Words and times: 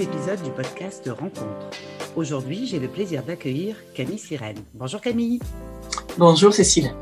Nouvel 0.00 0.14
épisode 0.14 0.42
du 0.42 0.50
podcast 0.50 1.10
Rencontre. 1.10 1.70
Aujourd'hui, 2.16 2.66
j'ai 2.66 2.78
le 2.78 2.88
plaisir 2.88 3.22
d'accueillir 3.22 3.76
Camille 3.92 4.18
Sirène. 4.18 4.56
Bonjour 4.72 4.98
Camille. 4.98 5.40
Bonjour 6.16 6.54
Cécile. 6.54 6.94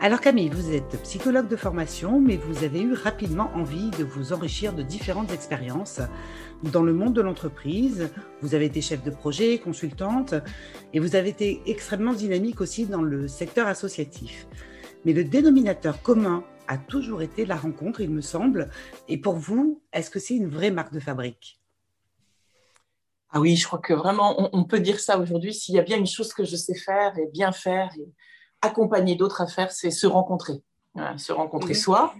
Alors 0.00 0.20
Camille, 0.20 0.48
vous 0.48 0.72
êtes 0.72 1.02
psychologue 1.02 1.48
de 1.48 1.56
formation, 1.56 2.20
mais 2.20 2.36
vous 2.36 2.62
avez 2.62 2.80
eu 2.80 2.92
rapidement 2.92 3.50
envie 3.56 3.90
de 3.90 4.04
vous 4.04 4.32
enrichir 4.32 4.72
de 4.72 4.82
différentes 4.82 5.32
expériences 5.32 6.00
dans 6.62 6.84
le 6.84 6.92
monde 6.92 7.14
de 7.14 7.22
l'entreprise. 7.22 8.08
Vous 8.40 8.54
avez 8.54 8.66
été 8.66 8.82
chef 8.82 9.02
de 9.02 9.10
projet, 9.10 9.58
consultante, 9.58 10.34
et 10.94 11.00
vous 11.00 11.16
avez 11.16 11.30
été 11.30 11.60
extrêmement 11.66 12.12
dynamique 12.12 12.60
aussi 12.60 12.86
dans 12.86 13.02
le 13.02 13.26
secteur 13.26 13.66
associatif. 13.66 14.46
Mais 15.04 15.12
le 15.12 15.24
dénominateur 15.24 16.02
commun 16.02 16.44
a 16.68 16.78
toujours 16.78 17.22
été 17.22 17.46
la 17.46 17.56
rencontre, 17.56 18.00
il 18.00 18.10
me 18.10 18.20
semble. 18.20 18.68
Et 19.08 19.16
pour 19.16 19.34
vous, 19.34 19.82
est-ce 19.92 20.10
que 20.10 20.20
c'est 20.20 20.36
une 20.36 20.48
vraie 20.48 20.70
marque 20.70 20.92
de 20.92 21.00
fabrique? 21.00 21.57
Ah 23.30 23.40
oui, 23.40 23.56
je 23.56 23.66
crois 23.66 23.78
que 23.78 23.92
vraiment, 23.92 24.48
on, 24.54 24.64
peut 24.64 24.80
dire 24.80 25.00
ça 25.00 25.18
aujourd'hui. 25.18 25.52
S'il 25.52 25.74
y 25.74 25.78
a 25.78 25.82
bien 25.82 25.98
une 25.98 26.06
chose 26.06 26.32
que 26.32 26.44
je 26.44 26.56
sais 26.56 26.74
faire 26.74 27.16
et 27.18 27.26
bien 27.26 27.52
faire 27.52 27.90
et 27.98 28.08
accompagner 28.62 29.16
d'autres 29.16 29.42
à 29.42 29.46
faire, 29.46 29.70
c'est 29.70 29.90
se 29.90 30.06
rencontrer. 30.06 30.62
se 31.16 31.32
rencontrer 31.32 31.74
soi, 31.74 32.14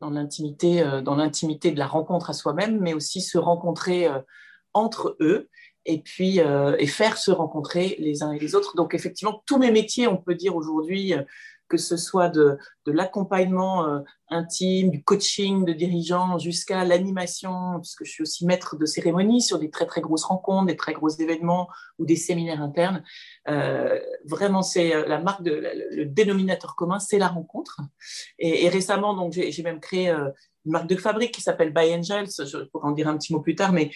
dans 0.00 0.10
l'intimité, 0.10 0.82
euh, 0.82 1.02
dans 1.02 1.16
l'intimité 1.16 1.70
de 1.70 1.78
la 1.78 1.86
rencontre 1.86 2.30
à 2.30 2.32
soi-même, 2.32 2.80
mais 2.80 2.94
aussi 2.94 3.20
se 3.20 3.36
rencontrer 3.36 4.06
euh, 4.06 4.20
entre 4.72 5.16
eux 5.20 5.48
et 5.86 6.00
puis 6.00 6.40
euh, 6.40 6.76
et 6.78 6.86
faire 6.86 7.18
se 7.18 7.30
rencontrer 7.30 7.96
les 7.98 8.22
uns 8.22 8.32
et 8.32 8.38
les 8.38 8.54
autres. 8.54 8.74
Donc 8.74 8.94
effectivement, 8.94 9.42
tous 9.46 9.58
mes 9.58 9.70
métiers, 9.70 10.08
on 10.08 10.16
peut 10.16 10.34
dire 10.34 10.56
aujourd'hui, 10.56 11.14
que 11.76 11.82
ce 11.82 11.96
soit 11.96 12.28
de, 12.28 12.58
l'accompagnement 12.86 13.86
euh, 13.86 14.00
intime, 14.28 14.90
du 14.90 15.02
coaching 15.02 15.64
de 15.64 15.72
dirigeants 15.72 16.38
jusqu'à 16.38 16.84
l'animation, 16.84 17.80
puisque 17.80 18.04
je 18.04 18.10
suis 18.10 18.22
aussi 18.22 18.46
maître 18.46 18.76
de 18.76 18.86
cérémonie 18.86 19.42
sur 19.42 19.58
des 19.58 19.70
très 19.70 19.86
très 19.86 20.00
grosses 20.00 20.24
rencontres, 20.24 20.66
des 20.66 20.76
très 20.76 20.92
gros 20.92 21.08
événements 21.08 21.68
ou 21.98 22.06
des 22.06 22.16
séminaires 22.16 22.62
internes. 22.62 23.02
Euh, 23.48 23.98
vraiment, 24.24 24.62
c'est 24.62 24.94
euh, 24.94 25.06
la 25.06 25.20
marque, 25.20 25.40
le, 25.44 26.04
dénominateur 26.04 26.76
commun, 26.76 26.98
c'est 26.98 27.18
la 27.18 27.28
rencontre. 27.28 27.80
Et, 28.38 28.68
récemment, 28.68 29.14
donc 29.14 29.32
j'ai 29.32 29.62
même 29.62 29.80
créé 29.80 30.10
une 30.10 30.32
marque 30.72 30.88
de 30.88 30.96
fabrique 30.96 31.32
qui 31.32 31.40
s'appelle 31.40 31.72
By 31.72 31.94
Angels. 31.94 32.46
Je 32.46 32.64
pourrais 32.64 32.88
en 32.88 32.92
dire 32.92 33.08
un 33.08 33.16
petit 33.16 33.32
mot 33.32 33.40
plus 33.40 33.54
tard, 33.54 33.72
mais 33.72 33.90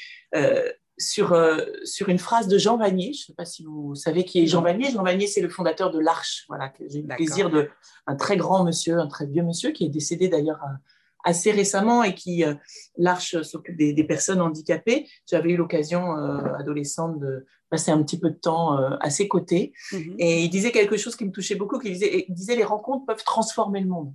sur, 0.99 1.33
euh, 1.33 1.59
sur 1.85 2.09
une 2.09 2.19
phrase 2.19 2.49
de 2.49 2.59
Jean 2.59 2.77
Vanier. 2.77 3.13
Je 3.13 3.23
ne 3.23 3.27
sais 3.27 3.35
pas 3.35 3.45
si 3.45 3.65
vous 3.65 3.95
savez 3.95 4.25
qui 4.25 4.43
est 4.43 4.47
Jean 4.47 4.63
Vanier. 4.63 4.91
Jean 4.91 5.03
Vanier, 5.03 5.27
c'est 5.27 5.41
le 5.41 5.49
fondateur 5.49 5.91
de 5.91 5.99
l'Arche. 5.99 6.45
Voilà, 6.49 6.73
j'ai 6.91 7.01
eu 7.01 7.03
le 7.03 7.15
plaisir 7.15 7.51
de 7.51 7.69
un 8.07 8.17
très 8.17 8.37
grand 8.37 8.65
monsieur, 8.65 8.99
un 8.99 9.07
très 9.07 9.27
vieux 9.27 9.43
monsieur 9.43 9.71
qui 9.71 9.85
est 9.85 9.89
décédé 9.89 10.29
d'ailleurs 10.29 10.61
euh, 10.65 10.75
assez 11.25 11.51
récemment 11.51 12.03
et 12.03 12.15
qui 12.15 12.45
euh, 12.45 12.55
l'Arche 12.97 13.41
s'occupe 13.43 13.77
des, 13.77 14.05
personnes 14.05 14.41
handicapées. 14.41 15.09
J'avais 15.27 15.53
eu 15.53 15.57
l'occasion 15.57 16.13
adolescente 16.59 17.19
de 17.21 17.47
passer 17.71 17.91
un 17.91 18.03
petit 18.03 18.19
peu 18.19 18.31
de 18.31 18.37
temps 18.37 18.77
à 18.77 19.11
ses 19.11 19.29
côtés 19.29 19.75
mhm. 19.93 20.17
et 20.19 20.43
il 20.43 20.49
disait 20.49 20.73
quelque 20.73 20.97
chose 20.97 21.17
qui 21.17 21.27
me 21.27 21.33
touchait 21.33 21.55
beaucoup. 21.55 21.79
Qui 21.79 21.91
disait, 21.91 22.25
il 22.29 22.35
disait 22.35 22.57
les 22.57 22.65
rencontres 22.65 23.05
peuvent 23.05 23.25
transformer 23.25 23.81
le 23.81 23.89
monde. 23.89 24.15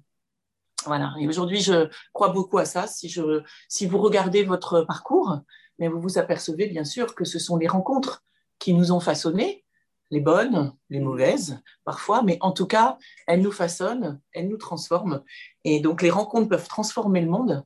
Voilà. 0.85 1.13
Et 1.19 1.27
aujourd'hui, 1.27 1.61
je 1.61 1.87
crois 2.13 2.29
beaucoup 2.29 2.57
à 2.57 2.65
ça. 2.65 2.87
Si, 2.87 3.09
je, 3.09 3.41
si 3.69 3.85
vous 3.85 3.99
regardez 3.99 4.43
votre 4.43 4.81
parcours, 4.81 5.39
mais 5.79 5.87
vous 5.87 5.99
vous 5.99 6.17
apercevez 6.17 6.67
bien 6.67 6.83
sûr 6.83 7.15
que 7.15 7.25
ce 7.25 7.39
sont 7.39 7.57
les 7.57 7.67
rencontres 7.67 8.23
qui 8.59 8.73
nous 8.73 8.91
ont 8.91 8.99
façonnés, 8.99 9.63
les 10.11 10.19
bonnes, 10.19 10.73
les 10.89 10.99
mauvaises 10.99 11.59
parfois, 11.83 12.21
mais 12.21 12.37
en 12.41 12.51
tout 12.51 12.67
cas, 12.67 12.97
elles 13.27 13.41
nous 13.41 13.51
façonnent, 13.51 14.21
elles 14.31 14.47
nous 14.47 14.57
transforment. 14.57 15.23
Et 15.63 15.79
donc 15.79 16.01
les 16.01 16.11
rencontres 16.11 16.49
peuvent 16.49 16.67
transformer 16.67 17.21
le 17.21 17.29
monde, 17.29 17.63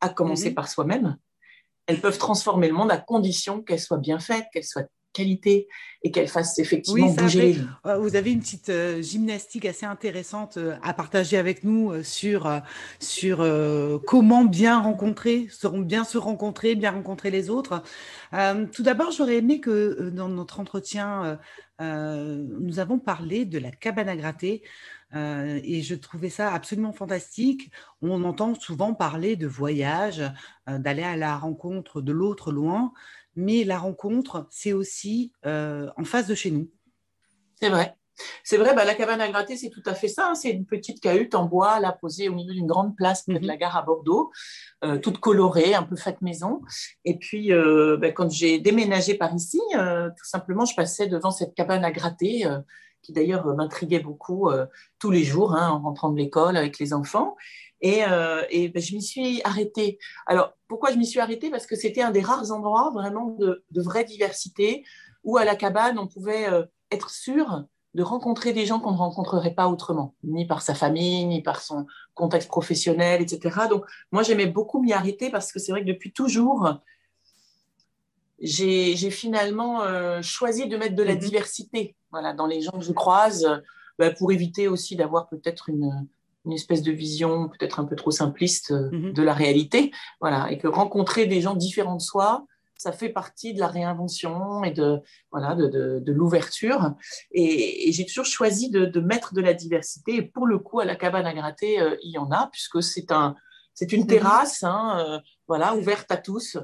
à 0.00 0.08
commencer 0.08 0.50
mhm. 0.50 0.54
par 0.54 0.68
soi-même. 0.68 1.16
Elles 1.86 2.00
peuvent 2.00 2.18
transformer 2.18 2.68
le 2.68 2.74
monde 2.74 2.90
à 2.90 2.98
condition 2.98 3.62
qu'elles 3.62 3.80
soient 3.80 3.98
bien 3.98 4.18
faites, 4.18 4.46
qu'elles 4.52 4.64
soient 4.64 4.86
qualité 5.18 5.68
et 6.04 6.12
qu'elle 6.12 6.28
fasse 6.28 6.58
effectivement 6.60 7.10
bouger. 7.12 7.56
Euh, 7.86 7.98
vous 7.98 8.14
avez 8.14 8.30
une 8.30 8.38
petite 8.38 8.68
euh, 8.68 9.02
gymnastique 9.02 9.64
assez 9.64 9.84
intéressante 9.84 10.56
euh, 10.56 10.76
à 10.82 10.94
partager 10.94 11.36
avec 11.36 11.64
nous 11.64 12.04
sur, 12.04 12.60
sur 13.00 13.38
comment 14.06 14.44
bien 14.44 14.80
rencontrer, 14.80 15.48
bien 15.74 16.04
se 16.04 16.18
rencontrer, 16.18 16.76
bien 16.76 16.92
rencontrer 16.92 17.30
les 17.30 17.50
autres. 17.50 17.82
tout 18.72 18.82
d'abord, 18.82 19.10
j'aurais 19.10 19.36
aimé 19.36 19.60
que 19.60 20.10
dans 20.10 20.28
notre 20.28 20.60
entretien, 20.60 21.38
nous 21.80 22.78
avons 22.78 22.98
parlé 22.98 23.44
de 23.44 23.58
la 23.58 23.70
cabane 23.70 24.08
à 24.08 24.16
gratter. 24.16 24.62
et 25.14 25.82
je 25.82 25.94
trouvais 25.94 26.30
ça 26.30 26.52
absolument 26.52 26.92
fantastique. 26.92 27.70
On 28.02 28.24
entend 28.24 28.54
souvent 28.54 28.94
parler 28.94 29.36
de 29.36 29.46
voyage, 29.46 30.22
d'aller 30.66 31.04
à 31.04 31.16
la 31.16 31.36
rencontre 31.36 32.00
de 32.00 32.12
l'autre 32.12 32.52
loin 32.52 32.92
mais 33.38 33.62
la 33.62 33.78
rencontre, 33.78 34.48
c'est 34.50 34.72
aussi 34.72 35.32
euh, 35.46 35.88
en 35.96 36.02
face 36.02 36.26
de 36.26 36.34
chez 36.34 36.50
nous. 36.50 36.68
C'est 37.60 37.68
vrai. 37.68 37.94
C'est 38.42 38.56
vrai, 38.56 38.74
bah, 38.74 38.84
la 38.84 38.96
cabane 38.96 39.20
à 39.20 39.28
gratter, 39.28 39.56
c'est 39.56 39.70
tout 39.70 39.82
à 39.86 39.94
fait 39.94 40.08
ça. 40.08 40.30
Hein. 40.30 40.34
C'est 40.34 40.50
une 40.50 40.66
petite 40.66 41.00
cahute 41.00 41.36
en 41.36 41.44
bois, 41.44 41.78
là, 41.78 41.92
posée 41.92 42.28
au 42.28 42.34
milieu 42.34 42.52
d'une 42.52 42.66
grande 42.66 42.96
place 42.96 43.22
près 43.22 43.34
de 43.34 43.38
mhm. 43.38 43.46
la 43.46 43.56
gare 43.56 43.76
à 43.76 43.82
Bordeaux, 43.82 44.32
euh, 44.82 44.98
toute 44.98 45.20
colorée, 45.20 45.76
un 45.76 45.84
peu 45.84 45.94
faite 45.94 46.20
maison. 46.20 46.62
Et 47.04 47.16
puis, 47.16 47.52
euh, 47.52 47.96
bah, 47.96 48.10
quand 48.10 48.28
j'ai 48.28 48.58
déménagé 48.58 49.14
par 49.14 49.32
ici, 49.32 49.60
tout 49.70 50.24
simplement, 50.24 50.64
je 50.64 50.74
passais 50.74 51.06
devant 51.06 51.30
cette 51.30 51.54
cabane 51.54 51.84
à 51.84 51.92
gratter, 51.92 52.44
qui 53.02 53.12
d'ailleurs 53.12 53.46
m'intriguait 53.54 54.00
beaucoup 54.00 54.50
tous 54.98 55.12
les 55.12 55.22
jours, 55.22 55.54
hein, 55.54 55.70
en 55.70 55.78
rentrant 55.78 56.10
de 56.10 56.18
l'école 56.18 56.56
avec 56.56 56.80
les 56.80 56.92
enfants. 56.92 57.36
Et, 57.80 58.04
euh, 58.04 58.42
et 58.50 58.68
ben, 58.68 58.82
je 58.82 58.94
m'y 58.94 59.02
suis 59.02 59.40
arrêtée. 59.44 59.98
Alors, 60.26 60.54
pourquoi 60.66 60.92
je 60.92 60.96
m'y 60.96 61.06
suis 61.06 61.20
arrêtée? 61.20 61.50
Parce 61.50 61.66
que 61.66 61.76
c'était 61.76 62.02
un 62.02 62.10
des 62.10 62.20
rares 62.20 62.50
endroits 62.50 62.90
vraiment 62.92 63.26
de, 63.38 63.64
de, 63.70 63.82
vraie 63.82 64.04
diversité 64.04 64.84
où 65.24 65.36
à 65.36 65.44
la 65.44 65.56
cabane, 65.56 65.98
on 65.98 66.06
pouvait 66.06 66.48
euh, 66.48 66.64
être 66.90 67.10
sûr 67.10 67.64
de 67.94 68.02
rencontrer 68.02 68.52
des 68.52 68.66
gens 68.66 68.80
qu'on 68.80 68.92
ne 68.92 68.96
rencontrerait 68.96 69.54
pas 69.54 69.68
autrement, 69.68 70.14
ni 70.22 70.46
par 70.46 70.62
sa 70.62 70.74
famille, 70.74 71.24
ni 71.24 71.42
par 71.42 71.62
son 71.62 71.86
contexte 72.14 72.48
professionnel, 72.48 73.22
etc. 73.22 73.66
Donc, 73.68 73.84
moi, 74.12 74.22
j'aimais 74.22 74.46
beaucoup 74.46 74.80
m'y 74.82 74.92
arrêter 74.92 75.30
parce 75.30 75.52
que 75.52 75.58
c'est 75.58 75.72
vrai 75.72 75.82
que 75.82 75.88
depuis 75.88 76.12
toujours, 76.12 76.80
j'ai 78.40 79.10
finalement 79.10 79.82
euh, 79.82 80.20
choisi 80.22 80.68
de 80.68 80.76
mettre 80.76 80.94
de 80.94 81.02
la 81.02 81.14
mm-hmm. 81.14 81.18
diversité 81.18 81.96
voilà, 82.10 82.32
dans 82.34 82.46
les 82.46 82.60
gens 82.60 82.72
que 82.72 82.84
je 82.84 82.92
croise, 82.92 83.46
ben, 83.98 84.14
pour 84.14 84.32
éviter 84.32 84.68
aussi 84.68 84.94
d'avoir 84.94 85.28
peut-être 85.28 85.68
une, 85.68 86.06
une 86.48 86.54
espèce 86.54 86.82
de 86.82 86.92
vision 86.92 87.48
peut-être 87.48 87.78
un 87.78 87.84
peu 87.84 87.94
trop 87.94 88.10
simpliste 88.10 88.70
euh, 88.70 88.90
mhm. 88.90 89.12
de 89.12 89.22
la 89.22 89.34
réalité. 89.34 89.92
Voilà, 90.20 90.50
et 90.50 90.58
que 90.58 90.66
rencontrer 90.66 91.26
des 91.26 91.42
gens 91.42 91.54
différents 91.54 91.96
de 91.96 92.02
soi, 92.02 92.46
ça 92.76 92.92
fait 92.92 93.10
partie 93.10 93.52
de 93.52 93.60
la 93.60 93.66
réinvention 93.66 94.64
et 94.64 94.70
de 94.70 95.00
voilà 95.30 95.54
de, 95.54 95.66
de, 95.98 96.12
l'ouverture. 96.12 96.94
Et, 97.32 97.92
j'ai 97.92 98.06
toujours 98.06 98.24
choisi 98.24 98.70
de, 98.70 98.86
de, 98.86 99.00
mettre 99.00 99.34
de 99.34 99.40
la 99.40 99.52
diversité. 99.52 100.16
Et 100.16 100.22
pour 100.22 100.46
le 100.46 100.58
coup, 100.58 100.80
à 100.80 100.84
la 100.84 100.96
cabane 100.96 101.26
à 101.26 101.34
gratter, 101.34 101.80
euh, 101.80 101.96
il 102.02 102.12
y 102.12 102.18
en 102.18 102.30
a 102.30 102.48
puisque 102.50 102.82
c'est 102.82 103.12
un 103.12 103.36
c'est 103.74 103.92
une 103.92 104.02
mhm. 104.02 104.08
terrasse, 104.08 104.64
hein, 104.64 105.04
euh, 105.06 105.18
voilà, 105.46 105.76
ouverte 105.76 106.10
à 106.10 106.16
tous. 106.16 106.56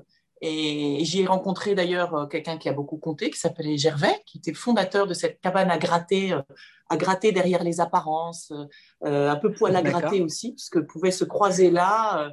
Et 0.46 1.04
j'y 1.04 1.22
ai 1.22 1.26
rencontré 1.26 1.74
d'ailleurs 1.74 2.28
quelqu'un 2.28 2.58
qui 2.58 2.68
a 2.68 2.74
beaucoup 2.74 2.98
compté, 2.98 3.30
qui 3.30 3.38
s'appelait 3.38 3.78
Gervais, 3.78 4.22
qui 4.26 4.38
était 4.38 4.52
fondateur 4.52 5.06
de 5.06 5.14
cette 5.14 5.40
cabane 5.40 5.70
à 5.70 5.78
gratter 5.78 6.36
à 6.88 6.96
gratter 6.96 7.32
derrière 7.32 7.62
les 7.62 7.80
apparences, 7.80 8.52
euh, 9.04 9.30
un 9.30 9.36
peu 9.36 9.52
poil 9.52 9.74
à 9.76 9.82
gratter 9.82 10.20
aussi, 10.20 10.52
parce 10.52 10.68
que 10.68 10.78
pouvaient 10.78 11.10
se 11.10 11.24
croiser 11.24 11.70
là, 11.70 12.24
euh, 12.24 12.30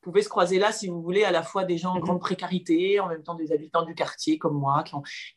pouvaient 0.00 0.22
se 0.22 0.28
croiser 0.28 0.58
là, 0.58 0.72
si 0.72 0.88
vous 0.88 1.02
voulez, 1.02 1.24
à 1.24 1.30
la 1.30 1.42
fois 1.42 1.64
des 1.64 1.78
gens 1.78 1.92
en 1.92 1.96
mhm. 1.96 2.02
grande 2.02 2.20
précarité, 2.20 3.00
en 3.00 3.08
même 3.08 3.22
temps 3.22 3.34
des 3.34 3.52
habitants 3.52 3.84
du 3.84 3.94
quartier 3.94 4.38
comme 4.38 4.54
moi. 4.54 4.84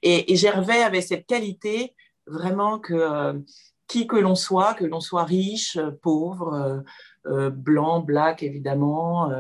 et, 0.02 0.36
Gervais 0.36 0.84
avait 0.84 1.02
cette 1.02 1.26
qualité 1.26 1.96
vraiment 2.28 2.80
que 2.80 2.94
euh, 2.94 3.40
qui 3.88 4.08
que 4.08 4.16
l'on 4.16 4.36
soit, 4.36 4.74
que 4.74 4.86
l'on 4.86 5.02
soit 5.02 5.26
riche, 5.26 5.78
pauvre, 6.02 6.82
blanc, 7.26 8.00
black 8.00 8.44
évidemment, 8.44 9.32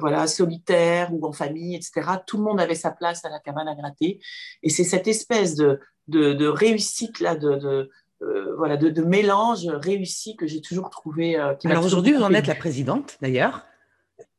voilà, 0.00 0.26
solitaire 0.26 1.12
ou 1.12 1.26
en 1.26 1.32
famille, 1.32 1.76
etc. 1.76 2.02
Tout 2.26 2.38
le 2.38 2.44
monde 2.44 2.60
avait 2.60 2.74
sa 2.74 2.90
place 2.90 3.24
à 3.24 3.28
la 3.28 3.38
cabane 3.38 3.68
à 3.68 3.74
gratter. 3.74 4.20
Et 4.62 4.70
c'est 4.70 4.84
cette 4.84 5.08
espèce 5.08 5.54
de, 5.54 5.80
de, 6.08 6.46
réussite 6.46 7.20
là, 7.20 7.36
de, 7.36 7.88
euh, 8.22 8.54
voilà, 8.56 8.76
de, 8.76 9.02
mélange 9.02 9.66
réussi 9.66 10.36
que 10.36 10.46
j'ai 10.46 10.60
toujours 10.60 10.90
trouvé. 10.90 11.38
Euh, 11.38 11.54
Alors 11.64 11.84
aujourd'hui, 11.84 12.12
vous 12.12 12.22
en 12.22 12.34
êtes 12.34 12.46
la 12.46 12.54
présidente 12.54 13.16
d'ailleurs. 13.22 13.66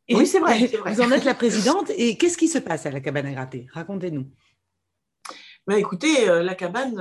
Oui, 0.09 0.27
c'est 0.27 0.39
vrai, 0.39 0.69
Vous 0.86 1.01
en 1.01 1.12
êtes 1.12 1.24
la 1.24 1.33
présidente. 1.33 1.89
Et 1.95 2.18
qu'est-ce 2.18 2.38
qui 2.38 2.48
se 2.48 2.59
passe 2.59 2.86
à 2.86 2.92
la 2.92 3.00
cabane 3.00 3.25
à 3.27 3.31
gratter? 3.31 3.68
Racontez-nous. 3.74 4.25
Ben, 5.68 5.78
écoutez, 5.78 6.28
euh, 6.28 6.42
la 6.42 6.56
cabane, 6.56 6.98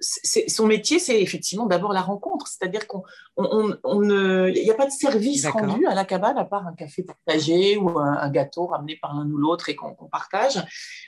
son 0.00 0.66
métier, 0.66 0.98
c'est 0.98 1.20
effectivement 1.20 1.66
d'abord 1.66 1.92
la 1.92 2.00
rencontre. 2.00 2.46
C'est-à-dire 2.46 2.86
qu'il 2.86 3.00
n'y 3.38 4.70
a 4.70 4.74
pas 4.74 4.86
de 4.86 4.90
service 4.90 5.46
rendu 5.46 5.86
à 5.86 5.94
la 5.94 6.04
cabane 6.04 6.38
à 6.38 6.44
part 6.44 6.66
un 6.66 6.74
café 6.74 7.02
partagé 7.02 7.76
ou 7.76 7.98
un, 7.98 8.30
gâteau 8.30 8.66
ramené 8.66 8.98
par 9.00 9.14
l'un 9.14 9.28
ou 9.30 9.36
l'autre 9.36 9.68
et 9.68 9.76
qu'on 9.76 9.94
partage. 10.10 10.62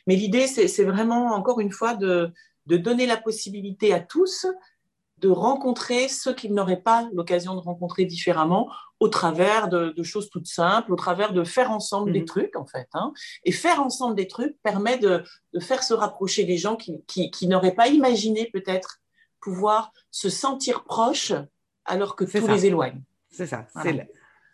Mais 0.07 0.17
l'idée, 0.17 0.47
c'est 0.47 0.85
vraiment, 0.85 1.35
encore 1.35 1.61
une 1.61 1.73
fois, 1.73 1.95
de, 1.95 2.33
de 2.67 2.77
donner 2.77 3.07
la 3.07 3.17
possibilité 3.17 3.93
à 3.93 4.01
tous 4.01 4.47
de 5.25 5.31
rencontrer 5.31 6.09
ceux 6.09 6.35
qu'ils 6.35 6.53
n'auraient 6.53 6.83
pas 6.83 7.09
l'occasion 7.15 7.55
de 7.55 7.61
rencontrer 7.61 8.05
différemment 8.05 8.71
au 9.01 9.09
travers 9.09 9.69
de, 9.69 10.03
choses 10.03 10.29
toutes 10.29 10.47
simples, 10.47 10.93
au 10.93 10.97
travers 10.97 11.33
de 11.33 11.45
faire 11.45 11.71
ensemble 11.71 12.13
des 12.13 12.21
mhm. 12.21 12.27
trucs, 12.27 12.57
en 12.57 12.67
fait. 12.67 12.89
Hein. 12.93 13.15
Et 13.45 13.51
faire 13.51 13.81
ensemble 13.81 14.17
des 14.17 14.29
trucs 14.29 14.55
permet 14.63 14.99
de, 14.99 15.25
faire 15.61 15.83
se 15.83 15.95
rapprocher 15.95 16.45
des 16.45 16.59
gens 16.59 16.77
qui, 16.77 17.49
n'auraient 17.49 17.75
pas 17.75 17.89
imaginé 17.89 18.51
peut-être 18.53 18.99
pouvoir 19.41 19.93
se 20.11 20.29
sentir 20.29 20.85
proches 20.85 21.33
alors 21.87 22.17
que 22.17 22.25
tout 22.25 22.47
les 22.47 22.67
éloigne. 22.67 23.03
C'est 23.31 23.47
ça, 23.47 23.67
c'est 23.83 24.07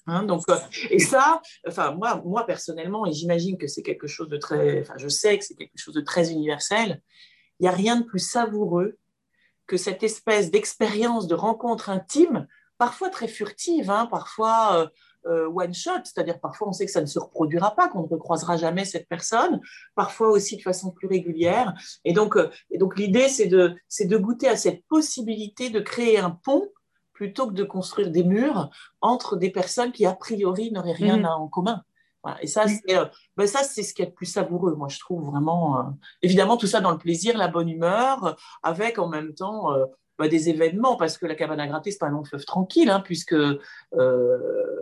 Hein, 0.06 0.22
donc, 0.22 0.42
euh, 0.48 0.56
et 0.88 0.98
ça, 0.98 1.42
enfin, 1.68 1.92
moi, 1.92 2.22
moi 2.24 2.44
personnellement, 2.46 3.06
et 3.06 3.12
j'imagine 3.12 3.58
que 3.58 3.66
c'est 3.66 3.82
quelque 3.82 4.06
chose 4.06 4.28
de 4.28 4.38
très, 4.38 4.80
enfin, 4.80 4.94
je 4.96 5.08
sais 5.08 5.38
que 5.38 5.44
c'est 5.44 5.54
quelque 5.54 5.76
chose 5.76 5.94
de 5.94 6.00
très 6.00 6.32
universel, 6.32 7.02
il 7.60 7.64
n'y 7.64 7.68
a 7.68 7.72
rien 7.72 7.96
de 8.00 8.04
plus 8.04 8.18
savoureux 8.18 8.98
que 9.70 9.76
cette 9.76 10.02
espèce 10.02 10.50
d'expérience 10.50 11.28
de 11.28 11.36
rencontre 11.36 11.90
intime, 11.90 12.48
parfois 12.76 13.08
très 13.08 13.28
furtive, 13.28 13.88
hein, 13.88 14.06
parfois 14.10 14.74
euh, 14.74 14.86
euh, 15.26 15.48
one 15.48 15.72
shot, 15.72 16.02
c'est-à-dire 16.02 16.40
parfois 16.40 16.66
on 16.66 16.72
sait 16.72 16.86
que 16.86 16.90
ça 16.90 17.00
ne 17.00 17.06
se 17.06 17.20
reproduira 17.20 17.76
pas, 17.76 17.86
qu'on 17.86 18.02
ne 18.02 18.08
recroisera 18.08 18.56
jamais 18.56 18.84
cette 18.84 19.06
personne, 19.06 19.60
parfois 19.94 20.30
aussi 20.30 20.56
de 20.56 20.62
façon 20.62 20.90
plus 20.90 21.06
régulière. 21.06 21.72
Et 22.04 22.12
donc, 22.12 22.36
et 22.72 22.78
donc 22.78 22.98
l'idée, 22.98 23.28
c'est 23.28 23.46
de, 23.46 23.76
c'est 23.86 24.06
de 24.06 24.16
goûter 24.18 24.48
à 24.48 24.56
cette 24.56 24.84
possibilité 24.86 25.70
de 25.70 25.78
créer 25.78 26.18
un 26.18 26.30
pont 26.30 26.68
plutôt 27.12 27.46
que 27.46 27.54
de 27.54 27.62
construire 27.62 28.10
des 28.10 28.24
murs 28.24 28.70
entre 29.00 29.36
des 29.36 29.50
personnes 29.50 29.92
qui, 29.92 30.04
a 30.04 30.14
priori, 30.14 30.72
n'auraient 30.72 30.90
rien 30.90 31.18
mhm. 31.18 31.26
en 31.26 31.46
commun. 31.46 31.84
Et 32.42 32.46
ça, 32.46 32.66
c'est 32.66 32.96
euh, 32.96 33.06
ben 33.36 33.46
ça, 33.46 33.62
c'est 33.62 33.82
ce 33.82 33.94
qui 33.94 34.02
est 34.02 34.06
le 34.06 34.12
plus 34.12 34.26
savoureux, 34.26 34.74
moi, 34.74 34.88
je 34.88 34.98
trouve 34.98 35.24
vraiment. 35.24 35.78
Euh, 35.78 35.82
évidemment, 36.22 36.56
tout 36.56 36.66
ça 36.66 36.80
dans 36.80 36.90
le 36.90 36.98
plaisir, 36.98 37.36
la 37.36 37.48
bonne 37.48 37.68
humeur, 37.68 38.36
avec 38.62 38.98
en 38.98 39.08
même 39.08 39.34
temps 39.34 39.72
euh, 39.72 39.86
ben, 40.18 40.28
des 40.28 40.48
événements, 40.48 40.96
parce 40.96 41.16
que 41.16 41.26
la 41.26 41.34
cabane 41.34 41.60
à 41.60 41.66
gratter, 41.66 41.90
c'est 41.90 41.98
pas 41.98 42.06
un 42.06 42.10
long 42.10 42.24
fleuve 42.24 42.44
tranquille, 42.44 42.90
hein, 42.90 43.00
puisque 43.00 43.36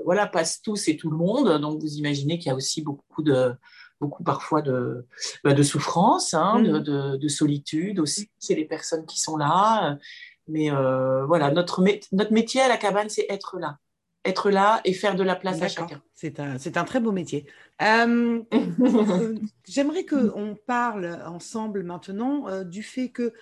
voilà, 0.05 0.26
passe 0.26 0.62
tous 0.62 0.88
et 0.88 0.96
tout 0.96 1.11
le 1.11 1.17
monde. 1.17 1.61
Donc, 1.61 1.81
vous 1.81 1.94
imaginez 1.94 2.38
qu'il 2.38 2.49
y 2.49 2.52
a 2.52 2.56
aussi 2.56 2.82
beaucoup 2.82 3.23
de 3.23 3.52
beaucoup 4.00 4.23
parfois 4.23 4.62
de, 4.62 5.06
ben, 5.43 5.55
de 5.55 5.62
souffrance, 5.64 6.32
hein, 6.32 6.61
mhm. 6.61 6.81
de, 6.81 7.17
de, 7.17 7.29
solitude 7.29 7.99
aussi. 7.99 8.31
C'est 8.38 8.55
les 8.55 8.64
personnes 8.64 9.05
qui 9.06 9.20
sont 9.20 9.37
là. 9.37 9.99
Mais 10.49 10.70
euh, 10.70 11.26
voilà, 11.26 11.50
notre, 11.50 11.85
notre 12.12 12.32
métier 12.32 12.61
à 12.61 12.69
la 12.69 12.76
cabane, 12.76 13.08
c'est 13.08 13.26
être 13.29 13.58
là. 13.58 13.76
Être 14.29 14.51
là 14.51 14.81
et 14.85 14.93
faire 14.93 15.17
de 15.17 15.23
la 15.23 15.37
place 15.37 15.63
à 15.63 15.69
chacun. 15.69 16.03
C'est 16.15 16.41
un, 16.41 16.57
un, 16.57 16.85
très 16.85 17.01
beau 17.01 17.13
métier. 17.13 17.47
Euh, 17.83 18.43
euh, 18.53 19.35
j'aimerais 19.69 20.05
qu'on 20.05 20.57
parle 20.67 21.21
ensemble 21.27 21.83
maintenant 21.83 22.65
du 22.65 22.83
fait 22.83 23.11
que 23.11 23.33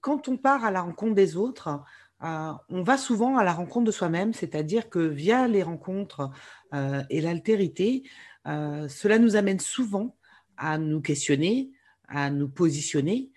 quand 0.00 0.28
on 0.28 0.36
part 0.36 0.64
à 0.64 0.70
la 0.70 0.82
rencontre 0.82 1.14
des 1.14 1.36
autres, 1.36 1.80
on 2.20 2.82
va 2.82 2.98
souvent 2.98 3.36
à 3.36 3.44
la 3.44 3.52
rencontre 3.52 3.86
de 3.86 3.92
soi-même, 3.92 4.32
c'est-à-dire 4.32 4.88
que 4.88 4.98
via 4.98 5.48
les 5.48 5.62
rencontres 5.62 6.30
et 6.72 7.20
l'altérité, 7.20 8.04
cela 8.44 9.18
nous 9.18 9.36
amène 9.36 9.60
souvent 9.60 10.16
à 10.56 10.78
nous 10.78 11.00
questionner, 11.00 11.70
à 12.08 12.30
nous 12.30 12.48
positionner 12.48 13.30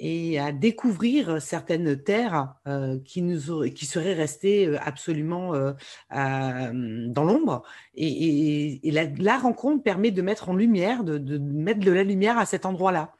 et 0.00 0.40
à 0.40 0.50
découvrir 0.50 1.42
certaines 1.42 2.02
terres 2.02 2.54
euh, 2.66 2.98
qui, 3.04 3.20
nous 3.20 3.70
qui 3.70 3.84
seraient 3.84 4.14
restées 4.14 4.66
euh, 4.66 4.78
absolument 4.80 5.54
euh, 5.54 5.72
dans 6.10 7.24
l'ombre. 7.24 7.62
Et, 7.94 8.80
la, 8.82 9.38
rencontre 9.38 9.82
permet 9.82 10.10
de 10.10 10.22
mettre 10.22 10.48
en 10.48 10.54
lumière, 10.54 11.04
de, 11.04 11.38
mettre 11.38 11.80
de 11.80 11.92
la 11.92 12.02
lumière 12.02 12.38
à 12.38 12.46
cet 12.46 12.64
endroit-là. 12.64 13.12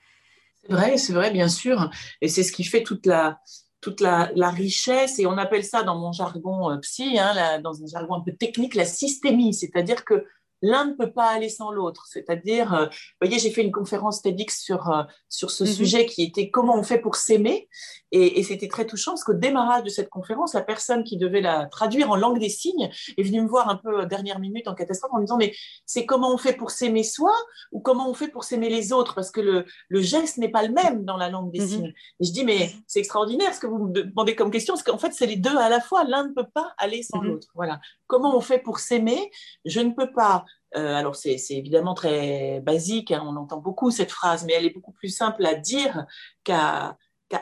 C'est 0.62 0.72
vrai, 0.72 0.96
c'est 0.96 1.12
vrai, 1.12 1.30
bien 1.30 1.48
sûr. 1.48 1.90
Et 2.22 2.28
c'est 2.28 2.42
ce 2.42 2.52
qui 2.52 2.64
fait 2.64 2.82
toute 2.82 3.04
la, 3.04 3.40
toute 3.82 4.00
la, 4.00 4.30
richesse, 4.50 5.18
et 5.18 5.26
on 5.26 5.36
appelle 5.36 5.64
ça 5.64 5.82
dans 5.82 5.98
mon 5.98 6.12
jargon 6.12 6.78
psy, 6.80 7.18
hein, 7.18 7.60
dans 7.60 7.82
un 7.82 7.86
jargon 7.86 8.14
un 8.14 8.20
peu 8.20 8.32
technique, 8.32 8.74
la 8.74 8.86
systémie, 8.86 9.52
c'est-à-dire 9.52 10.04
que 10.04 10.24
l'un 10.62 10.86
ne 10.86 10.92
peut 10.94 11.12
pas 11.12 11.28
aller 11.28 11.48
sans 11.48 11.70
l'autre. 11.70 12.06
C'est-à-dire, 12.08 12.74
euh, 12.74 12.86
vous 12.86 13.26
voyez, 13.26 13.38
j'ai 13.38 13.50
fait 13.50 13.62
une 13.62 13.72
conférence 13.72 14.22
TEDx 14.22 14.60
sur, 14.60 14.90
euh, 14.90 15.02
sur 15.28 15.50
ce 15.50 15.64
mhm. 15.64 15.70
sujet 15.70 16.06
qui 16.06 16.22
était 16.22 16.50
comment 16.50 16.76
on 16.76 16.82
fait 16.82 16.98
pour 16.98 17.16
s'aimer. 17.16 17.68
Et, 18.12 18.42
c'était 18.42 18.68
très 18.68 18.86
touchant 18.86 19.12
parce 19.12 19.22
qu'au 19.22 19.34
démarrage 19.34 19.84
de 19.84 19.88
cette 19.88 20.08
conférence, 20.08 20.54
la 20.54 20.62
personne 20.62 21.04
qui 21.04 21.16
devait 21.16 21.40
la 21.40 21.66
traduire 21.66 22.10
en 22.10 22.16
langue 22.16 22.40
des 22.40 22.48
signes 22.48 22.90
est 23.16 23.22
venue 23.22 23.42
me 23.42 23.46
voir 23.46 23.68
un 23.68 23.76
peu 23.76 24.04
dernière 24.06 24.40
minute 24.40 24.66
en 24.66 24.74
catastrophe 24.74 25.12
en 25.12 25.18
me 25.18 25.22
disant 25.22 25.36
mais 25.36 25.54
c'est 25.86 26.06
comment 26.06 26.34
on 26.34 26.36
fait 26.36 26.54
pour 26.54 26.72
s'aimer 26.72 27.04
soi 27.04 27.32
ou 27.70 27.78
comment 27.78 28.10
on 28.10 28.14
fait 28.14 28.26
pour 28.26 28.42
s'aimer 28.42 28.68
les 28.68 28.92
autres? 28.92 29.14
Parce 29.14 29.30
que 29.30 29.40
le, 29.40 29.64
le 29.88 30.00
geste 30.00 30.38
n'est 30.38 30.48
pas 30.48 30.66
le 30.66 30.72
même 30.72 31.04
dans 31.04 31.16
la 31.16 31.28
langue 31.28 31.52
des 31.52 31.60
mhm. 31.60 31.68
signes. 31.68 31.94
Et 32.18 32.24
je 32.24 32.32
dis 32.32 32.44
mais 32.44 32.72
c'est 32.88 32.98
extraordinaire 32.98 33.54
ce 33.54 33.60
que 33.60 33.68
vous 33.68 33.86
me 33.86 33.92
demandez 33.92 34.34
comme 34.34 34.50
question 34.50 34.74
parce 34.74 34.82
qu'en 34.82 34.98
fait 34.98 35.12
c'est 35.12 35.26
les 35.26 35.36
deux 35.36 35.56
à 35.56 35.68
la 35.68 35.80
fois. 35.80 36.02
L'un 36.02 36.26
ne 36.26 36.32
peut 36.32 36.48
pas 36.52 36.72
aller 36.78 37.04
sans 37.04 37.20
mhm. 37.20 37.28
l'autre. 37.28 37.48
Voilà. 37.54 37.80
Comment 38.08 38.36
on 38.36 38.40
fait 38.40 38.58
pour 38.58 38.80
s'aimer? 38.80 39.30
Je 39.64 39.80
ne 39.80 39.92
peux 39.92 40.10
pas 40.12 40.44
euh, 40.76 40.94
alors 40.94 41.16
c'est 41.16 41.36
évidemment 41.50 41.94
très 41.94 42.60
basique, 42.60 43.10
hein, 43.10 43.22
on 43.24 43.36
entend 43.36 43.58
beaucoup 43.58 43.90
cette 43.90 44.10
phrase, 44.10 44.44
mais 44.44 44.52
elle 44.52 44.66
est 44.66 44.74
beaucoup 44.74 44.92
plus 44.92 45.08
simple 45.08 45.44
à 45.44 45.54
dire 45.54 46.06
qu'à 46.44 46.96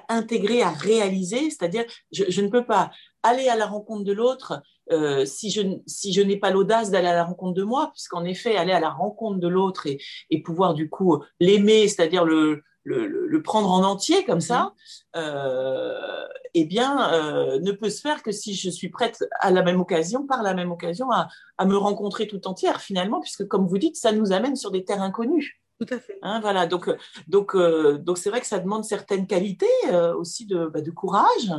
intégrer, 0.08 0.62
à 0.62 0.70
réaliser. 0.70 1.50
C'est-à-dire, 1.50 1.84
je, 2.12 2.40
ne 2.40 2.48
peux 2.48 2.64
pas 2.64 2.90
aller 3.22 3.48
à 3.48 3.56
la 3.56 3.66
rencontre 3.66 4.04
de 4.04 4.12
l'autre 4.12 4.62
euh, 4.92 5.24
si 5.24 5.50
je, 5.50 5.62
si 5.86 6.12
je 6.12 6.22
n'ai 6.22 6.36
pas 6.36 6.50
l'audace 6.50 6.90
d'aller 6.90 7.08
à 7.08 7.14
la 7.14 7.24
rencontre 7.24 7.54
de 7.54 7.62
moi, 7.62 7.90
puisqu'en 7.92 8.24
effet, 8.24 8.56
aller 8.56 8.72
à 8.72 8.80
la 8.80 8.90
rencontre 8.90 9.38
de 9.40 9.48
l'autre 9.48 9.86
et, 9.86 9.98
et, 10.30 10.42
pouvoir 10.42 10.74
du 10.74 10.88
coup 10.88 11.22
l'aimer, 11.40 11.88
c'est-à-dire 11.88 12.24
le, 12.24 12.62
le, 12.88 13.42
prendre 13.42 13.70
en 13.70 13.84
entier 13.84 14.24
comme 14.24 14.40
ça, 14.40 14.74
mhm. 15.14 15.22
euh, 15.22 16.26
eh 16.54 16.64
bien, 16.64 17.12
euh, 17.12 17.60
ne 17.60 17.72
peut 17.72 17.90
se 17.90 18.00
faire 18.00 18.22
que 18.22 18.32
si 18.32 18.54
je 18.54 18.70
suis 18.70 18.88
prête 18.88 19.24
à 19.40 19.50
la 19.50 19.62
même 19.62 19.80
occasion, 19.80 20.26
par 20.26 20.42
la 20.42 20.54
même 20.54 20.72
occasion, 20.72 21.10
à, 21.10 21.28
me 21.64 21.76
rencontrer 21.76 22.26
tout 22.26 22.46
entière 22.46 22.80
finalement, 22.80 23.20
puisque 23.20 23.46
comme 23.46 23.66
vous 23.66 23.78
dites, 23.78 23.96
ça 23.96 24.12
nous 24.12 24.32
amène 24.32 24.56
sur 24.56 24.70
des 24.70 24.84
terres 24.84 25.02
inconnues. 25.02 25.60
Tout 25.80 25.94
à 25.94 25.98
fait. 25.98 26.18
Hein, 26.22 26.40
voilà, 26.40 26.66
donc 26.66 26.90
donc 27.28 27.54
euh, 27.54 27.98
donc 27.98 28.18
c'est 28.18 28.30
vrai 28.30 28.40
que 28.40 28.48
ça 28.48 28.58
demande 28.58 28.84
certaines 28.84 29.28
qualités 29.28 29.66
aussi 30.16 30.44
de, 30.44 30.66
bah, 30.66 30.80
de 30.80 30.90
courage, 30.90 31.52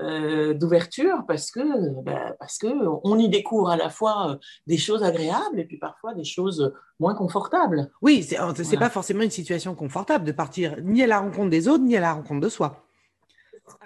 euh, 0.00 0.54
d'ouverture 0.54 1.24
parce 1.28 1.50
que 1.50 1.60
bah, 2.02 2.34
parce 2.38 2.56
que 2.56 2.66
on 3.04 3.18
y 3.18 3.28
découvre 3.28 3.68
à 3.68 3.76
la 3.76 3.90
fois 3.90 4.30
euh, 4.30 4.36
des 4.66 4.78
choses 4.78 5.02
agréables 5.02 5.60
et 5.60 5.64
puis 5.64 5.76
parfois 5.76 6.14
des 6.14 6.24
choses 6.24 6.72
moins 6.98 7.14
confortables. 7.14 7.90
Oui, 8.00 8.22
c'est 8.22 8.38
n'est 8.38 8.78
pas 8.78 8.88
forcément 8.88 9.20
une 9.20 9.30
situation 9.30 9.74
confortable 9.74 10.24
de 10.24 10.32
partir 10.32 10.76
ni 10.82 11.02
à 11.02 11.06
la 11.06 11.20
rencontre 11.20 11.50
des 11.50 11.68
autres 11.68 11.84
ni 11.84 11.94
à 11.94 12.00
la 12.00 12.14
rencontre 12.14 12.40
de 12.40 12.48
soi. 12.48 12.86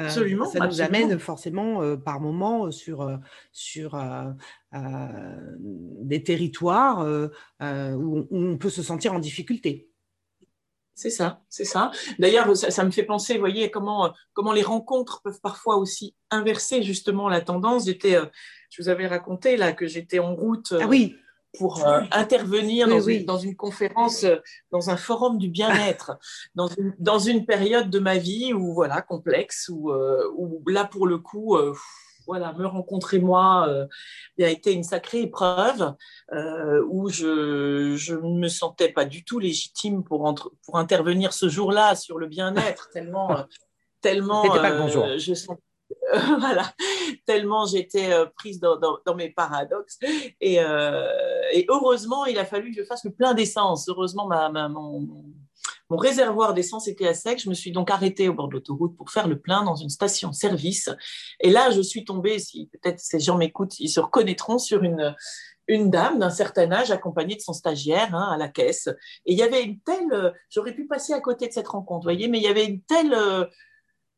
Euh, 0.00 0.04
absolument. 0.04 0.47
ça 0.47 0.64
nous 0.64 0.80
amène 0.80 1.19
forcément 1.19 1.97
par 1.97 2.21
moments 2.21 2.71
sur, 2.71 3.19
sur 3.50 4.00
des 4.73 6.23
territoires 6.23 7.04
où, 7.61 8.26
on 8.30 8.57
peut 8.59 8.71
se 8.71 8.83
sentir 8.83 9.12
en 9.12 9.19
difficulté. 9.19 9.90
C'est 10.97 11.11
ça, 11.11 11.43
c'est 11.50 11.67
ça. 11.67 11.91
D'ailleurs, 12.19 12.57
ça, 12.57 12.83
me 12.83 12.91
fait 12.91 13.03
penser, 13.03 13.35
vous 13.35 13.41
voyez, 13.41 13.71
comment, 13.71 14.15
comment 14.33 14.55
les 14.55 14.62
rencontres 14.62 15.21
peuvent 15.21 15.43
parfois 15.43 15.76
aussi 15.76 16.17
inverser 16.31 16.83
justement 16.83 17.29
la 17.29 17.43
tendance. 17.43 17.85
J'étais, 17.85 18.17
euh, 18.17 18.25
je 18.71 18.83
vous 18.83 18.88
avais 18.88 19.07
raconté 19.07 19.59
là 19.59 19.75
que 19.75 19.87
j'étais 19.87 20.21
en 20.21 20.35
route 20.35 20.73
ah 20.81 20.87
oui. 20.87 21.15
pour 21.59 21.87
euh, 21.87 22.00
intervenir 22.12 22.88
dans, 22.88 23.03
Une, 23.03 23.26
dans, 23.26 23.37
Une, 23.37 23.57
conférence, 23.57 24.25
euh, 24.25 24.37
dans 24.71 24.88
un 24.88 24.97
forum 24.97 25.37
du 25.37 25.50
bien-être, 25.50 26.19
dans, 26.55 26.69
une, 26.69 26.95
dans 26.99 27.19
une 27.19 27.45
période 27.45 27.91
de 27.91 27.99
ma 27.99 28.17
vie 28.17 28.55
où 28.55 28.73
voilà 28.73 29.03
complexe, 29.03 29.69
où, 29.69 29.93
où 29.93 30.62
là 30.67 30.87
pour 30.87 31.07
le 31.07 31.19
coup 31.19 31.59
voilà, 32.26 32.52
me 32.54 32.66
rencontrer 32.66 33.18
moi 33.18 33.66
euh, 33.68 33.87
a 34.40 34.49
été 34.49 34.73
une 34.73 34.85
sacrée 34.85 35.23
épreuve 35.23 35.95
euh, 36.33 36.85
où 36.88 37.09
je 37.09 38.14
ne 38.14 38.38
me 38.38 38.49
sentais 38.49 38.90
pas 38.90 39.04
du 39.04 39.25
tout 39.25 39.38
légitime 39.38 40.04
pour, 40.04 40.35
pour 40.64 40.78
intervenir 40.78 41.33
ce 41.33 41.49
jour-là 41.49 41.95
sur 41.95 42.18
le 42.18 42.26
bien-être, 42.26 42.90
tellement, 42.92 43.30
euh, 43.33 43.42
tellement 44.00 44.45
je 45.16 45.35
sens, 45.35 45.56
voilà, 46.38 46.73
tellement 47.26 47.66
j'étais 47.66 48.11
prise 48.37 48.59
dans, 48.61 48.76
dans, 48.78 49.14
mes 49.14 49.30
paradoxes. 49.30 49.99
Et, 50.40 50.54
et, 50.56 51.66
heureusement, 51.68 52.25
il 52.26 52.38
a 52.38 52.45
fallu 52.45 52.73
que 52.73 52.83
je 52.83 52.85
fasse 52.85 53.04
le 53.04 53.12
plein 53.12 53.35
d'essence. 53.35 53.88
Heureusement, 53.88 54.26
ma, 54.26 54.49
ma 54.49 54.68
mon, 54.68 55.06
mon 55.90 55.97
réservoir 55.97 56.55
d'essence 56.55 56.88
était 56.88 57.07
à 57.07 57.14
sec. 57.14 57.40
Je 57.40 57.49
me 57.49 57.55
suis 57.55 57.73
donc 57.73 57.90
arrêtée 57.90 58.28
au 58.28 58.35
bord 58.35 58.49
de 58.49 58.55
l'autoroute 58.55 58.97
pour 58.97 59.11
faire 59.11 59.28
le 59.28 59.38
plein 59.38 59.64
dans 59.64 59.76
une 59.76 59.90
station-service. 59.90 60.90
Et 61.40 61.50
là, 61.50 61.71
je 61.71 61.81
suis 61.81 62.05
tombée, 62.05 62.38
si 62.38 62.69
peut-être 62.73 63.00
ces 63.00 63.21
gens 63.21 63.37
m'écoutent, 63.37 63.78
ils 63.78 63.88
se 63.88 64.00
reconnaîtront 64.00 64.59
sur 64.59 64.83
une, 64.83 65.14
dame 65.69 66.19
d'un 66.19 66.31
certain 66.31 66.71
âge 66.73 66.90
accompagnée 66.90 67.37
de 67.37 67.40
son 67.40 67.52
stagiaire 67.52 68.14
hein, 68.14 68.31
à 68.33 68.37
la 68.37 68.49
caisse. 68.49 68.88
Et 69.26 69.33
il 69.33 69.38
y 69.38 69.43
avait 69.43 69.64
une 69.64 69.81
telle, 69.81 70.35
j'aurais 70.49 70.75
pu 70.75 70.87
passer 70.87 71.12
à 71.12 71.21
côté 71.21 71.49
de 71.49 71.52
cette 71.52 71.69
rencontre, 71.69 72.05
voyez, 72.05 72.28
mais 72.28 72.38
il 72.38 72.45
y 72.45 72.49
avait 72.49 72.66
une 72.66 72.83
telle, 72.83 73.14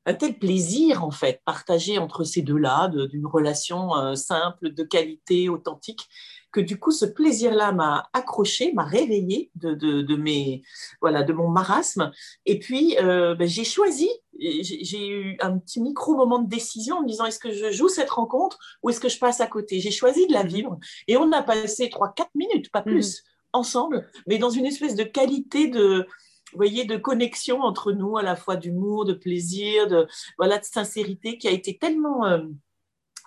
un 0.08 0.14
tel 0.14 0.38
plaisir 0.38 1.04
en 1.04 1.10
fait 1.10 1.42
partagé 1.44 1.98
entre 1.98 2.24
ces 2.24 2.40
deux-là, 2.40 2.88
d'une 2.88 3.26
relation 3.26 3.94
euh, 3.94 4.14
simple, 4.14 4.72
de 4.72 4.82
qualité, 4.82 5.50
authentique, 5.50 6.08
que 6.52 6.60
du 6.60 6.78
coup, 6.78 6.90
ce 6.90 7.04
plaisir-là 7.04 7.72
m'a 7.72 8.08
accroché, 8.12 8.72
m'a 8.72 8.84
réveillé 8.84 9.50
de, 9.54 9.74
de, 9.74 10.16
mes, 10.16 10.62
voilà, 11.00 11.22
de 11.22 11.32
mon 11.32 11.48
marasme. 11.48 12.10
Et 12.46 12.58
puis, 12.58 12.96
euh, 12.98 13.34
ben, 13.34 13.46
j'ai 13.46 13.64
choisi, 13.64 14.08
j'ai 14.38 15.08
eu 15.08 15.36
un 15.40 15.58
petit 15.58 15.80
micro-moment 15.80 16.38
de 16.38 16.48
décision 16.48 16.98
en 16.98 17.02
me 17.02 17.08
disant 17.08 17.26
est-ce 17.26 17.38
que 17.38 17.52
je 17.52 17.70
joue 17.70 17.88
cette 17.88 18.10
rencontre 18.10 18.58
ou 18.82 18.90
est-ce 18.90 19.00
que 19.00 19.08
je 19.08 19.18
passe 19.18 19.40
à 19.40 19.46
côté? 19.46 19.80
J'ai 19.80 19.90
choisi 19.90 20.26
de 20.26 20.32
la 20.32 20.44
mmh. 20.44 20.48
vivre. 20.48 20.78
Et 21.06 21.16
on 21.16 21.32
a 21.32 21.42
passé 21.42 21.88
3-4 21.88 22.26
minutes, 22.34 22.70
pas 22.70 22.80
mmh. 22.80 22.90
plus, 22.90 23.24
ensemble, 23.52 24.06
mais 24.26 24.38
dans 24.38 24.50
une 24.50 24.66
espèce 24.66 24.94
de 24.94 25.04
qualité 25.04 25.68
de 25.68 26.06
voyez, 26.54 26.84
de 26.84 26.96
connexion 26.96 27.60
entre 27.60 27.92
nous, 27.92 28.16
à 28.16 28.22
la 28.22 28.36
fois 28.36 28.56
d'humour, 28.56 29.04
de 29.04 29.12
plaisir, 29.12 29.86
de, 29.86 30.06
voilà, 30.38 30.58
de 30.58 30.64
sincérité, 30.64 31.38
qui 31.38 31.48
a 31.48 31.50
été 31.50 31.76
tellement, 31.76 32.26
euh, 32.26 32.42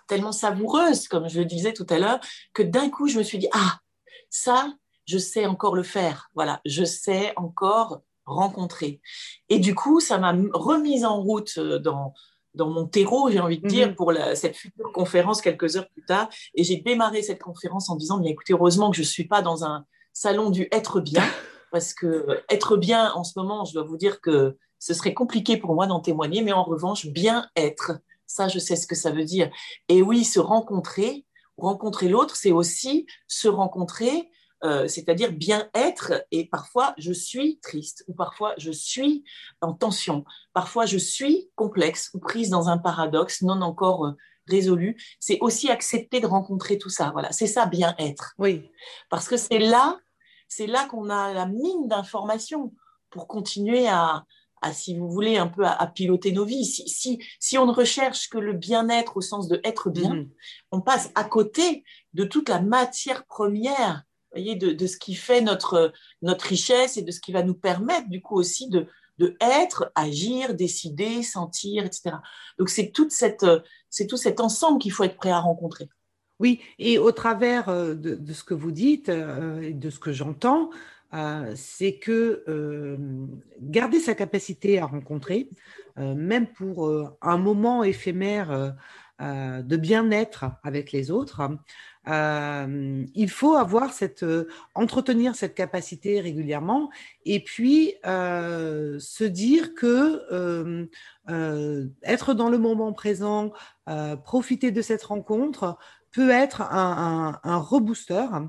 tellement 0.06 0.32
savoureuse, 0.32 1.08
comme 1.08 1.28
je 1.28 1.40
le 1.40 1.44
disais 1.44 1.72
tout 1.72 1.86
à 1.88 1.98
l'heure, 1.98 2.20
que 2.54 2.62
d'un 2.62 2.90
coup, 2.90 3.08
je 3.08 3.18
me 3.18 3.22
suis 3.22 3.38
dit, 3.38 3.48
ah, 3.52 3.78
ça, 4.30 4.72
je 5.06 5.18
sais 5.18 5.46
encore 5.46 5.74
le 5.74 5.82
faire. 5.82 6.30
Voilà, 6.34 6.60
je 6.64 6.84
sais 6.84 7.32
encore 7.36 8.02
rencontrer. 8.24 9.00
Et 9.48 9.58
du 9.58 9.74
coup, 9.74 10.00
ça 10.00 10.18
m'a 10.18 10.34
remise 10.52 11.04
en 11.04 11.20
route 11.20 11.54
euh, 11.58 11.78
dans, 11.78 12.14
dans 12.54 12.68
mon 12.68 12.86
terreau, 12.86 13.30
j'ai 13.30 13.40
envie 13.40 13.58
de 13.58 13.66
dire, 13.66 13.88
mhm. 13.88 13.94
pour 13.94 14.12
cette 14.34 14.56
future 14.56 14.92
conférence 14.92 15.40
quelques 15.40 15.76
heures 15.76 15.88
plus 15.88 16.04
tard. 16.04 16.28
Et 16.54 16.64
j'ai 16.64 16.76
démarré 16.76 17.22
cette 17.22 17.42
conférence 17.42 17.90
en 17.90 17.96
disant, 17.96 18.20
mais 18.20 18.30
écoutez, 18.30 18.52
heureusement 18.52 18.90
que 18.90 18.96
je 18.96 19.02
ne 19.02 19.06
suis 19.06 19.26
pas 19.26 19.42
dans 19.42 19.64
un 19.64 19.84
salon 20.12 20.50
du 20.50 20.68
être 20.70 21.00
bien, 21.00 21.24
parce 21.72 21.94
que 21.94 22.26
être 22.48 22.76
bien 22.76 23.12
en 23.12 23.24
ce 23.24 23.38
moment, 23.38 23.64
je 23.64 23.72
dois 23.72 23.84
vous 23.84 23.96
dire 23.96 24.20
que 24.20 24.56
ce 24.78 24.94
serait 24.94 25.14
compliqué 25.14 25.56
pour 25.56 25.74
moi 25.74 25.86
d'en 25.86 26.00
témoigner, 26.00 26.42
mais 26.42 26.52
en 26.52 26.64
revanche, 26.64 27.06
bien 27.06 27.48
être, 27.56 27.92
ça, 28.32 28.48
je 28.48 28.58
sais 28.58 28.76
ce 28.76 28.86
que 28.86 28.94
ça 28.94 29.10
veut 29.10 29.24
dire. 29.24 29.50
Et 29.88 30.02
oui, 30.02 30.24
se 30.24 30.40
rencontrer, 30.40 31.26
rencontrer 31.56 32.08
l'autre, 32.08 32.36
c'est 32.36 32.52
aussi 32.52 33.06
se 33.28 33.48
rencontrer, 33.48 34.30
euh, 34.64 34.88
c'est-à-dire 34.88 35.32
bien 35.32 35.68
être. 35.74 36.24
Et 36.30 36.48
parfois, 36.48 36.94
je 36.98 37.12
suis 37.12 37.60
triste, 37.60 38.04
ou 38.08 38.14
parfois, 38.14 38.54
je 38.58 38.70
suis 38.70 39.24
en 39.60 39.72
tension, 39.72 40.24
parfois, 40.52 40.86
je 40.86 40.98
suis 40.98 41.50
complexe 41.54 42.10
ou 42.14 42.18
prise 42.18 42.50
dans 42.50 42.68
un 42.68 42.78
paradoxe 42.78 43.42
non 43.42 43.60
encore 43.60 44.06
euh, 44.06 44.12
résolu. 44.48 44.96
C'est 45.20 45.38
aussi 45.40 45.70
accepter 45.70 46.20
de 46.20 46.26
rencontrer 46.26 46.78
tout 46.78 46.90
ça. 46.90 47.10
Voilà, 47.12 47.32
c'est 47.32 47.46
ça 47.46 47.66
bien 47.66 47.94
être. 47.98 48.34
Oui. 48.38 48.68
Parce 49.08 49.28
que 49.28 49.36
c'est 49.36 49.58
là 49.58 49.98
c'est 50.54 50.66
là 50.66 50.84
qu'on 50.84 51.08
a 51.08 51.32
la 51.32 51.46
mine 51.46 51.88
d'informations 51.88 52.74
pour 53.08 53.26
continuer 53.26 53.88
à, 53.88 54.24
si 54.72 54.96
vous 54.96 55.10
voulez, 55.10 55.38
un 55.38 55.48
peu 55.48 55.64
à, 55.66 55.86
piloter 55.86 56.32
nos 56.32 56.44
vies. 56.44 56.64
Si, 56.64 57.18
si, 57.40 57.58
on 57.58 57.66
ne 57.66 57.72
recherche 57.72 58.28
que 58.28 58.38
le 58.38 58.52
bien-être 58.52 59.16
au 59.16 59.20
sens 59.20 59.48
de 59.48 59.60
être 59.64 59.90
bien, 59.90 60.14
mhm. 60.14 60.30
on 60.70 60.80
passe 60.80 61.10
à 61.14 61.24
côté 61.24 61.84
de 62.14 62.24
toute 62.24 62.48
la 62.48 62.60
matière 62.60 63.24
première, 63.24 64.04
voyez, 64.30 64.54
de, 64.54 64.86
ce 64.86 64.96
qui 64.96 65.14
fait 65.14 65.40
notre, 65.40 65.92
notre 66.22 66.44
richesse 66.44 66.96
et 66.96 67.02
de 67.02 67.10
ce 67.10 67.20
qui 67.20 67.32
va 67.32 67.42
nous 67.42 67.54
permettre, 67.54 68.08
du 68.08 68.22
coup, 68.22 68.36
aussi 68.36 68.68
de, 68.68 68.86
de 69.18 69.36
être, 69.40 69.90
agir, 69.94 70.54
décider, 70.54 71.22
sentir, 71.22 71.84
etc. 71.84 72.16
Donc, 72.58 72.68
c'est 72.68 72.92
toute 72.92 73.10
cette, 73.10 73.46
c'est 73.90 74.06
tout 74.06 74.16
cet 74.16 74.40
ensemble 74.40 74.78
qu'il 74.78 74.92
faut 74.92 75.04
être 75.04 75.16
prêt 75.16 75.30
à 75.30 75.40
rencontrer. 75.40 75.88
Oui, 76.42 76.60
et 76.80 76.98
au 76.98 77.12
travers 77.12 77.68
euh, 77.68 77.94
de, 77.94 78.32
ce 78.32 78.42
que 78.42 78.54
vous 78.54 78.72
dites 78.72 79.08
euh, 79.08 79.60
et 79.60 79.72
de 79.72 79.90
ce 79.90 80.00
que 80.00 80.12
j'entends, 80.12 80.70
c'est 81.54 81.98
que 81.98 82.44
garder 83.60 84.00
sa 84.00 84.14
capacité 84.14 84.78
à 84.78 84.86
rencontrer, 84.86 85.50
même 85.96 86.46
pour 86.46 86.90
un 87.20 87.38
moment 87.38 87.84
éphémère 87.84 88.74
de 89.20 89.76
bien-être 89.76 90.46
avec 90.62 90.90
les 90.90 91.10
autres, 91.10 91.42
il 92.06 93.30
faut 93.30 93.54
avoir 93.54 93.92
cette, 93.92 94.24
entretenir 94.74 95.34
cette 95.34 95.54
capacité 95.54 96.20
régulièrement 96.20 96.90
et 97.26 97.44
puis 97.44 97.94
se 98.04 99.24
dire 99.24 99.74
que 99.74 100.88
être 102.02 102.34
dans 102.34 102.48
le 102.48 102.58
moment 102.58 102.92
présent, 102.94 103.52
profiter 104.24 104.70
de 104.70 104.80
cette 104.80 105.02
rencontre 105.02 105.76
peut 106.12 106.30
être 106.30 106.60
un, 106.60 107.40
rebooster 107.44 108.26
euh, 108.34 108.40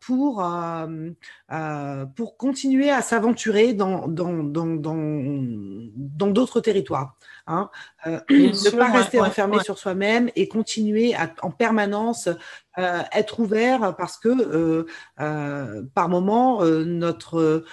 pour, 0.00 0.44
euh, 0.44 1.10
euh, 1.50 2.06
pour 2.06 2.36
continuer 2.36 2.90
à 2.90 3.02
s'aventurer 3.02 3.72
dans, 3.72 4.06
dans, 4.06 4.44
dans, 4.44 4.66
dans, 4.66 6.26
d'autres 6.28 6.60
territoires. 6.60 7.16
Hein. 7.48 7.68
ne 8.06 8.76
pas 8.76 8.92
rester 8.92 9.20
enfermé 9.20 9.58
sur 9.60 9.76
soi-même 9.76 10.30
et 10.36 10.46
continuer 10.46 11.14
à, 11.14 11.34
en 11.42 11.50
permanence 11.50 12.28
être 12.76 13.40
ouvert 13.40 13.94
parce 13.96 14.16
que 14.16 14.86
par 15.94 16.08
moment, 16.08 16.64
notre, 16.64 17.64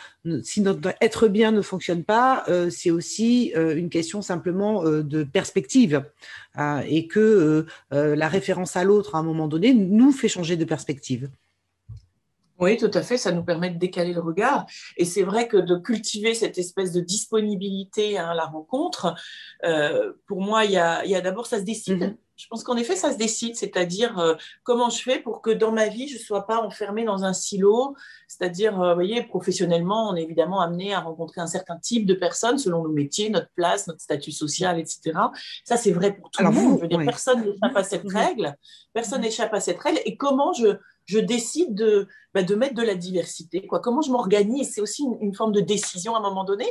si 0.41 0.61
notre 0.61 0.95
être 0.99 1.27
bien 1.27 1.51
ne 1.51 1.61
fonctionne 1.61 2.03
pas, 2.03 2.43
c'est 2.71 2.91
aussi 2.91 3.53
une 3.55 3.89
question 3.89 4.21
simplement 4.21 4.83
de 4.83 5.23
perspective 5.23 6.03
et 6.87 7.07
que 7.07 7.65
la 7.91 8.27
référence 8.27 8.75
à 8.75 8.83
l'autre 8.83 9.15
à 9.15 9.19
un 9.19 9.23
moment 9.23 9.47
donné 9.47 9.73
nous 9.73 10.11
fait 10.11 10.27
changer 10.27 10.57
de 10.57 10.65
perspective. 10.65 11.29
Oui, 12.59 12.77
tout 12.77 12.91
à 12.93 13.01
fait, 13.01 13.17
ça 13.17 13.31
nous 13.31 13.43
permet 13.43 13.69
de 13.69 13.77
décaler 13.77 14.13
le 14.13 14.21
regard. 14.21 14.65
Et 14.97 15.05
c'est 15.05 15.23
vrai 15.23 15.47
que 15.47 15.57
de 15.57 15.75
cultiver 15.75 16.33
cette 16.33 16.57
espèce 16.57 16.91
de 16.91 17.01
disponibilité 17.01 18.17
à 18.17 18.33
la 18.33 18.45
rencontre, 18.45 19.15
euh, 19.63 20.13
pour 20.27 20.41
moi, 20.41 20.65
il 20.65 20.71
y 20.71 20.77
a, 20.77 21.21
d'abord, 21.21 21.45
ça 21.45 21.59
se 21.59 21.63
décide. 21.63 22.01
Mm-hmm. 22.01 22.17
Je 22.35 22.45
pense 22.49 22.63
qu'en 22.63 22.77
effet, 22.77 22.95
ça 22.95 23.11
se 23.11 23.17
décide, 23.17 23.55
c'est-à-dire 23.55 24.19
euh, 24.19 24.35
comment 24.63 24.91
je 24.91 25.01
fais 25.01 25.19
pour 25.19 25.41
que 25.41 25.49
dans 25.49 25.71
ma 25.71 25.87
vie, 25.87 26.07
je 26.07 26.17
ne 26.17 26.19
sois 26.19 26.45
pas 26.45 26.61
enfermée 26.61 27.03
dans 27.03 27.23
un 27.23 27.33
silo, 27.33 27.95
c'est-à-dire, 28.27 28.79
euh, 28.79 28.89
vous 28.89 28.95
voyez, 28.95 29.23
professionnellement, 29.23 30.09
on 30.09 30.15
est 30.15 30.21
évidemment 30.21 30.61
amené 30.61 30.93
à 30.93 30.99
rencontrer 30.99 31.41
un 31.41 31.47
certain 31.47 31.77
type 31.77 32.05
de 32.05 32.13
personnes 32.13 32.59
selon 32.59 32.83
nos 32.83 32.91
métiers, 32.91 33.31
notre 33.31 33.49
place, 33.55 33.87
notre 33.87 34.01
statut 34.01 34.31
social, 34.31 34.79
etc. 34.79 35.17
Ça, 35.63 35.77
c'est 35.77 35.91
vrai 35.91 36.13
pour 36.13 36.29
tout 36.29 36.43
le 36.43 36.51
monde. 36.51 36.77
je 36.77 36.81
veux 36.83 36.87
dire, 36.87 36.99
personne 37.05 37.41
n'échappe 37.41 37.75
à 37.75 37.83
cette 37.83 38.05
mm-hmm. 38.05 38.25
règle, 38.27 38.55
personne 38.93 39.21
n'échappe 39.21 39.53
à 39.55 39.59
cette 39.59 39.79
règle. 39.79 39.99
Et 40.05 40.15
comment 40.15 40.53
je, 40.53 40.77
je 41.07 41.19
décide 41.19 41.73
de, 41.73 42.07
bah, 42.33 42.43
de 42.43 42.53
mettre 42.53 42.75
de 42.75 42.83
la 42.83 42.95
diversité. 42.95 43.65
Quoi. 43.65 43.79
Comment 43.79 44.01
je 44.01 44.11
m'organise, 44.11 44.73
c'est 44.73 44.81
aussi 44.81 45.03
une, 45.21 45.33
forme 45.33 45.53
de 45.53 45.61
décision 45.61 46.15
à 46.15 46.19
un 46.19 46.21
moment 46.21 46.43
donné. 46.43 46.65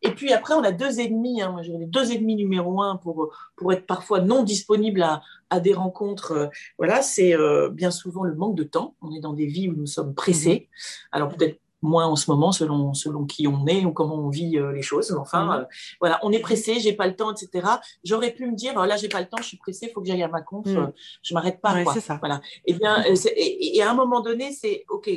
Et 0.00 0.10
puis 0.10 0.32
après, 0.32 0.54
on 0.54 0.62
a 0.62 0.72
deux 0.72 1.00
ennemis. 1.00 1.42
Hein. 1.42 1.52
Moi, 1.52 1.62
j'ai 1.62 1.72
deux 1.76 2.12
ennemis 2.12 2.36
numéro 2.36 2.80
un 2.80 2.96
pour, 2.96 3.34
pour 3.56 3.72
être 3.72 3.86
parfois 3.86 4.20
non 4.20 4.44
disponible 4.44 5.02
à, 5.02 5.22
à 5.50 5.60
des 5.60 5.74
rencontres. 5.74 6.32
Euh, 6.32 6.46
voilà, 6.78 7.02
c'est 7.02 7.34
euh, 7.34 7.68
bien 7.68 7.90
souvent 7.90 8.22
le 8.22 8.34
manque 8.34 8.56
de 8.56 8.64
temps. 8.64 8.94
On 9.02 9.12
est 9.12 9.20
dans 9.20 9.34
des 9.34 9.46
vies 9.46 9.68
où 9.68 9.74
nous 9.74 9.86
sommes 9.86 10.14
pressés. 10.14 10.68
Mmh. 10.70 11.16
Alors 11.16 11.28
peut-être 11.36 11.58
moins 11.82 12.06
en 12.06 12.16
ce 12.16 12.30
moment 12.30 12.52
selon, 12.52 12.94
selon 12.94 13.24
qui 13.24 13.46
on 13.46 13.66
est 13.66 13.84
ou 13.84 13.92
comment 13.92 14.16
on 14.16 14.28
vit 14.28 14.58
euh, 14.58 14.72
les 14.72 14.82
choses. 14.82 15.16
Enfin, 15.18 15.44
mhm. 15.44 15.52
euh, 15.52 15.64
voilà, 16.00 16.20
on 16.22 16.32
est 16.32 16.40
pressé, 16.40 16.80
j'ai 16.80 16.92
pas 16.92 17.06
le 17.06 17.16
temps, 17.16 17.32
etc. 17.32 17.66
J'aurais 18.04 18.32
pu 18.32 18.46
me 18.46 18.54
dire, 18.54 18.78
là, 18.86 18.96
j'ai 18.96 19.08
pas 19.08 19.20
le 19.20 19.26
temps, 19.26 19.38
je 19.38 19.48
suis 19.48 19.56
pressé, 19.56 19.86
il 19.86 19.92
faut 19.92 20.00
que 20.00 20.06
j'aille 20.06 20.22
à 20.22 20.28
ma 20.28 20.42
conf, 20.42 20.66
euh, 20.66 20.86
je 21.22 21.34
m'arrête 21.34 21.60
pas. 21.60 21.82
quoi. 21.82 21.94
Ça. 22.00 22.18
Voilà. 22.20 22.40
Et 22.66 22.72
eh 22.72 22.74
bien, 22.74 23.04
et, 23.36 23.82
à 23.82 23.90
un 23.90 23.94
moment 23.94 24.20
donné, 24.20 24.52
c'est 24.52 24.84
OK. 24.88 25.10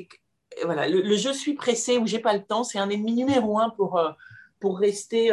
Voilà, 0.65 0.87
le, 0.87 1.15
je 1.15 1.31
suis 1.31 1.55
pressé 1.55 1.97
ou 1.97 2.05
j'ai 2.05 2.19
pas 2.19 2.33
le 2.33 2.43
temps, 2.43 2.63
c'est 2.63 2.77
un 2.77 2.89
ennemi 2.89 3.13
numéro 3.13 3.57
un 3.57 3.71
pour, 3.71 3.99
pour 4.59 4.77
rester 4.77 5.31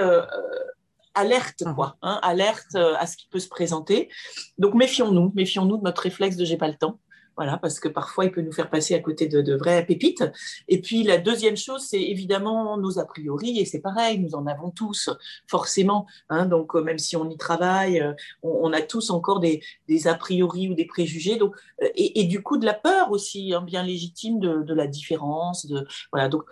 alerte, 1.15 1.63
mhm. 1.63 1.75
quoi, 1.75 1.97
hein, 2.01 2.19
alerte 2.23 2.75
à 2.75 3.07
ce 3.07 3.19
qui 3.19 3.29
peut 3.29 3.39
se 3.39 3.49
présenter. 3.49 4.09
Donc 4.57 4.75
méfions-nous, 4.75 5.31
méfions-nous 5.35 5.77
de 5.77 5.83
notre 5.83 6.03
réflexe 6.03 6.37
de 6.37 6.45
j'ai 6.47 6.57
pas 6.57 6.69
le 6.69 6.77
temps. 6.77 6.99
Voilà, 7.37 7.57
parce 7.57 7.81
que 7.81 7.89
parfois, 7.89 8.27
il 8.27 8.33
peut 8.33 8.43
nous 8.43 8.53
faire 8.53 8.69
passer 8.69 8.95
à 8.95 8.99
côté 8.99 9.27
de, 9.27 9.41
de 9.41 9.55
vraies 9.55 9.85
pépites. 9.87 10.25
Et 10.69 10.81
puis, 10.81 11.03
la 11.05 11.19
deuxième 11.19 11.57
chose, 11.57 11.83
c'est 11.83 12.03
évidemment 12.03 12.77
nos 12.77 12.99
a 12.99 13.07
priori, 13.07 13.59
et 13.59 13.65
c'est 13.65 13.81
pareil, 13.81 14.19
nous 14.19 14.35
en 14.35 14.47
avons 14.47 14.71
tous, 14.71 15.11
forcément. 15.47 16.07
Hein, 16.29 16.47
donc, 16.47 16.75
euh, 16.75 16.83
même 16.83 16.99
si 16.99 17.17
on 17.17 17.29
y 17.31 17.37
travaille, 17.37 18.01
euh, 18.01 18.13
on, 18.43 18.73
a 18.73 18.83
tous 18.83 19.11
encore 19.11 19.41
des, 19.41 19.63
des, 19.89 20.07
a 20.07 20.15
priori 20.15 20.69
ou 20.69 20.75
des 20.75 20.85
préjugés. 20.85 21.37
Donc, 21.37 21.55
euh, 21.83 21.89
et, 21.95 22.25
du 22.25 22.43
coup, 22.43 22.59
de 22.59 22.67
la 22.67 22.75
peur 22.75 23.11
aussi, 23.11 23.55
hein, 23.55 23.63
bien 23.63 23.83
légitime 23.83 24.39
de, 24.39 24.63
de, 24.63 24.75
la 24.75 24.87
différence. 24.87 25.67
De, 25.67 25.87
voilà, 26.13 26.29
donc, 26.29 26.43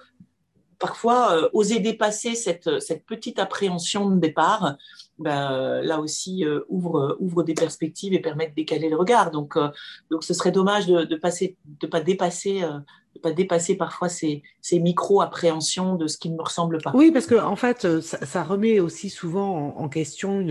parfois, 0.78 1.50
oser 1.52 1.80
dépasser 1.80 2.35
cette, 2.35 2.80
cette 2.80 3.04
petite 3.04 3.38
appréhension 3.38 4.11
de 4.11 4.18
départ, 4.18 4.76
ben, 5.18 5.80
là 5.82 6.00
aussi 6.00 6.44
euh, 6.44 6.61
ouvre, 6.68 7.16
ouvre 7.18 7.42
des 7.42 7.54
perspectives 7.54 8.14
et 8.14 8.20
permet 8.20 8.49
de 8.49 8.54
décaler 8.54 8.88
le 8.88 8.97
regard. 8.97 9.30
Donc, 9.30 9.56
euh, 9.56 9.68
donc 10.11 10.23
ce 10.23 10.32
serait 10.32 10.52
dommage 10.52 10.87
de 10.87 11.04
ne 11.04 11.16
passer, 11.16 11.56
de 11.80 11.87
pas 11.87 12.00
dépasser, 12.00 12.62
euh, 12.62 12.78
de 13.16 13.20
pas 13.20 13.32
dépasser 13.32 13.75
parfois 13.76 14.08
ces, 14.08 14.42
ces 14.62 14.78
micro-appréhensions 14.78 15.97
de 15.97 16.06
ce 16.06 16.18
qui 16.18 16.30
ne 16.30 16.37
me 16.37 16.42
ressemble 16.42 16.80
pas. 16.80 16.92
Oui, 16.94 17.11
parce 17.11 17.26
que 17.26 17.35
en 17.35 17.56
fait, 17.56 18.00
ça, 18.00 18.44
remet 18.44 18.78
aussi 18.78 19.11
souvent 19.11 19.76
en, 19.76 19.88
question 19.88 20.47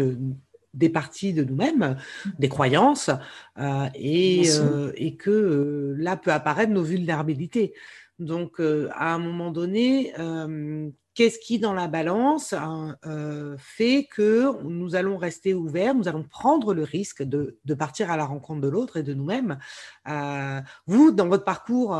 des 0.73 0.89
parties 0.89 1.33
de 1.33 1.45
nous-mêmes, 1.45 1.95
des 2.37 2.49
croyances, 2.49 3.09
et, 3.95 4.43
et, 4.95 5.15
que 5.15 5.95
là 5.97 6.17
peut 6.17 6.33
apparaître 6.33 6.73
nos 6.73 6.83
vulnérabilités. 6.83 7.73
Donc, 8.19 8.59
à 8.59 9.13
un 9.13 9.19
moment 9.19 9.51
donné, 9.51 10.13
qu'est-ce 11.17 11.39
qui, 11.39 11.57
dans 11.57 11.73
la 11.73 11.87
balance, 11.87 12.53
hein, 12.53 12.95
euh, 13.07 13.55
fait 13.57 14.07
que 14.15 14.61
nous 14.63 14.95
allons 14.95 15.17
rester 15.17 15.55
ouverts, 15.55 15.95
nous 15.95 16.07
allons 16.07 16.21
prendre 16.21 16.75
le 16.75 16.83
risque 16.83 17.23
de, 17.23 17.57
partir 17.73 18.11
à 18.11 18.17
la 18.17 18.25
rencontre 18.25 18.61
de 18.61 18.67
l'autre 18.67 18.97
et 18.97 19.03
de 19.03 19.15
nous-mêmes? 19.15 19.57
Euh, 20.07 20.61
vous, 20.85 21.09
dans 21.09 21.27
votre 21.27 21.43
parcours, 21.43 21.95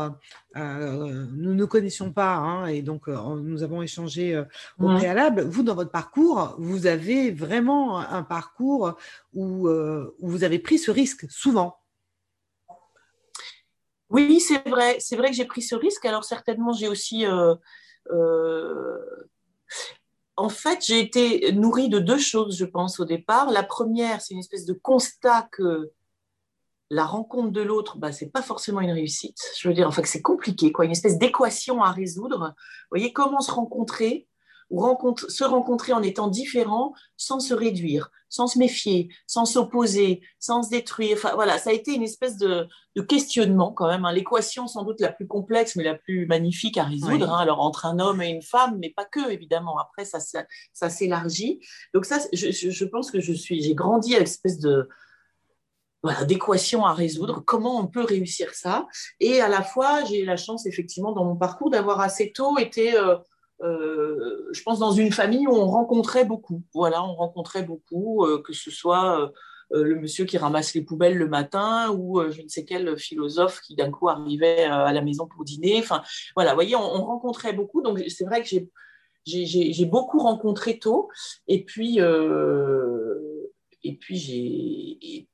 euh, 0.56 1.26
nous 1.32 1.54
ne 1.54 1.64
connaissions 1.64 2.12
pas, 2.12 2.36
hein, 2.36 2.66
et 2.66 2.80
donc 2.80 3.08
nous 3.08 3.64
avons 3.64 3.82
échangé 3.82 4.40
au 4.78 4.86
préalable. 4.86 5.42
Vous, 5.42 5.64
dans 5.64 5.74
votre 5.74 5.90
parcours, 5.90 6.54
vous 6.58 6.86
avez 6.86 7.32
vraiment 7.32 7.98
un 7.98 8.22
parcours 8.22 8.94
où, 9.34 9.68
où 9.68 10.28
vous 10.28 10.44
avez 10.44 10.60
pris 10.60 10.78
ce 10.78 10.92
risque 10.92 11.26
souvent. 11.28 11.80
Oui, 14.10 14.40
c'est 14.40 14.66
vrai. 14.68 14.96
C'est 15.00 15.16
vrai 15.16 15.30
que 15.30 15.36
j'ai 15.36 15.44
pris 15.44 15.62
ce 15.62 15.74
risque. 15.74 16.04
Alors 16.04 16.24
certainement, 16.24 16.72
j'ai 16.72 16.88
aussi 16.88 17.26
euh, 17.26 17.54
en 20.38 20.48
fait, 20.48 20.84
j'ai 20.86 21.00
été 21.00 21.52
nourrie 21.52 21.88
de 21.88 21.98
deux 21.98 22.18
choses, 22.18 22.56
je 22.56 22.64
pense, 22.64 23.00
au 23.00 23.04
départ. 23.04 23.50
La 23.50 23.64
première, 23.64 24.20
c'est 24.20 24.34
une 24.34 24.40
espèce 24.40 24.66
de 24.66 24.72
constat 24.72 25.48
que 25.50 25.90
la 26.90 27.04
rencontre 27.04 27.50
de 27.50 27.60
l'autre, 27.60 27.98
bah, 27.98 28.12
ce 28.12 28.24
n'est 28.24 28.30
pas 28.30 28.40
forcément 28.40 28.80
une 28.80 28.92
réussite. 28.92 29.36
Je 29.58 29.68
veux 29.68 29.74
dire, 29.74 29.88
enfin, 29.88 30.00
que 30.00 30.08
c'est 30.08 30.22
compliqué, 30.22 30.70
quoi. 30.70 30.84
Une 30.84 30.92
espèce 30.92 31.18
d'équation 31.18 31.82
à 31.82 31.90
résoudre. 31.90 32.54
Vous 32.56 32.96
voyez, 32.96 33.12
comment 33.12 33.40
se 33.40 33.50
rencontrer 33.50 34.28
ou 34.70 34.80
rencontre, 34.80 35.30
se 35.30 35.44
rencontrer 35.44 35.92
en 35.92 36.02
étant 36.02 36.28
différent 36.28 36.92
sans 37.16 37.40
se 37.40 37.54
réduire, 37.54 38.10
sans 38.28 38.46
se 38.46 38.58
méfier, 38.58 39.08
sans 39.26 39.44
s'opposer, 39.44 40.20
sans 40.38 40.62
se 40.62 40.70
détruire. 40.70 41.16
Enfin, 41.16 41.32
voilà, 41.34 41.58
ça 41.58 41.70
a 41.70 41.72
été 41.72 41.94
une 41.94 42.02
espèce 42.02 42.36
de, 42.36 42.68
questionnement 43.08 43.72
quand 43.72 43.86
même. 43.86 44.04
Hein. 44.04 44.12
L'équation 44.12 44.66
sans 44.66 44.82
doute 44.82 45.00
la 45.00 45.12
plus 45.12 45.26
complexe, 45.26 45.76
mais 45.76 45.84
la 45.84 45.94
plus 45.94 46.26
magnifique 46.26 46.78
à 46.78 46.84
résoudre. 46.84 47.32
Hein. 47.32 47.38
Alors 47.38 47.60
entre 47.60 47.86
un 47.86 47.98
homme 48.00 48.20
et 48.20 48.28
une 48.28 48.42
femme, 48.42 48.76
mais 48.78 48.90
pas 48.90 49.04
que 49.04 49.30
évidemment. 49.30 49.78
Après, 49.78 50.04
ça, 50.04 50.18
ça, 50.72 50.90
s'élargit. 50.90 51.60
Donc 51.94 52.04
ça, 52.04 52.18
je, 52.32 52.84
pense 52.84 53.10
que 53.10 53.20
je 53.20 53.32
suis, 53.32 53.62
j'ai 53.62 53.74
grandi 53.74 54.14
à 54.14 54.18
une 54.18 54.24
espèce 54.24 54.58
de 54.58 54.88
voilà, 56.02 56.24
d'équation 56.24 56.86
à 56.86 56.94
résoudre, 56.94 57.42
comment 57.44 57.80
on 57.80 57.86
peut 57.86 58.04
réussir 58.04 58.54
ça. 58.54 58.86
Et 59.20 59.40
à 59.40 59.48
la 59.48 59.62
fois, 59.62 60.04
j'ai 60.04 60.20
eu 60.20 60.24
la 60.24 60.36
chance, 60.36 60.66
effectivement, 60.66 61.12
dans 61.12 61.24
mon 61.24 61.36
parcours, 61.36 61.70
d'avoir 61.70 62.00
assez 62.00 62.32
tôt 62.32 62.56
été 62.58 62.96
euh, 62.96 63.16
je 63.60 64.62
pense, 64.62 64.78
dans 64.78 64.92
une 64.92 65.12
famille 65.12 65.46
où 65.46 65.54
on 65.54 65.66
rencontrait 65.66 66.24
beaucoup. 66.24 66.62
Voilà, 66.74 67.02
on 67.04 67.14
rencontrait 67.14 67.62
beaucoup, 67.62 68.24
euh, 68.24 68.42
que 68.42 68.52
ce 68.52 68.70
soit 68.70 69.32
euh, 69.72 69.84
le 69.84 69.96
monsieur 69.96 70.24
qui 70.24 70.38
ramasse 70.38 70.74
les 70.74 70.82
poubelles 70.82 71.16
le 71.16 71.28
matin 71.28 71.90
ou 71.90 72.22
je 72.30 72.42
ne 72.42 72.48
sais 72.48 72.64
quel 72.64 72.96
philosophe 72.98 73.60
qui 73.60 73.74
d'un 73.74 73.90
coup 73.90 74.08
arrivait 74.08 74.64
à 74.64 74.92
la 74.92 75.02
maison 75.02 75.26
pour 75.26 75.44
dîner. 75.44 75.78
Enfin, 75.78 76.02
voilà, 76.34 76.52
vous 76.52 76.56
voyez, 76.56 76.76
on, 76.76 77.04
rencontrait 77.04 77.52
beaucoup. 77.52 77.82
Donc, 77.82 78.02
c'est 78.08 78.24
vrai 78.24 78.42
que 78.42 78.48
j'ai 79.26 79.84
beaucoup 79.86 80.18
rencontré 80.20 80.78
tôt. 80.78 81.08
Et 81.48 81.64
puis, 81.64 81.98
et 83.82 83.96
puis 83.96 84.16
j'ai 84.16 85.28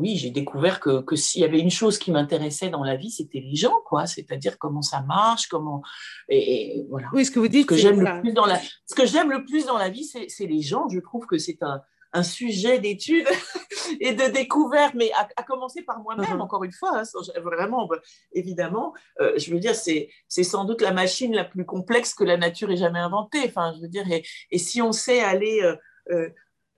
oui, 0.00 0.16
j'ai 0.16 0.30
découvert 0.30 0.80
que, 0.80 1.02
que 1.02 1.14
s'il 1.14 1.42
y 1.42 1.44
avait 1.44 1.60
une 1.60 1.70
chose 1.70 1.98
qui 1.98 2.10
m'intéressait 2.10 2.70
dans 2.70 2.82
la 2.82 2.96
vie, 2.96 3.10
c'était 3.10 3.40
les 3.40 3.54
gens, 3.54 3.76
quoi. 3.84 4.06
C'est-à-dire 4.06 4.58
comment 4.58 4.82
ça 4.82 5.02
marche, 5.02 5.46
comment. 5.48 5.82
Et, 6.28 6.84
voilà. 6.88 7.08
Oui, 7.12 7.24
ce 7.24 7.30
que 7.30 7.38
vous 7.38 7.48
dites. 7.48 7.62
Ce 7.62 7.66
que 7.66 7.76
j'aime 7.76 8.00
le 8.00 8.20
plus 8.20 8.32
dans 8.32 8.46
la, 8.46 8.58
ce 8.86 8.94
que 8.94 9.06
j'aime 9.06 9.30
le 9.30 9.44
plus 9.44 9.66
dans 9.66 9.78
la 9.78 9.90
vie, 9.90 10.04
c'est 10.04 10.46
les 10.46 10.62
gens. 10.62 10.88
Je 10.88 11.00
trouve 11.00 11.26
que 11.26 11.38
c'est 11.38 11.62
un, 11.62 11.82
un 12.12 12.22
sujet 12.22 12.78
d'étude 12.78 13.26
et 14.00 14.14
de 14.14 14.32
découverte, 14.32 14.94
mais 14.94 15.10
à, 15.12 15.42
commencer 15.42 15.82
par 15.82 16.00
moi-même, 16.00 16.38
uh-huh. 16.38 16.40
encore 16.40 16.64
une 16.64 16.72
fois, 16.72 16.98
hein, 16.98 17.40
vraiment, 17.42 17.86
bah, 17.86 17.98
évidemment, 18.32 18.94
euh, 19.20 19.32
je 19.36 19.52
veux 19.52 19.60
dire, 19.60 19.74
c'est, 19.74 20.08
c'est 20.28 20.44
sans 20.44 20.64
doute 20.64 20.80
la 20.80 20.92
machine 20.92 21.34
la 21.34 21.44
plus 21.44 21.64
complexe 21.64 22.14
que 22.14 22.24
la 22.24 22.36
nature 22.36 22.70
ait 22.70 22.76
jamais 22.76 22.98
inventée. 22.98 23.42
Enfin, 23.46 23.72
je 23.76 23.82
veux 23.82 23.88
dire, 23.88 24.10
et, 24.10 24.24
et 24.50 24.58
si 24.58 24.82
on 24.82 24.92
sait 24.92 25.20
aller 25.20 25.60
euh, 25.62 25.76
euh, 26.10 26.30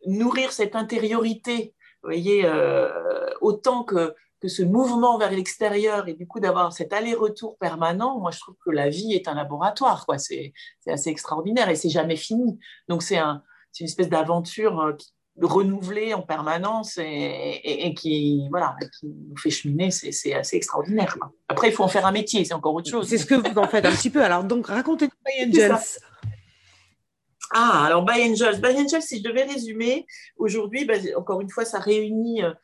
nourrir 0.06 0.52
cette 0.52 0.76
intériorité 0.76 1.74
voyez, 2.02 2.44
euh, 2.44 2.88
autant 3.40 3.84
que, 3.84 4.14
que 4.40 4.48
ce 4.48 4.62
mouvement 4.62 5.18
vers 5.18 5.30
l'extérieur 5.30 6.08
et 6.08 6.14
du 6.14 6.26
coup 6.26 6.40
d'avoir 6.40 6.72
cet 6.72 6.92
aller-retour 6.92 7.56
permanent, 7.58 8.18
moi 8.18 8.30
je 8.30 8.40
trouve 8.40 8.56
que 8.64 8.70
la 8.70 8.88
vie 8.88 9.12
est 9.12 9.28
un 9.28 9.34
laboratoire, 9.34 10.04
quoi. 10.04 10.18
C'est, 10.18 10.52
assez 10.86 11.10
extraordinaire 11.10 11.68
et 11.68 11.76
c'est 11.76 11.90
jamais 11.90 12.16
fini. 12.16 12.58
Donc 12.88 13.02
c'est, 13.02 13.18
un, 13.18 13.42
une 13.78 13.86
espèce 13.86 14.08
d'aventure 14.08 14.80
euh, 14.80 14.92
renouvelée 15.40 16.12
en 16.12 16.22
permanence 16.22 16.98
et, 16.98 17.60
et, 17.64 17.94
qui, 17.94 18.48
voilà, 18.50 18.76
qui 18.98 19.06
nous 19.06 19.36
fait 19.36 19.50
cheminer, 19.50 19.90
c'est, 19.90 20.34
assez 20.34 20.56
extraordinaire. 20.56 21.16
Après, 21.48 21.68
il 21.68 21.72
faut 21.72 21.84
en 21.84 21.88
faire 21.88 22.04
un 22.04 22.12
métier, 22.12 22.44
c'est 22.44 22.54
encore 22.54 22.74
autre 22.74 22.90
chose. 22.90 23.08
C'est 23.08 23.18
ce 23.18 23.26
que 23.26 23.34
vous 23.34 23.58
en 23.58 23.66
faites 23.66 23.86
un 23.86 23.92
petit 23.92 24.10
peu. 24.10 24.22
Alors 24.22 24.44
donc 24.44 24.66
racontez-nous 24.66 25.48
Angels. 25.48 25.78
Ah, 27.54 27.84
alors 27.84 28.02
By 28.02 28.30
Angels. 28.30 28.60
By 28.60 28.74
Angels, 28.78 29.02
si 29.02 29.18
je 29.18 29.22
devais 29.22 29.44
résumer, 29.44 30.06
aujourd'hui, 30.38 30.86
ben, 30.86 31.02
encore 31.16 31.42
une 31.42 31.50
fois, 31.50 31.66
ça 31.66 31.78
réunit, 31.78 32.42
euh, 32.42 32.54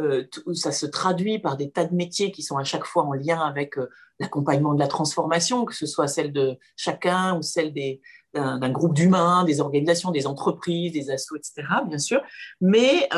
euh, 0.00 0.24
ça 0.54 0.72
se 0.72 0.84
traduit 0.84 1.38
par 1.38 1.56
des 1.56 1.70
tas 1.70 1.84
de 1.84 1.94
métiers 1.94 2.32
qui 2.32 2.42
sont 2.42 2.56
à 2.56 2.64
chaque 2.64 2.84
fois 2.84 3.04
en 3.04 3.12
lien 3.12 3.38
avec 3.40 3.78
euh, 3.78 3.88
l'accompagnement 4.18 4.74
de 4.74 4.80
la 4.80 4.88
transformation, 4.88 5.64
que 5.64 5.74
ce 5.76 5.86
soit 5.86 6.08
celle 6.08 6.32
de 6.32 6.58
chacun 6.76 7.38
ou 7.38 7.42
celle 7.42 7.72
d'un 8.34 8.70
groupe 8.70 8.94
d'humains, 8.94 9.44
des 9.44 9.60
organisations, 9.60 10.10
des 10.10 10.26
entreprises, 10.26 10.92
des 10.92 11.10
assos, 11.10 11.36
etc., 11.36 11.62
bien 11.86 11.98
sûr. 11.98 12.20
Mais 12.60 13.08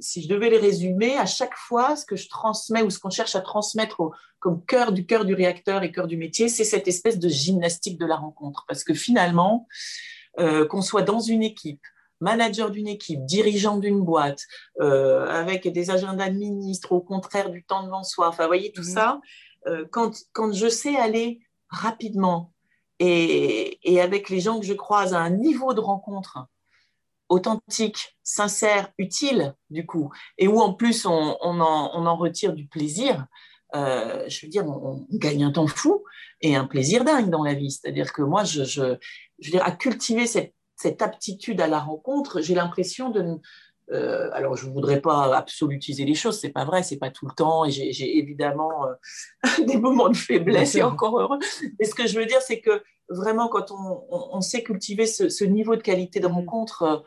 si 0.00 0.22
je 0.22 0.28
devais 0.28 0.50
les 0.50 0.58
résumer, 0.58 1.16
à 1.16 1.26
chaque 1.26 1.54
fois, 1.54 1.96
ce 1.96 2.04
que 2.04 2.16
je 2.16 2.28
transmets 2.28 2.82
ou 2.82 2.90
ce 2.90 2.98
qu'on 2.98 3.10
cherche 3.10 3.36
à 3.36 3.40
transmettre 3.40 4.10
comme 4.40 4.64
cœur 4.64 4.92
du 4.92 5.06
cœur 5.06 5.24
du 5.24 5.34
réacteur 5.34 5.82
et 5.82 5.92
cœur 5.92 6.06
du 6.06 6.16
métier, 6.16 6.48
c'est 6.48 6.64
cette 6.64 6.88
espèce 6.88 7.18
de 7.18 7.28
gymnastique 7.28 7.98
de 7.98 8.06
la 8.06 8.16
rencontre. 8.16 8.64
Parce 8.66 8.84
que 8.84 8.94
finalement, 8.94 9.66
euh, 10.38 10.66
qu'on 10.66 10.82
soit 10.82 11.02
dans 11.02 11.20
une 11.20 11.42
équipe, 11.42 11.82
manager 12.20 12.70
d'une 12.70 12.88
équipe, 12.88 13.24
dirigeant 13.24 13.76
d'une 13.78 14.00
boîte, 14.00 14.42
euh, 14.80 15.26
avec 15.28 15.68
des 15.68 15.90
agendas 15.90 16.30
de 16.30 16.36
ministres, 16.36 16.92
au 16.92 17.00
contraire 17.00 17.50
du 17.50 17.64
temps 17.64 17.84
devant 17.84 18.02
soi, 18.02 18.28
enfin, 18.28 18.44
vous 18.44 18.48
voyez, 18.48 18.72
tout 18.72 18.82
mhm. 18.82 18.94
ça, 18.94 19.20
euh, 19.66 19.86
quand, 19.90 20.16
quand 20.32 20.52
je 20.52 20.68
sais 20.68 20.96
aller 20.96 21.40
rapidement 21.68 22.52
et, 22.98 23.78
et, 23.82 24.00
avec 24.00 24.28
les 24.28 24.40
gens 24.40 24.58
que 24.58 24.66
je 24.66 24.72
croise 24.72 25.14
à 25.14 25.20
un 25.20 25.30
niveau 25.30 25.74
de 25.74 25.80
rencontre 25.80 26.46
authentique, 27.28 28.16
sincère, 28.22 28.90
utile, 28.98 29.54
du 29.70 29.86
coup, 29.86 30.10
et 30.38 30.48
où 30.48 30.60
en 30.60 30.72
plus 30.72 31.04
on, 31.06 31.36
on, 31.40 31.60
en, 31.60 31.90
on 31.94 32.06
en, 32.06 32.16
retire 32.16 32.54
du 32.54 32.66
plaisir, 32.66 33.26
je 33.74 34.46
veux 34.46 34.48
dire, 34.48 34.66
on, 34.66 35.06
gagne 35.12 35.44
un 35.44 35.52
temps 35.52 35.66
fou 35.66 36.04
et 36.40 36.56
un 36.56 36.64
plaisir 36.64 37.04
dingue 37.04 37.30
dans 37.30 37.44
la 37.44 37.54
vie. 37.54 37.70
C'est-à-dire 37.70 38.12
que 38.12 38.22
moi, 38.22 38.44
je, 38.44 38.64
je, 38.64 38.96
je 39.38 39.46
veux 39.48 39.52
dire, 39.52 39.64
à 39.64 39.72
cultiver 39.72 40.26
cette, 40.26 40.54
cette 40.76 41.02
aptitude 41.02 41.60
à 41.60 41.66
la 41.66 41.80
rencontre, 41.80 42.40
j'ai 42.40 42.54
l'impression 42.54 43.10
de 43.10 43.40
euh, 43.90 44.28
alors, 44.32 44.56
je 44.56 44.66
ne 44.66 44.72
voudrais 44.72 45.00
pas 45.00 45.34
absolutiser 45.34 46.04
les 46.04 46.14
choses, 46.14 46.38
c'est 46.38 46.50
pas 46.50 46.64
vrai, 46.64 46.82
c'est 46.82 46.98
pas 46.98 47.10
tout 47.10 47.26
le 47.26 47.34
temps, 47.34 47.64
et 47.64 47.70
j'ai 47.70 48.18
évidemment 48.18 48.86
euh, 48.86 49.64
des 49.66 49.78
moments 49.78 50.10
de 50.10 50.16
faiblesse, 50.16 50.74
et 50.74 50.82
encore 50.82 51.18
heureux. 51.18 51.38
Mais 51.78 51.86
ce 51.86 51.94
que 51.94 52.06
je 52.06 52.18
veux 52.18 52.26
dire, 52.26 52.40
c'est 52.42 52.60
que 52.60 52.82
vraiment, 53.08 53.48
quand 53.48 53.70
on, 53.70 54.04
on, 54.10 54.40
sait 54.42 54.62
cultiver 54.62 55.06
ce, 55.06 55.30
ce, 55.30 55.44
niveau 55.44 55.74
de 55.74 55.80
qualité 55.80 56.20
de 56.20 56.26
rencontre, 56.26 57.04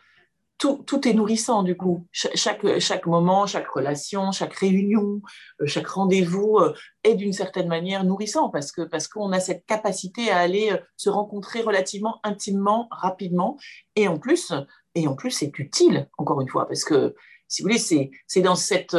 tout, 0.61 1.07
est 1.07 1.13
nourrissant 1.13 1.63
du 1.63 1.75
coup. 1.75 2.07
Chaque, 2.11 2.79
chaque 2.79 3.07
moment, 3.07 3.47
chaque 3.47 3.67
relation, 3.67 4.31
chaque 4.31 4.53
réunion, 4.53 5.21
euh, 5.59 5.65
chaque 5.65 5.87
rendez-vous 5.87 6.57
euh, 6.59 6.73
est 7.03 7.15
d'une 7.15 7.33
certaine 7.33 7.67
manière 7.67 8.03
nourrissant 8.03 8.49
parce 8.49 8.71
que 8.71 8.83
parce 8.83 9.07
qu'on 9.07 9.31
a 9.31 9.39
cette 9.39 9.65
capacité 9.65 10.29
à 10.29 10.37
aller 10.37 10.71
euh, 10.71 10.77
se 10.97 11.09
rencontrer 11.09 11.61
relativement 11.61 12.19
intimement, 12.23 12.87
rapidement, 12.91 13.57
et 13.95 14.07
en 14.07 14.19
plus, 14.19 14.53
et 14.93 15.07
en 15.07 15.15
plus, 15.15 15.31
c'est 15.31 15.57
utile 15.57 16.07
encore 16.19 16.41
une 16.41 16.49
fois 16.49 16.67
parce 16.67 16.83
que 16.83 17.15
si 17.47 17.63
vous 17.63 17.67
voulez, 17.67 17.79
c'est 17.79 18.11
c'est 18.27 18.41
dans 18.41 18.55
cette 18.55 18.95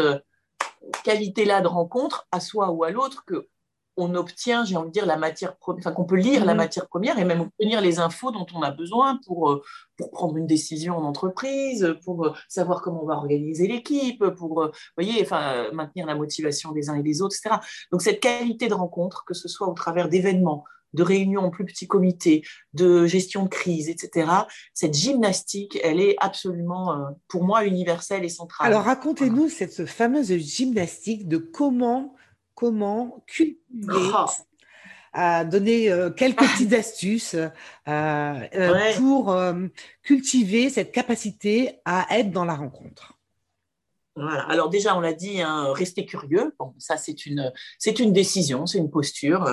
qualité-là 1.05 1.61
de 1.61 1.69
rencontre 1.69 2.27
à 2.33 2.41
soi 2.41 2.73
ou 2.73 2.83
à 2.83 2.91
l'autre 2.91 3.25
que 3.25 3.49
on 3.97 4.15
obtient, 4.15 4.65
j'ai 4.65 4.77
envie 4.77 4.89
de 4.89 4.93
dire, 4.93 5.07
la 5.07 5.17
matière 5.17 5.57
première, 5.57 5.81
enfin 5.81 5.93
qu'on 5.93 6.05
peut 6.05 6.17
lire 6.17 6.45
la 6.45 6.55
mhm. 6.55 6.59
matière 6.59 6.89
première 6.89 7.19
et 7.19 7.25
même 7.25 7.41
obtenir 7.43 7.81
les 7.81 7.99
infos 7.99 8.31
dont 8.31 8.47
on 8.55 8.63
a 8.63 8.71
besoin 8.71 9.21
pour, 9.27 9.51
euh, 9.51 9.63
pour 9.97 10.11
prendre 10.11 10.37
une 10.37 10.47
décision 10.47 10.97
en 10.97 11.05
entreprise, 11.05 11.97
pour 12.05 12.27
euh, 12.27 12.33
savoir 12.49 12.81
comment 12.81 13.03
on 13.03 13.07
va 13.07 13.15
organiser 13.15 13.67
l'équipe, 13.67 14.25
pour, 14.31 14.63
euh, 14.63 14.73
voyez, 14.97 15.23
enfin, 15.23 15.71
maintenir 15.73 16.07
la 16.07 16.15
motivation 16.15 16.73
des 16.73 16.89
uns 16.89 16.95
et 16.95 17.03
des 17.03 17.21
autres, 17.21 17.37
etc. 17.37 17.61
Donc 17.91 18.03
cette 18.03 18.21
qualité 18.21 18.69
de 18.69 18.75
rencontre, 18.75 19.25
que 19.27 19.35
ce 19.35 19.49
soit 19.49 19.69
au 19.69 19.75
travers 19.75 20.09
d'événements, 20.09 20.65
de 20.95 21.03
réunions 21.03 21.43
en 21.43 21.51
plus 21.51 21.65
petits 21.65 21.87
comités, 21.87 22.43
de 22.75 23.07
gestion 23.07 23.45
de 23.45 23.49
crise, 23.49 23.89
etc. 23.89 24.31
Cette 24.75 24.93
gymnastique, 24.93 25.79
elle 25.83 26.01
est 26.01 26.17
absolument, 26.21 27.07
pour 27.29 27.45
moi, 27.45 27.65
universelle 27.65 28.25
et 28.25 28.29
centrale. 28.29 28.67
Alors 28.67 28.83
racontez-nous 28.83 29.49
cette 29.49 29.87
fameuse 29.87 30.37
gymnastique 30.37 31.29
de 31.29 31.39
comment 31.39 32.15
comment 32.63 33.25
cultiver, 33.27 34.13
à 35.13 35.45
donner 35.45 35.91
euh, 35.91 36.11
quelques 36.11 36.39
petites 36.39 36.73
astuces 36.73 37.35
euh, 37.35 37.49
euh, 37.89 38.95
pour 38.99 39.37
cultiver 40.05 40.71
cette 40.71 40.93
capacité 40.93 41.81
à 41.85 42.07
être 42.17 42.31
dans 42.31 42.45
la 42.45 42.55
rencontre. 42.55 43.19
Voilà. 44.15 44.45
Alors 44.45 44.71
déjà, 44.71 44.97
on 44.97 45.01
l'a 45.01 45.13
dit, 45.13 45.43
hein, 45.43 45.73
rester 45.73 46.07
curieux. 46.07 46.55
Bon, 46.57 46.73
ça 46.79 46.97
c'est 46.97 47.27
une, 47.27 47.53
c'est 47.81 47.99
une 47.99 48.13
décision, 48.13 48.65
c'est 48.67 48.79
une 48.79 48.91
posture. 48.91 49.45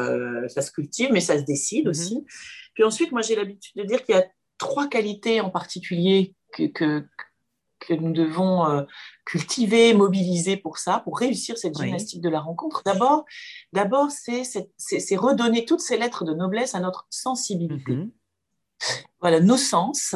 ça 0.48 0.62
se 0.62 0.72
cultive, 0.72 1.10
mais 1.12 1.22
ça 1.22 1.40
se 1.40 1.46
décide 1.46 1.88
mm-hmm. 1.88 1.90
aussi. 1.90 2.26
Puis 2.76 2.84
ensuite, 2.84 3.12
moi, 3.12 3.24
j'ai 3.24 3.36
l'habitude 3.36 3.76
de 3.76 3.86
dire 3.86 4.06
qu'il 4.06 4.14
y 4.14 4.20
a 4.20 4.26
trois 4.60 4.88
qualités 4.88 5.42
en 5.42 5.50
particulier 5.50 6.36
que, 6.54 6.68
que, 6.68 7.08
que 7.90 8.02
nous 8.02 8.14
devons 8.14 8.66
euh, 8.70 8.84
cultiver, 9.26 9.94
mobiliser 9.94 10.58
pour 10.58 10.78
ça, 10.78 11.00
pour 11.00 11.18
réussir 11.18 11.58
cette 11.58 11.78
gymnastique 11.78 12.22
de 12.22 12.30
la 12.30 12.40
rencontre. 12.40 12.82
D'abord, 12.86 13.26
d'abord 13.74 14.12
c'est, 14.12 14.44
c'est, 14.44 15.16
redonner 15.16 15.66
toutes 15.66 15.82
ces 15.82 15.98
lettres 15.98 16.24
de 16.24 16.34
noblesse 16.34 16.76
à 16.76 16.80
notre 16.80 17.08
sensibilité. 17.10 17.92
Mm-hmm. 17.92 18.12
Voilà, 19.20 19.40
nos 19.40 19.58
sens. 19.58 20.16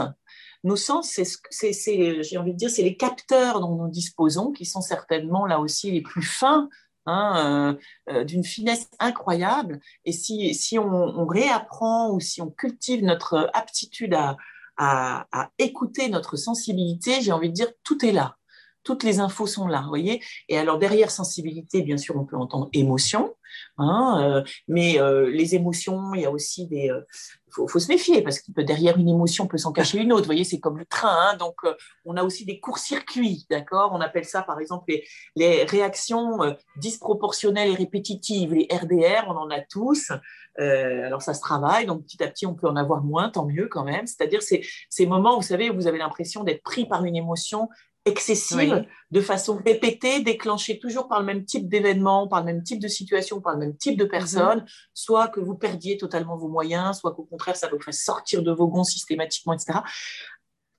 Nos 0.64 0.78
sens, 0.78 1.12
c'est, 1.12 1.74
c'est, 1.74 2.24
j'ai 2.24 2.38
envie 2.38 2.54
de 2.54 2.58
dire, 2.58 2.70
c'est 2.70 2.84
les 2.84 2.96
capteurs 2.96 3.60
dont 3.60 3.76
nous 3.76 3.90
disposons, 3.90 4.52
qui 4.52 4.66
sont 4.66 4.80
certainement 4.80 5.46
là 5.46 5.60
aussi 5.60 5.92
les 5.92 6.02
plus 6.02 6.24
fins 6.24 6.70
Hein, 7.06 7.76
euh, 8.08 8.14
euh, 8.14 8.24
d'une 8.24 8.46
finesse 8.46 8.90
incroyable. 8.98 9.82
Et 10.06 10.14
si, 10.14 10.54
si 10.56 10.80
on, 10.80 10.90
on, 10.90 11.26
réapprend 11.26 12.12
ou 12.12 12.22
si 12.22 12.42
on 12.42 12.50
cultive 12.50 13.04
notre 13.04 13.50
aptitude 13.54 14.14
à, 14.14 14.38
à, 14.78 15.50
écouter 15.58 16.10
notre 16.10 16.38
sensibilité, 16.38 17.22
j'ai 17.22 17.32
envie 17.32 17.50
de 17.50 17.54
dire, 17.54 17.72
tout 17.84 18.06
est 18.06 18.12
là. 18.12 18.38
Toutes 18.84 19.04
les 19.04 19.20
infos 19.20 19.48
sont 19.48 19.68
là, 19.68 19.82
vous 19.82 19.90
voyez. 19.90 20.22
Et 20.50 20.58
alors 20.58 20.78
derrière 20.78 21.12
sensibilité, 21.12 21.82
bien 21.82 21.98
sûr, 21.98 22.16
on 22.16 22.26
peut 22.26 22.38
entendre 22.38 22.70
émotion, 22.74 23.34
hein, 23.78 24.22
euh, 24.24 24.44
mais 24.68 25.00
euh, 25.00 25.30
les 25.30 25.56
émotions, 25.56 26.14
il 26.14 26.22
y 26.22 26.26
a 26.26 26.32
aussi 26.32 26.68
des, 26.68 26.90
euh, 26.90 27.02
faut, 27.54 27.80
se 27.80 27.88
méfier 27.88 28.22
parce 28.22 28.40
que 28.40 28.62
derrière 28.62 28.98
une 28.98 29.10
émotion 29.10 29.48
peut 29.48 29.58
s'en 29.58 29.72
cacher 29.72 30.00
une 30.00 30.12
autre. 30.12 30.24
Vous 30.24 30.28
voyez, 30.28 30.44
c'est 30.44 30.60
comme 30.60 30.78
le 30.78 30.86
train. 30.86 31.32
Hein, 31.32 31.38
donc, 31.38 31.56
euh, 31.64 31.74
on 32.06 32.18
a 32.18 32.24
aussi 32.24 32.46
des 32.46 32.60
courts-circuits, 32.60 33.46
d'accord 33.50 33.92
On 33.94 34.02
appelle 34.02 34.26
ça, 34.26 34.42
par 34.42 34.60
exemple, 34.60 34.92
les, 35.36 35.64
réactions 35.64 36.40
disproportionnelles 36.78 37.70
et 37.70 37.76
répétitives, 37.76 38.54
les 38.54 38.68
RDR. 38.72 39.28
On 39.28 39.38
en 39.38 39.50
a 39.50 39.62
tous. 39.62 40.12
Alors, 40.58 41.22
ça 41.22 41.34
se 41.34 41.42
travaille. 41.42 41.86
Donc, 41.86 42.04
petit 42.04 42.24
à 42.24 42.28
petit, 42.28 42.46
on 42.46 42.56
peut 42.56 42.68
en 42.68 42.76
avoir 42.76 43.04
moins, 43.04 43.30
tant 43.30 43.46
mieux 43.46 43.68
quand 43.68 43.84
même. 43.84 44.08
C'est-à-dire, 44.08 44.42
c'est 44.42 44.62
ces 44.90 45.06
moments, 45.06 45.36
vous 45.36 45.44
savez, 45.44 45.70
où 45.70 45.76
vous 45.76 45.88
avez 45.88 45.98
l'impression 45.98 46.44
d'être 46.44 46.64
pris 46.64 46.86
par 46.86 47.06
une 47.06 47.16
émotion 47.16 47.70
excessive, 48.06 48.86
de 49.12 49.22
façon 49.22 49.62
répétée, 49.66 50.22
déclenchée 50.22 50.80
toujours 50.80 51.08
par 51.08 51.20
le 51.20 51.26
même 51.26 51.46
type 51.46 51.70
d'événement, 51.70 52.28
par 52.28 52.40
le 52.40 52.46
même 52.46 52.64
type 52.64 52.82
de 52.82 52.88
situation, 52.88 53.40
par 53.40 53.54
le 53.54 53.60
même 53.60 53.78
type 53.78 53.98
de 53.98 54.06
personne, 54.06 54.60
mhm. 54.60 54.68
soit 54.94 55.28
que 55.30 55.40
vous 55.40 55.56
perdiez 55.56 55.98
totalement 55.98 56.38
vos 56.38 56.50
moyens, 56.50 57.00
soit 57.00 57.14
qu'au 57.14 57.24
contraire, 57.24 57.56
ça 57.56 57.70
vous 57.70 57.80
fait 57.80 57.94
sortir 57.94 58.44
de 58.44 58.52
vos 58.52 58.68
gonds 58.68 58.84
systématiquement, 58.84 59.54
etc. 59.54 59.80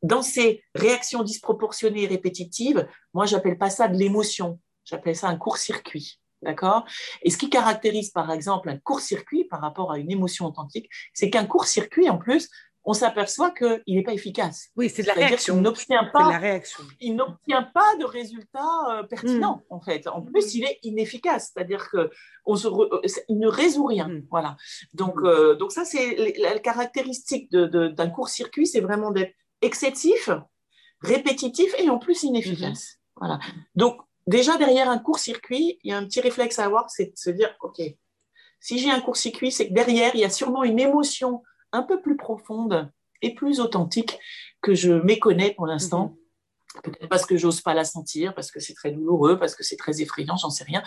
Dans 0.02 0.22
ces 0.22 0.62
réactions 0.74 1.22
disproportionnées 1.22 2.02
et 2.02 2.06
répétitives, 2.06 2.86
moi, 3.14 3.24
j'appelle 3.24 3.56
pas 3.56 3.70
ça 3.70 3.88
de 3.88 3.96
l'émotion, 3.96 4.60
j'appelle 4.84 5.16
ça 5.16 5.28
un 5.28 5.36
court-circuit. 5.36 6.20
D'accord? 6.42 6.84
Et 7.22 7.30
ce 7.30 7.38
qui 7.38 7.48
caractérise, 7.48 8.10
par 8.10 8.30
exemple, 8.30 8.68
un 8.68 8.76
court-circuit 8.76 9.44
par 9.44 9.62
rapport 9.62 9.90
à 9.90 9.98
une 9.98 10.10
émotion 10.10 10.44
authentique, 10.44 10.90
c'est 11.14 11.30
qu'un 11.30 11.46
court-circuit, 11.46 12.10
en 12.10 12.18
plus, 12.18 12.50
on 12.84 12.92
s'aperçoit 12.92 13.50
qu'il 13.50 13.82
n'est 13.86 14.02
pas 14.02 14.12
efficace. 14.12 14.68
Oui, 14.76 14.90
c'est 14.90 15.02
de 15.02 15.08
la 15.08 15.14
réaction. 15.14 15.56
Il 15.56 15.62
n'obtient 15.62 16.04
pas, 16.12 16.30
la 16.30 16.38
réaction. 16.38 16.84
Il 17.00 17.16
n'obtient 17.16 17.62
pas 17.62 17.96
de 17.96 18.04
résultats 18.04 18.60
euh, 18.90 19.02
pertinents, 19.02 19.62
hmm. 19.70 19.74
en 19.74 19.80
fait. 19.80 20.06
En 20.06 20.20
plus, 20.20 20.54
il 20.54 20.64
est 20.64 20.78
inefficace, 20.82 21.52
c'est-à-dire 21.52 21.88
que 21.90 22.10
on 22.44 22.56
se 22.56 22.68
euh, 22.68 23.00
ne 23.30 23.48
résout 23.48 23.86
rien. 23.86 24.08
Hmm. 24.08 24.26
Voilà. 24.30 24.56
Donc, 24.92 25.16
hmm. 25.16 25.26
euh, 25.26 25.54
donc 25.54 25.72
ça, 25.72 25.84
c'est 25.84 26.34
la 26.38 26.58
caractéristique 26.58 27.50
d'un 27.50 28.10
court-circuit, 28.10 28.66
c'est 28.66 28.80
vraiment 28.80 29.10
d'être 29.10 29.34
excessif, 29.62 30.28
répétitif 31.00 31.74
et 31.78 31.88
en 31.88 31.98
plus 31.98 32.22
inefficace. 32.22 32.98
Voilà. 33.16 33.38
Donc, 33.74 33.98
déjà 34.26 34.58
derrière 34.58 34.90
un 34.90 34.98
court-circuit, 34.98 35.78
il 35.82 35.90
y 35.90 35.94
a 35.94 35.96
un 35.96 36.04
petit 36.04 36.20
réflexe 36.20 36.58
à 36.58 36.66
avoir, 36.66 36.90
c'est 36.90 37.06
de 37.06 37.16
se 37.16 37.30
dire, 37.30 37.54
ok, 37.62 37.80
si 38.60 38.78
j'ai 38.78 38.90
un 38.90 39.00
court-circuit, 39.00 39.52
c'est 39.52 39.68
que 39.68 39.74
derrière, 39.74 40.14
il 40.14 40.20
y 40.20 40.24
a 40.24 40.30
sûrement 40.30 40.64
une 40.64 40.80
émotion 40.80 41.42
un 41.74 41.82
peu 41.82 42.00
plus 42.00 42.16
profonde 42.16 42.90
et 43.20 43.34
plus 43.34 43.60
authentique 43.60 44.18
que 44.62 44.74
je 44.74 44.92
méconnais 44.92 45.52
pour 45.54 45.66
l'instant. 45.66 46.08
Mhm. 46.08 46.16
Peut-être 46.82 47.08
parce 47.08 47.24
que 47.24 47.36
j'ose 47.36 47.60
pas 47.60 47.72
la 47.72 47.84
sentir, 47.84 48.34
parce 48.34 48.50
que 48.50 48.58
c'est 48.58 48.74
très 48.74 48.90
douloureux, 48.90 49.38
parce 49.38 49.54
que 49.54 49.62
c'est 49.62 49.76
très 49.76 50.02
effrayant, 50.02 50.36
j'en 50.36 50.50
sais 50.50 50.64
rien. 50.64 50.82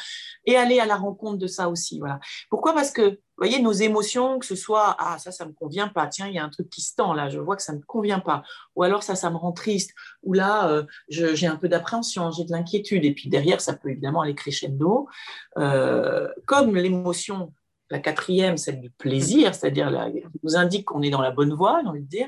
Et 0.45 0.57
aller 0.57 0.81
à 0.81 0.85
la 0.85 0.97
rencontre 0.97 1.37
de 1.37 1.47
ça 1.47 1.69
aussi. 1.69 1.99
Voilà. 1.99 2.19
Pourquoi? 2.49 2.73
Parce 2.73 2.91
que, 2.91 3.09
vous 3.09 3.17
voyez, 3.37 3.61
nos 3.61 3.71
émotions, 3.71 4.37
que 4.37 4.45
ce 4.45 4.55
soit 4.55 4.97
ah 4.99 5.17
ça, 5.17 5.31
ça 5.31 5.45
me 5.45 5.53
convient 5.53 5.87
pas. 5.87 6.07
Tiens, 6.07 6.27
il 6.27 6.33
y 6.33 6.39
a 6.39 6.43
un 6.43 6.49
truc 6.49 6.69
qui 6.69 6.81
se 6.81 6.93
tend 6.93 7.13
là. 7.13 7.29
Je 7.29 7.39
vois 7.39 7.55
que 7.55 7.61
ça 7.61 7.71
me 7.71 7.79
convient 7.79 8.19
pas. 8.19 8.43
Ou 8.75 8.83
alors 8.83 9.03
ça, 9.03 9.15
ça 9.15 9.29
me 9.29 9.37
rend 9.37 9.53
triste. 9.53 9.93
Ou 10.23 10.33
là, 10.33 10.69
euh, 10.69 10.83
j'ai 11.07 11.47
un 11.47 11.55
peu 11.55 11.69
d'appréhension, 11.69 12.31
j'ai 12.31 12.43
de 12.43 12.51
l'inquiétude. 12.51 13.05
Et 13.05 13.13
puis 13.13 13.29
derrière, 13.29 13.61
ça 13.61 13.73
peut 13.73 13.89
évidemment 13.89 14.21
aller 14.21 14.35
crescendo. 14.35 15.07
Euh, 15.57 16.27
comme 16.45 16.75
l'émotion 16.75 17.53
la 17.89 17.99
quatrième, 17.99 18.57
celle 18.57 18.81
du 18.81 18.89
plaisir, 18.89 19.55
c'est-à-dire 19.55 19.89
qui 20.13 20.39
nous 20.43 20.55
indique 20.55 20.85
qu'on 20.85 21.01
est 21.01 21.09
dans 21.09 21.21
la 21.21 21.31
bonne 21.31 21.53
voie, 21.53 21.79
j'ai 21.81 21.87
envie 21.87 22.01
de 22.01 22.07
dire, 22.07 22.27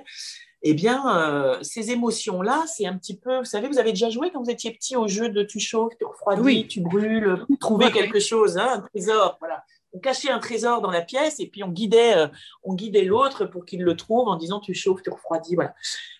eh 0.61 0.73
bien, 0.73 1.17
euh, 1.17 1.57
ces 1.61 1.91
émotions-là, 1.91 2.65
c'est 2.67 2.85
un 2.85 2.97
petit 2.97 3.17
peu, 3.17 3.39
vous 3.39 3.45
savez, 3.45 3.67
vous 3.67 3.79
avez 3.79 3.91
déjà 3.91 4.09
joué 4.09 4.31
quand 4.31 4.43
vous 4.43 4.49
étiez 4.49 4.71
petit 4.71 4.95
au 4.95 5.07
jeu 5.07 5.29
de 5.29 5.43
tu 5.43 5.59
chauffes, 5.59 5.93
tu 5.97 6.05
refroidis, 6.05 6.67
tu 6.67 6.81
brûles, 6.81 7.45
trouver 7.59 7.91
quelque 7.91 8.19
chose, 8.19 8.57
hein, 8.57 8.69
un 8.75 8.81
trésor, 8.81 9.37
voilà. 9.39 9.63
On 9.91 9.99
cachait 9.99 10.29
un 10.29 10.37
trésor 10.37 10.81
dans 10.81 10.91
la 10.91 11.01
pièce 11.01 11.39
et 11.39 11.47
puis 11.47 11.63
on 11.63 11.69
guidait, 11.69 12.15
euh, 12.15 12.27
on 12.61 12.75
guidait 12.75 13.05
l'autre 13.05 13.45
pour 13.45 13.65
qu'il 13.65 13.81
le 13.81 13.95
trouve 13.95 14.27
en 14.27 14.35
disant 14.35 14.59
tu 14.59 14.73
chauffes, 14.73 15.01
tu 15.01 15.09
refroidis, 15.09 15.55
voilà. 15.55 15.73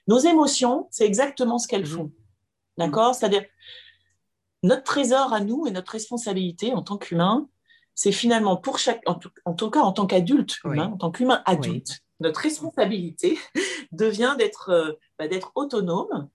Nos 0.08 0.20
émotions, 0.20 0.88
c'est 0.90 1.06
exactement 1.06 1.60
ce 1.60 1.68
qu'elles 1.68 1.84
mmh. 1.84 1.98
font, 1.98 2.12
d'accord? 2.78 3.14
C'est-à-dire 3.14 3.44
notre 4.64 4.84
trésor 4.84 5.34
à 5.34 5.42
nous 5.42 5.68
et 5.68 5.72
notre 5.72 5.92
responsabilité 5.92 6.74
en 6.74 6.82
tant 6.82 6.98
qu'humain, 6.98 7.48
c'est 8.00 8.14
finalement 8.14 8.56
pour 8.56 8.80
chaque, 8.80 9.02
en 9.08 9.16
tout, 9.16 9.70
cas 9.70 9.82
en 9.82 9.92
tant 9.92 10.06
qu'adulte 10.06 10.56
en 10.64 10.96
tant 10.96 11.12
qu'humain 11.12 11.44
adulte, 11.46 12.00
notre 12.22 12.40
responsabilité 12.40 13.38
devient 13.92 14.36
d'être 14.40 14.70
euh, 14.70 14.94
bah, 15.18 15.28
d'être 15.28 15.52
autonome 15.56 16.30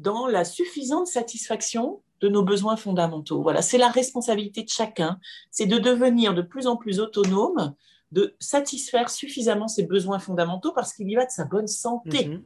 dans 0.00 0.26
la 0.26 0.44
suffisante 0.44 1.06
satisfaction 1.06 2.02
de 2.20 2.28
nos 2.28 2.42
besoins 2.42 2.76
fondamentaux. 2.76 3.42
Voilà, 3.42 3.62
c'est 3.62 3.78
la 3.78 3.90
responsabilité 3.90 4.64
de 4.64 4.68
chacun, 4.68 5.20
c'est 5.52 5.66
de 5.66 5.78
devenir 5.78 6.34
de 6.34 6.42
plus 6.42 6.66
en 6.66 6.74
plus 6.76 6.98
autonome, 6.98 7.76
de 8.10 8.34
satisfaire 8.40 9.08
suffisamment 9.08 9.68
ses 9.68 9.84
besoins 9.84 10.18
fondamentaux 10.18 10.72
parce 10.72 10.92
qu'il 10.92 11.08
y 11.08 11.14
va 11.14 11.26
de 11.26 11.30
sa 11.30 11.44
bonne 11.44 11.68
santé. 11.68 12.26
Mhm 12.26 12.42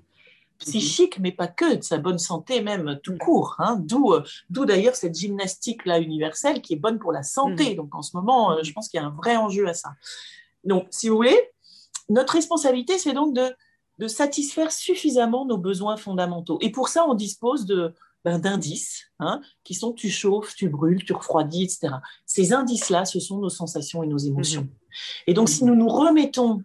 psychique, 0.59 1.19
mais 1.21 1.33
pas 1.33 1.49
que, 1.49 1.77
de 1.77 1.83
sa 1.83 1.99
bonne 1.99 2.19
santé 2.19 2.61
même 2.63 2.99
tout 3.03 3.17
court. 3.17 3.57
Hein. 3.59 3.83
Euh, 3.93 4.21
d'où, 4.51 4.65
d'ailleurs 4.65 4.95
cette 4.95 5.17
gymnastique-là 5.17 6.01
universelle 6.01 6.61
qui 6.61 6.75
est 6.75 6.79
bonne 6.79 6.99
pour 6.99 7.13
la 7.13 7.23
santé. 7.23 7.73
Mm. 7.73 7.77
Donc 7.77 7.95
en 7.95 8.03
ce 8.03 8.17
moment, 8.17 8.53
euh, 8.53 8.63
je 8.63 8.73
pense 8.73 8.89
qu'il 8.89 9.01
y 9.01 9.03
a 9.03 9.07
un 9.07 9.15
vrai 9.15 9.37
enjeu 9.37 9.69
à 9.69 9.75
ça. 9.75 9.91
Donc, 10.65 10.87
si 10.91 11.09
vous 11.09 11.17
voulez, 11.17 11.39
notre 12.09 12.35
responsabilité, 12.35 12.99
c'est 12.99 13.13
donc 13.13 13.35
de, 13.35 13.55
de 13.99 14.09
satisfaire 14.09 14.73
suffisamment 14.73 15.47
nos 15.47 15.59
besoins 15.59 15.97
fondamentaux. 15.97 16.59
Et 16.61 16.71
pour 16.71 16.89
ça, 16.89 17.07
on 17.07 17.15
dispose 17.15 17.65
de, 17.65 17.95
ben, 18.25 18.39
d'indices 18.39 19.05
hein, 19.21 19.41
qui 19.63 19.75
sont 19.75 19.93
tu 19.93 20.11
chauffes, 20.11 20.55
tu 20.55 20.69
brûles, 20.69 21.05
tu 21.05 21.13
refroidis, 21.13 21.63
etc. 21.63 21.95
Ces 22.27 22.53
indices-là, 22.53 23.05
ce 23.05 23.21
sont 23.21 23.39
nos 23.39 23.49
sensations 23.49 24.03
et 24.03 24.07
nos 24.07 24.19
émotions. 24.19 24.69
Et 25.27 25.35
donc, 25.35 25.49
si 25.49 25.65
nous 25.65 25.77
nous 25.77 25.89
remettons 25.89 26.63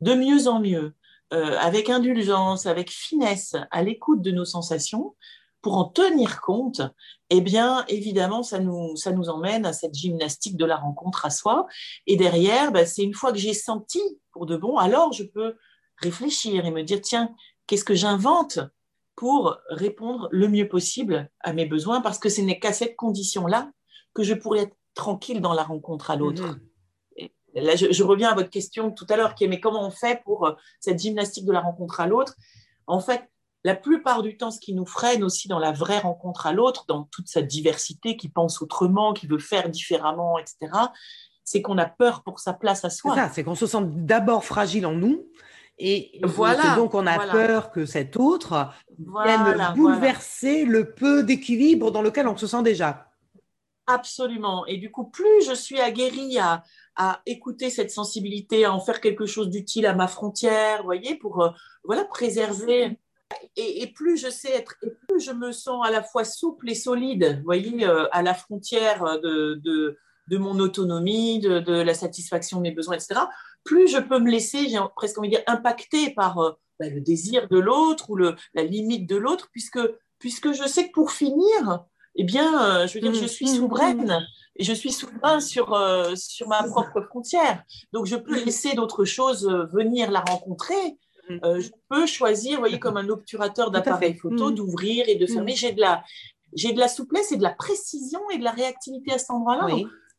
de 0.00 0.14
mieux 0.14 0.46
en 0.46 0.60
mieux 0.60 0.94
euh, 1.32 1.56
avec 1.58 1.88
indulgence, 1.90 2.66
avec 2.66 2.90
finesse, 2.90 3.56
à 3.70 3.82
l'écoute 3.82 4.22
de 4.22 4.30
nos 4.30 4.44
sensations, 4.44 5.14
pour 5.62 5.76
en 5.76 5.84
tenir 5.84 6.40
compte, 6.40 6.82
eh 7.30 7.40
bien, 7.40 7.84
évidemment, 7.88 8.42
ça 8.42 8.58
nous, 8.58 8.96
ça 8.96 9.12
nous 9.12 9.28
emmène 9.28 9.64
à 9.64 9.72
cette 9.72 9.94
gymnastique 9.94 10.56
de 10.56 10.64
la 10.64 10.76
rencontre 10.76 11.24
à 11.24 11.30
soi. 11.30 11.66
Et 12.06 12.16
derrière, 12.16 12.72
bah, 12.72 12.84
c'est 12.84 13.02
une 13.02 13.14
fois 13.14 13.32
que 13.32 13.38
j'ai 13.38 13.54
senti 13.54 14.00
pour 14.32 14.46
de 14.46 14.56
bon, 14.56 14.76
alors 14.76 15.12
je 15.12 15.22
peux 15.22 15.54
réfléchir 15.98 16.66
et 16.66 16.70
me 16.72 16.82
dire, 16.82 17.00
tiens, 17.00 17.32
qu'est-ce 17.66 17.84
que 17.84 17.94
j'invente 17.94 18.58
pour 19.14 19.56
répondre 19.68 20.28
le 20.32 20.48
mieux 20.48 20.68
possible 20.68 21.30
à 21.40 21.52
mes 21.52 21.66
besoins, 21.66 22.00
parce 22.00 22.18
que 22.18 22.28
ce 22.28 22.40
n'est 22.40 22.58
qu'à 22.58 22.72
cette 22.72 22.96
condition-là 22.96 23.70
que 24.14 24.24
je 24.24 24.34
pourrais 24.34 24.62
être 24.62 24.76
tranquille 24.94 25.40
dans 25.40 25.54
la 25.54 25.62
rencontre 25.62 26.10
à 26.10 26.16
l'autre. 26.16 26.42
Mmh 26.42 26.71
Là, 27.54 27.76
je, 27.76 28.02
reviens 28.02 28.30
à 28.30 28.34
votre 28.34 28.50
question 28.50 28.90
tout 28.90 29.06
à 29.10 29.16
l'heure, 29.16 29.34
qui 29.34 29.44
est 29.44 29.48
mais 29.48 29.60
comment 29.60 29.86
on 29.86 29.90
fait 29.90 30.22
pour 30.24 30.46
euh, 30.46 30.52
cette 30.80 30.98
gymnastique 30.98 31.44
de 31.44 31.52
la 31.52 31.60
rencontre 31.60 32.00
à 32.00 32.06
l'autre? 32.06 32.34
En 32.86 33.00
fait, 33.00 33.28
la 33.64 33.76
plupart 33.76 34.22
du 34.22 34.36
temps, 34.36 34.50
ce 34.50 34.58
qui 34.58 34.74
nous 34.74 34.86
freine 34.86 35.22
aussi 35.22 35.48
dans 35.48 35.58
la 35.58 35.72
vraie 35.72 35.98
rencontre 35.98 36.46
à 36.46 36.52
l'autre, 36.52 36.84
dans 36.88 37.04
toute 37.04 37.28
sa 37.28 37.42
diversité, 37.42 38.16
qui 38.16 38.28
pense 38.28 38.60
autrement, 38.62 39.12
qui 39.12 39.26
veut 39.26 39.38
faire 39.38 39.68
différemment, 39.68 40.38
etc., 40.38 40.72
c'est 41.44 41.62
qu'on 41.62 41.78
a 41.78 41.86
peur 41.86 42.22
pour 42.22 42.38
sa 42.38 42.52
place 42.52 42.84
à 42.84 42.90
soi. 42.90 43.14
C'est 43.14 43.20
ça, 43.20 43.30
c'est 43.32 43.44
qu'on 43.44 43.54
se 43.54 43.66
sent 43.66 43.82
d'abord 43.82 44.44
fragile 44.44 44.86
en 44.86 44.92
nous. 44.92 45.26
Et 45.78 46.20
voilà, 46.22 46.76
donc 46.76 46.94
on 46.94 47.06
a 47.06 47.18
peur 47.18 47.70
que 47.72 47.86
cet 47.86 48.16
autre 48.16 48.72
vienne 48.98 49.72
bouleverser 49.74 50.64
le 50.64 50.92
peu 50.92 51.24
d'équilibre 51.24 51.90
dans 51.90 52.02
lequel 52.02 52.28
on 52.28 52.36
se 52.36 52.46
sent 52.46 52.62
déjà. 52.62 53.10
Absolument. 53.86 54.64
Et 54.66 54.76
du 54.76 54.90
coup, 54.92 55.04
plus 55.04 55.44
je 55.46 55.54
suis 55.54 55.80
aguerrie 55.80 56.38
à, 56.38 56.62
à 56.96 57.22
écouter 57.26 57.70
cette 57.70 57.90
sensibilité, 57.90 58.64
à 58.64 58.72
en 58.72 58.80
faire 58.80 59.00
quelque 59.00 59.26
chose 59.26 59.48
d'utile 59.48 59.86
à 59.86 59.94
ma 59.94 60.08
frontière, 60.08 60.78
vous 60.78 60.84
voyez, 60.84 61.16
pour 61.16 61.42
euh, 61.42 61.50
voilà, 61.84 62.04
préserver. 62.04 62.98
Et, 63.56 63.86
plus 63.94 64.18
je 64.18 64.28
sais 64.28 64.50
être, 64.50 64.76
et 64.82 64.90
plus 65.08 65.20
je 65.20 65.32
me 65.32 65.52
sens 65.52 65.86
à 65.86 65.90
la 65.90 66.02
fois 66.02 66.22
souple 66.22 66.68
et 66.68 66.74
solide, 66.74 67.38
vous 67.38 67.44
voyez, 67.44 67.86
euh, 67.86 68.06
à 68.12 68.22
la 68.22 68.34
frontière 68.34 69.18
de, 69.22 69.54
de, 69.54 69.96
de 70.28 70.38
mon 70.38 70.58
autonomie, 70.58 71.40
de, 71.40 71.58
de, 71.58 71.72
la 71.72 71.94
satisfaction 71.94 72.58
de 72.58 72.62
mes 72.62 72.72
besoins, 72.72 72.94
etc., 72.94 73.20
plus 73.64 73.88
je 73.88 73.98
peux 73.98 74.18
me 74.18 74.30
laisser, 74.30 74.68
j'ai 74.68 74.78
presque 74.96 75.18
envie 75.18 75.28
de 75.28 75.36
dire, 75.36 75.44
impacter 75.46 76.10
par 76.10 76.38
euh, 76.38 76.50
bah, 76.78 76.88
le 76.88 77.00
désir 77.00 77.48
de 77.48 77.58
l'autre 77.58 78.10
ou 78.10 78.16
le, 78.16 78.36
la 78.54 78.64
limite 78.64 79.08
de 79.08 79.16
l'autre, 79.16 79.48
puisque, 79.52 79.80
puisque 80.18 80.52
je 80.52 80.66
sais 80.66 80.88
que 80.88 80.92
pour 80.92 81.12
finir, 81.12 81.84
eh 82.16 82.24
bien, 82.24 82.62
euh, 82.62 82.86
je 82.86 82.94
veux 82.94 83.00
dire, 83.00 83.14
je 83.14 83.26
suis 83.26 83.46
mmh, 83.46 83.50
mmh, 83.50 83.56
souveraine 83.56 84.06
mmh. 84.06 84.26
Et 84.56 84.64
je 84.64 84.72
suis 84.72 84.92
souverain 84.92 85.40
sur, 85.40 85.72
euh, 85.72 86.14
sur 86.14 86.48
ma 86.48 86.62
propre 86.64 87.00
frontière. 87.02 87.62
Donc, 87.92 88.06
je 88.06 88.16
peux 88.16 88.42
laisser 88.44 88.74
d'autres 88.74 89.04
choses 89.04 89.46
venir 89.72 90.10
la 90.10 90.20
rencontrer. 90.20 90.98
je 91.28 91.70
peux 91.88 92.06
choisir, 92.06 92.54
vous 92.54 92.60
voyez, 92.60 92.78
comme 92.78 92.96
un 92.96 93.08
obturateur 93.08 93.70
d'appareil 93.70 94.14
photo, 94.14 94.50
d'ouvrir 94.50 95.08
et 95.08 95.14
de 95.14 95.26
fermer. 95.26 95.54
J'ai 95.54 95.72
de 95.72 95.80
la, 95.80 96.02
j'ai 96.54 96.72
de 96.72 96.78
la 96.78 96.88
souplesse 96.88 97.32
et 97.32 97.36
de 97.36 97.42
la 97.42 97.50
précision 97.50 98.20
et 98.30 98.38
de 98.38 98.44
la 98.44 98.50
réactivité 98.50 99.12
à 99.12 99.18
cet 99.18 99.30
endroit-là. 99.30 99.66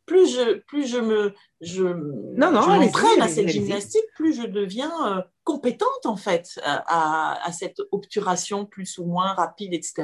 Plus 0.06 0.36
je, 0.36 0.60
plus 0.68 0.86
je 0.86 0.98
me, 0.98 1.34
je, 1.62 1.84
non, 1.84 2.52
non, 2.52 2.68
m'entraîne 2.68 3.22
à 3.22 3.30
cette 3.30 3.48
gymnastique, 3.48 4.04
plus 4.16 4.34
je 4.34 4.46
deviens 4.46 4.92
euh, 5.08 5.22
compétente 5.46 6.06
en 6.06 6.18
fait 6.18 6.60
à, 6.66 7.42
à, 7.42 7.52
cette 7.54 7.78
obturation 7.94 8.66
plus 8.66 8.98
ou 8.98 9.06
moins 9.06 9.34
rapide, 9.34 9.74
etc. 9.74 10.04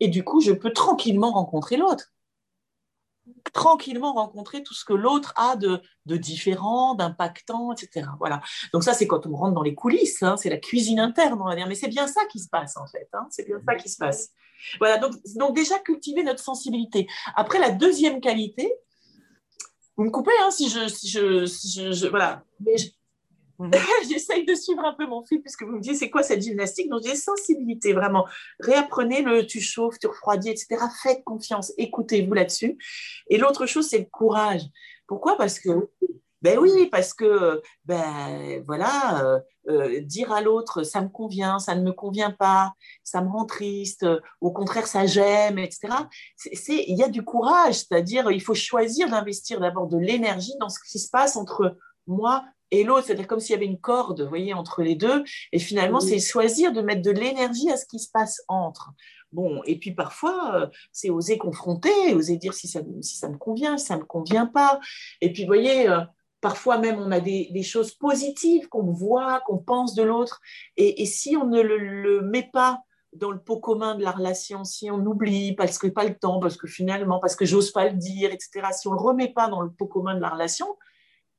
Et 0.00 0.08
du 0.08 0.22
coup, 0.22 0.42
je 0.42 0.52
peux 0.52 0.70
tranquillement 0.70 1.30
rencontrer 1.30 1.78
l'autre 1.78 2.12
tranquillement 3.52 4.12
rencontrer 4.12 4.62
tout 4.62 4.74
ce 4.74 4.84
que 4.84 4.92
l'autre 4.92 5.32
a 5.36 5.56
de, 5.56 5.80
de 6.06 6.16
différent, 6.16 6.94
d'impactant, 6.94 7.72
etc. 7.72 8.06
Voilà. 8.18 8.40
Donc 8.72 8.84
ça, 8.84 8.94
c'est 8.94 9.06
quand 9.06 9.26
on 9.26 9.36
rentre 9.36 9.54
dans 9.54 9.62
les 9.62 9.74
coulisses, 9.74 10.22
hein, 10.22 10.36
c'est 10.36 10.50
la 10.50 10.58
cuisine 10.58 11.00
interne, 11.00 11.40
on 11.40 11.46
va 11.46 11.56
dire. 11.56 11.66
Mais 11.66 11.74
c'est 11.74 11.88
bien 11.88 12.06
ça 12.06 12.24
qui 12.26 12.40
se 12.40 12.48
passe, 12.48 12.76
en 12.76 12.86
fait. 12.86 13.08
Hein, 13.12 13.26
c'est 13.30 13.46
bien 13.46 13.58
ça 13.66 13.74
qui 13.74 13.88
se 13.88 13.96
passe. 13.96 14.30
Voilà, 14.78 14.98
donc, 14.98 15.14
donc 15.36 15.54
déjà 15.54 15.78
cultiver 15.78 16.22
notre 16.22 16.42
sensibilité. 16.42 17.06
Après, 17.36 17.58
la 17.58 17.70
deuxième 17.70 18.20
qualité, 18.20 18.72
vous 19.96 20.04
me 20.04 20.10
coupez 20.10 20.32
hein, 20.40 20.50
si 20.50 20.68
je, 20.68 20.88
si 20.88 21.08
je, 21.08 21.44
je, 21.46 22.06
voilà. 22.06 22.42
Mais 22.60 22.76
mhm. 23.58 23.70
J'essaye 24.08 24.44
de 24.44 24.54
suivre 24.54 24.84
un 24.84 24.94
peu 24.94 25.06
mon 25.06 25.24
fil 25.24 25.40
puisque 25.40 25.62
vous 25.62 25.76
me 25.76 25.80
dites 25.80 25.96
c'est 25.96 26.10
quoi 26.10 26.22
cette 26.22 26.42
gymnastique? 26.42 26.88
Donc 26.88 27.02
j'ai 27.04 27.14
sensibilité 27.14 27.92
vraiment. 27.92 28.26
Réapprenez 28.60 29.22
le 29.22 29.46
tu 29.46 29.60
chauffes, 29.60 29.98
tu 29.98 30.06
refroidis, 30.06 30.50
etc. 30.50 30.76
Faites 31.02 31.24
confiance, 31.24 31.72
écoutez-vous 31.78 32.34
là-dessus. 32.34 32.78
Et 33.28 33.38
l'autre 33.38 33.66
chose 33.66 33.88
c'est 33.88 33.98
le 33.98 34.06
courage. 34.10 34.62
Pourquoi? 35.06 35.36
Parce 35.36 35.58
que 35.58 35.88
ben 36.40 36.56
oui, 36.58 36.86
parce 36.86 37.14
que 37.14 37.60
ben 37.84 38.62
voilà, 38.64 39.24
euh, 39.24 39.40
euh, 39.68 40.00
dire 40.00 40.32
à 40.32 40.40
l'autre 40.40 40.84
ça 40.84 41.00
me 41.00 41.08
convient, 41.08 41.58
ça 41.58 41.74
ne 41.74 41.82
me 41.82 41.92
convient 41.92 42.30
pas, 42.30 42.74
ça 43.02 43.20
me 43.22 43.28
rend 43.28 43.44
triste, 43.44 44.06
au 44.40 44.52
contraire 44.52 44.86
ça 44.86 45.04
j'aime, 45.06 45.58
etc. 45.58 45.88
Il 46.68 46.96
y 46.96 47.02
a 47.02 47.08
du 47.08 47.24
courage, 47.24 47.74
c'est-à-dire 47.74 48.30
il 48.30 48.40
faut 48.40 48.54
choisir 48.54 49.10
d'investir 49.10 49.58
d'abord 49.58 49.88
de 49.88 49.98
l'énergie 49.98 50.54
dans 50.60 50.68
ce 50.68 50.78
qui 50.88 51.00
se 51.00 51.10
passe 51.10 51.36
entre 51.36 51.76
moi 52.06 52.44
et 52.70 52.84
l'autre, 52.84 53.06
c'est-à-dire 53.06 53.26
comme 53.26 53.40
s'il 53.40 53.54
y 53.54 53.56
avait 53.56 53.66
une 53.66 53.80
corde, 53.80 54.22
vous 54.22 54.28
voyez, 54.28 54.54
entre 54.54 54.82
les 54.82 54.94
deux, 54.94 55.24
et 55.52 55.58
finalement 55.58 56.00
c'est 56.00 56.18
choisir 56.18 56.72
de 56.72 56.80
mettre 56.80 57.02
de 57.02 57.10
l'énergie 57.10 57.70
à 57.70 57.76
ce 57.76 57.86
qui 57.86 57.98
se 57.98 58.10
passe 58.10 58.42
entre. 58.48 58.92
Bon, 59.30 59.62
et 59.64 59.78
puis 59.78 59.92
parfois, 59.92 60.54
euh, 60.54 60.66
c'est 60.90 61.10
oser 61.10 61.36
confronter, 61.36 62.14
oser 62.14 62.36
dire 62.36 62.54
si 62.54 62.66
ça, 62.66 62.80
si 63.02 63.16
ça 63.16 63.28
me 63.28 63.36
convient, 63.36 63.76
si 63.76 63.86
ça 63.86 63.96
ne 63.96 64.00
me 64.00 64.06
convient 64.06 64.46
pas. 64.46 64.80
Et 65.20 65.32
puis, 65.32 65.42
vous 65.42 65.48
voyez, 65.48 65.86
Parfois 66.40 66.78
même, 66.78 66.98
on 67.00 67.10
a 67.10 67.20
des, 67.20 67.62
choses 67.62 67.92
positives 67.94 68.68
qu'on 68.68 68.92
voit, 68.92 69.40
qu'on 69.40 69.58
pense 69.58 69.94
de 69.94 70.04
l'autre. 70.04 70.40
Et, 70.76 71.04
si 71.04 71.36
on 71.36 71.46
ne 71.46 71.60
le, 71.60 72.22
met 72.22 72.48
pas 72.52 72.80
dans 73.12 73.32
le 73.32 73.40
pot 73.40 73.58
commun 73.58 73.96
de 73.96 74.04
la 74.04 74.12
relation, 74.12 74.62
si 74.64 74.90
on 74.90 75.04
oublie 75.04 75.54
parce 75.56 75.78
que 75.78 75.88
pas 75.88 76.04
le 76.04 76.16
temps, 76.16 76.38
parce 76.38 76.56
que 76.56 76.68
finalement, 76.68 77.18
parce 77.18 77.34
que 77.34 77.44
j'ose 77.44 77.72
pas 77.72 77.88
le 77.88 77.96
dire, 77.96 78.30
etc., 78.30 78.68
si 78.72 78.86
on 78.86 78.92
le 78.92 79.00
remet 79.00 79.32
pas 79.32 79.48
dans 79.48 79.62
le 79.62 79.70
pot 79.70 79.86
commun 79.86 80.14
de 80.14 80.20
la 80.20 80.28
relation, 80.28 80.66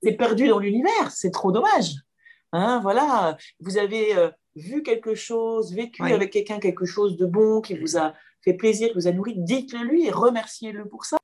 c'est 0.01 0.13
perdu 0.13 0.47
dans 0.47 0.59
l'univers. 0.59 1.11
C'est 1.11 1.31
trop 1.31 1.51
dommage. 1.51 1.95
Hein, 2.51 2.79
voilà, 2.81 3.37
vous 3.59 3.77
avez 3.77 4.17
euh, 4.17 4.29
vu 4.55 4.81
quelque 4.81 5.13
chose, 5.13 5.73
vécu 5.73 6.03
avec 6.03 6.31
quelqu'un 6.31 6.59
quelque 6.59 6.85
chose 6.85 7.15
de 7.17 7.25
bon 7.25 7.61
qui 7.61 7.77
vous 7.77 7.97
a 7.97 8.13
fait 8.43 8.53
plaisir, 8.53 8.89
qui 8.89 8.95
vous 8.95 9.07
a 9.07 9.11
nourri, 9.11 9.35
dites-le 9.37 9.83
lui 9.83 10.07
et 10.07 10.11
remerciez-le 10.11 10.87
pour 10.87 11.05
ça. 11.05 11.17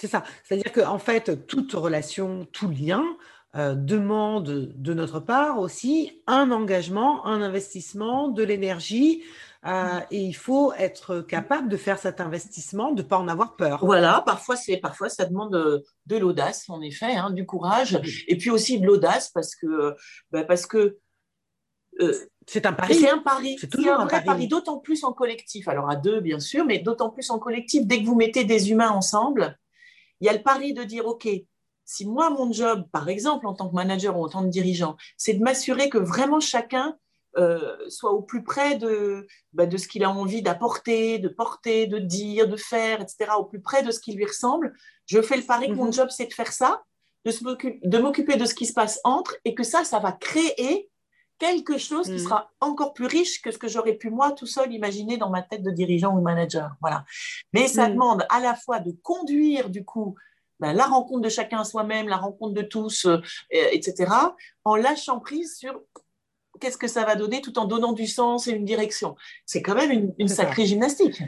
C'est 0.00 0.08
ça. 0.08 0.24
C'est-à-dire 0.42 0.72
qu'en 0.72 0.98
fait, 0.98 1.46
toute 1.46 1.72
relation, 1.72 2.46
tout 2.52 2.68
lien 2.68 3.04
euh, 3.54 3.74
demande 3.74 4.72
de 4.74 4.94
notre 4.94 5.20
part 5.20 5.58
aussi 5.58 6.22
un 6.26 6.50
engagement, 6.50 7.26
un 7.26 7.42
investissement, 7.42 8.28
de 8.28 8.42
l'énergie. 8.42 9.22
Euh, 9.64 10.00
et 10.10 10.20
il 10.20 10.34
faut 10.34 10.72
être 10.72 11.20
capable 11.20 11.68
de 11.68 11.76
faire 11.76 11.98
cet 11.98 12.20
investissement, 12.20 12.90
de 12.90 13.02
ne 13.02 13.06
pas 13.06 13.18
en 13.18 13.28
avoir 13.28 13.54
peur. 13.54 13.84
Voilà, 13.84 14.22
parfois, 14.26 14.56
c'est, 14.56 14.78
parfois 14.78 15.08
ça 15.08 15.24
demande 15.24 15.52
de, 16.06 16.16
l'audace, 16.16 16.68
en 16.68 16.80
effet, 16.80 17.14
hein, 17.14 17.30
du 17.30 17.46
courage, 17.46 18.00
et 18.26 18.36
puis 18.36 18.50
aussi 18.50 18.80
de 18.80 18.86
l'audace 18.86 19.30
parce 19.30 19.54
que, 19.54 19.94
bah, 20.32 20.42
parce 20.42 20.66
que 20.66 20.98
euh, 22.00 22.12
c'est 22.46 22.66
un 22.66 22.72
pari. 22.72 22.94
C'est 22.94 23.10
un 23.10 23.18
pari. 23.18 23.56
C'est 23.60 23.70
toujours 23.70 23.92
un, 23.92 24.06
vrai 24.06 24.24
pari, 24.24 24.48
d'autant 24.48 24.78
plus 24.78 25.04
en 25.04 25.12
collectif. 25.12 25.68
Alors 25.68 25.88
à 25.88 25.96
deux, 25.96 26.20
bien 26.20 26.40
sûr, 26.40 26.64
mais 26.64 26.78
d'autant 26.78 27.10
plus 27.10 27.30
en 27.30 27.38
collectif. 27.38 27.86
Dès 27.86 28.00
que 28.00 28.06
vous 28.06 28.16
mettez 28.16 28.44
des 28.44 28.70
humains 28.70 28.90
ensemble, 28.90 29.58
il 30.20 30.26
y 30.26 30.28
a 30.28 30.32
le 30.32 30.42
pari 30.42 30.72
de 30.72 30.82
dire, 30.82 31.06
OK, 31.06 31.28
si 31.84 32.06
moi, 32.06 32.30
mon 32.30 32.50
job, 32.52 32.86
par 32.90 33.08
exemple, 33.08 33.46
en 33.46 33.54
tant 33.54 33.68
que 33.68 33.74
manager 33.74 34.18
ou 34.18 34.24
en 34.24 34.28
tant 34.28 34.42
que 34.42 34.48
dirigeant, 34.48 34.96
c'est 35.16 35.34
de 35.34 35.42
m'assurer 35.42 35.88
que 35.88 35.98
vraiment 35.98 36.40
chacun 36.40 36.96
euh, 37.38 37.76
soit 37.88 38.12
au 38.12 38.22
plus 38.22 38.44
près 38.44 38.76
de, 38.76 39.26
bah, 39.52 39.66
de 39.66 39.76
ce 39.76 39.88
qu'il 39.88 40.04
a 40.04 40.10
envie 40.10 40.42
d'apporter, 40.42 41.18
de 41.18 41.28
porter, 41.28 41.86
de 41.86 41.98
dire, 41.98 42.48
de 42.48 42.56
faire, 42.56 43.00
etc., 43.00 43.30
au 43.38 43.44
plus 43.44 43.60
près 43.60 43.82
de 43.82 43.90
ce 43.90 44.00
qui 44.00 44.12
lui 44.12 44.26
ressemble, 44.26 44.74
je 45.06 45.20
fais 45.22 45.36
le 45.36 45.42
pari 45.42 45.68
que 45.68 45.72
mon 45.72 45.86
mhm. 45.86 45.92
job, 45.92 46.08
c'est 46.10 46.26
de 46.26 46.34
faire 46.34 46.52
ça, 46.52 46.82
de 47.24 47.98
m'occuper 47.98 48.36
de 48.36 48.44
ce 48.44 48.54
qui 48.54 48.66
se 48.66 48.72
passe 48.72 49.00
entre, 49.04 49.36
et 49.44 49.54
que 49.54 49.62
ça, 49.62 49.84
ça 49.84 49.98
va 49.98 50.12
créer 50.12 50.90
quelque 51.38 51.78
chose 51.78 52.06
qui 52.06 52.12
mhm. 52.12 52.18
sera 52.18 52.50
encore 52.60 52.92
plus 52.92 53.06
riche 53.06 53.42
que 53.42 53.50
ce 53.50 53.58
que 53.58 53.66
j'aurais 53.66 53.94
pu 53.94 54.10
moi 54.10 54.32
tout 54.32 54.46
seul 54.46 54.72
imaginer 54.72 55.16
dans 55.16 55.30
ma 55.30 55.42
tête 55.42 55.62
de 55.62 55.70
dirigeant 55.70 56.16
ou 56.16 56.20
manager. 56.20 56.70
Voilà. 56.80 57.04
Mais 57.52 57.66
ça 57.66 57.88
mhm. 57.88 57.94
demande 57.94 58.26
à 58.28 58.40
la 58.40 58.54
fois 58.54 58.78
de 58.78 58.92
conduire 59.02 59.70
du 59.70 59.84
coup 59.84 60.16
ben, 60.60 60.72
la 60.72 60.84
rencontre 60.84 61.22
de 61.22 61.28
chacun 61.28 61.64
soi-même, 61.64 62.08
la 62.08 62.18
rencontre 62.18 62.54
de 62.54 62.62
tous, 62.62 63.06
euh, 63.06 63.20
etc., 63.50 64.12
en 64.64 64.76
lâchant 64.76 65.18
prise 65.18 65.56
sur 65.56 65.80
qu'est-ce 66.62 66.78
que 66.78 66.88
ça 66.88 67.04
va 67.04 67.16
donner 67.16 67.40
tout 67.40 67.58
en 67.58 67.66
donnant 67.66 67.92
du 67.92 68.06
sens 68.06 68.46
et 68.46 68.52
une 68.52 68.64
direction. 68.64 69.16
C'est 69.44 69.62
quand 69.62 69.74
même 69.74 70.14
une, 70.18 70.28
sacrée 70.28 70.64
gymnastique. 70.64 71.22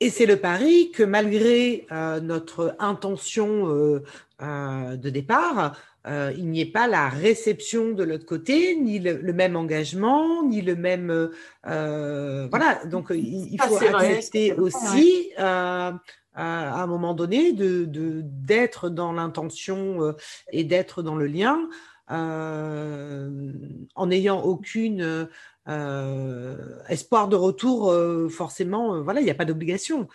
Et 0.00 0.10
c'est 0.10 0.26
le 0.26 0.36
pari 0.36 0.90
que 0.90 1.02
malgré 1.02 1.86
euh, 1.90 2.20
notre 2.20 2.76
intention 2.78 3.68
euh, 3.68 4.96
de 4.96 5.10
départ, 5.10 5.76
euh, 6.06 6.32
il 6.36 6.48
n'y 6.48 6.60
ait 6.60 6.66
pas 6.66 6.88
la 6.88 7.08
réception 7.08 7.92
de 7.92 8.02
l'autre 8.02 8.26
côté, 8.26 8.76
ni 8.76 8.98
le, 8.98 9.32
même 9.32 9.56
engagement, 9.56 10.42
ni 10.44 10.60
le 10.60 10.74
même. 10.74 11.10
Euh, 11.10 11.28
euh, 11.66 12.48
voilà, 12.50 12.84
donc 12.86 13.12
il, 13.14 13.60
faut 13.60 13.76
accepter 13.76 14.52
aussi. 14.54 15.30
à 15.36 15.94
un 16.34 16.86
moment 16.86 17.14
donné, 17.14 17.52
de 17.52 17.86
d'être 18.24 18.88
dans 18.88 19.12
l'intention 19.12 20.14
et 20.50 20.64
d'être 20.64 21.02
dans 21.02 21.14
le 21.14 21.26
lien, 21.26 21.68
en 22.08 24.06
n'ayant 24.06 24.42
aucune 24.42 25.28
euh, 25.68 26.56
espoir 26.88 27.28
de 27.28 27.36
retour, 27.36 27.92
euh, 27.92 28.28
forcément, 28.28 28.96
euh, 28.96 29.00
voilà, 29.00 29.20
il 29.20 29.24
n'y 29.24 29.30
a 29.30 29.34
pas 29.34 29.44
d'obligation. 29.44 30.08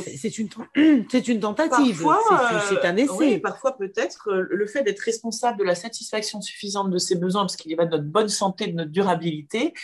c'est 0.00 0.38
une, 0.38 0.48
c'est 1.10 1.28
une 1.28 1.40
tentative, 1.40 2.02
c'est 2.70 2.86
un 2.86 2.96
essai. 2.96 3.38
parfois, 3.40 3.76
peut-être, 3.76 4.32
le 4.32 4.66
fait 4.66 4.82
d'être 4.82 5.00
responsable 5.00 5.58
de 5.58 5.64
la 5.64 5.74
satisfaction 5.74 6.40
suffisante 6.40 6.90
de 6.90 6.96
ses 6.96 7.16
besoins, 7.16 7.42
parce 7.42 7.56
qu'il 7.56 7.72
y 7.72 7.74
va 7.74 7.84
de 7.84 7.90
notre 7.90 8.08
bonne 8.08 8.30
santé, 8.30 8.68
de 8.68 8.72
notre 8.72 8.90
durabilité, 8.90 9.74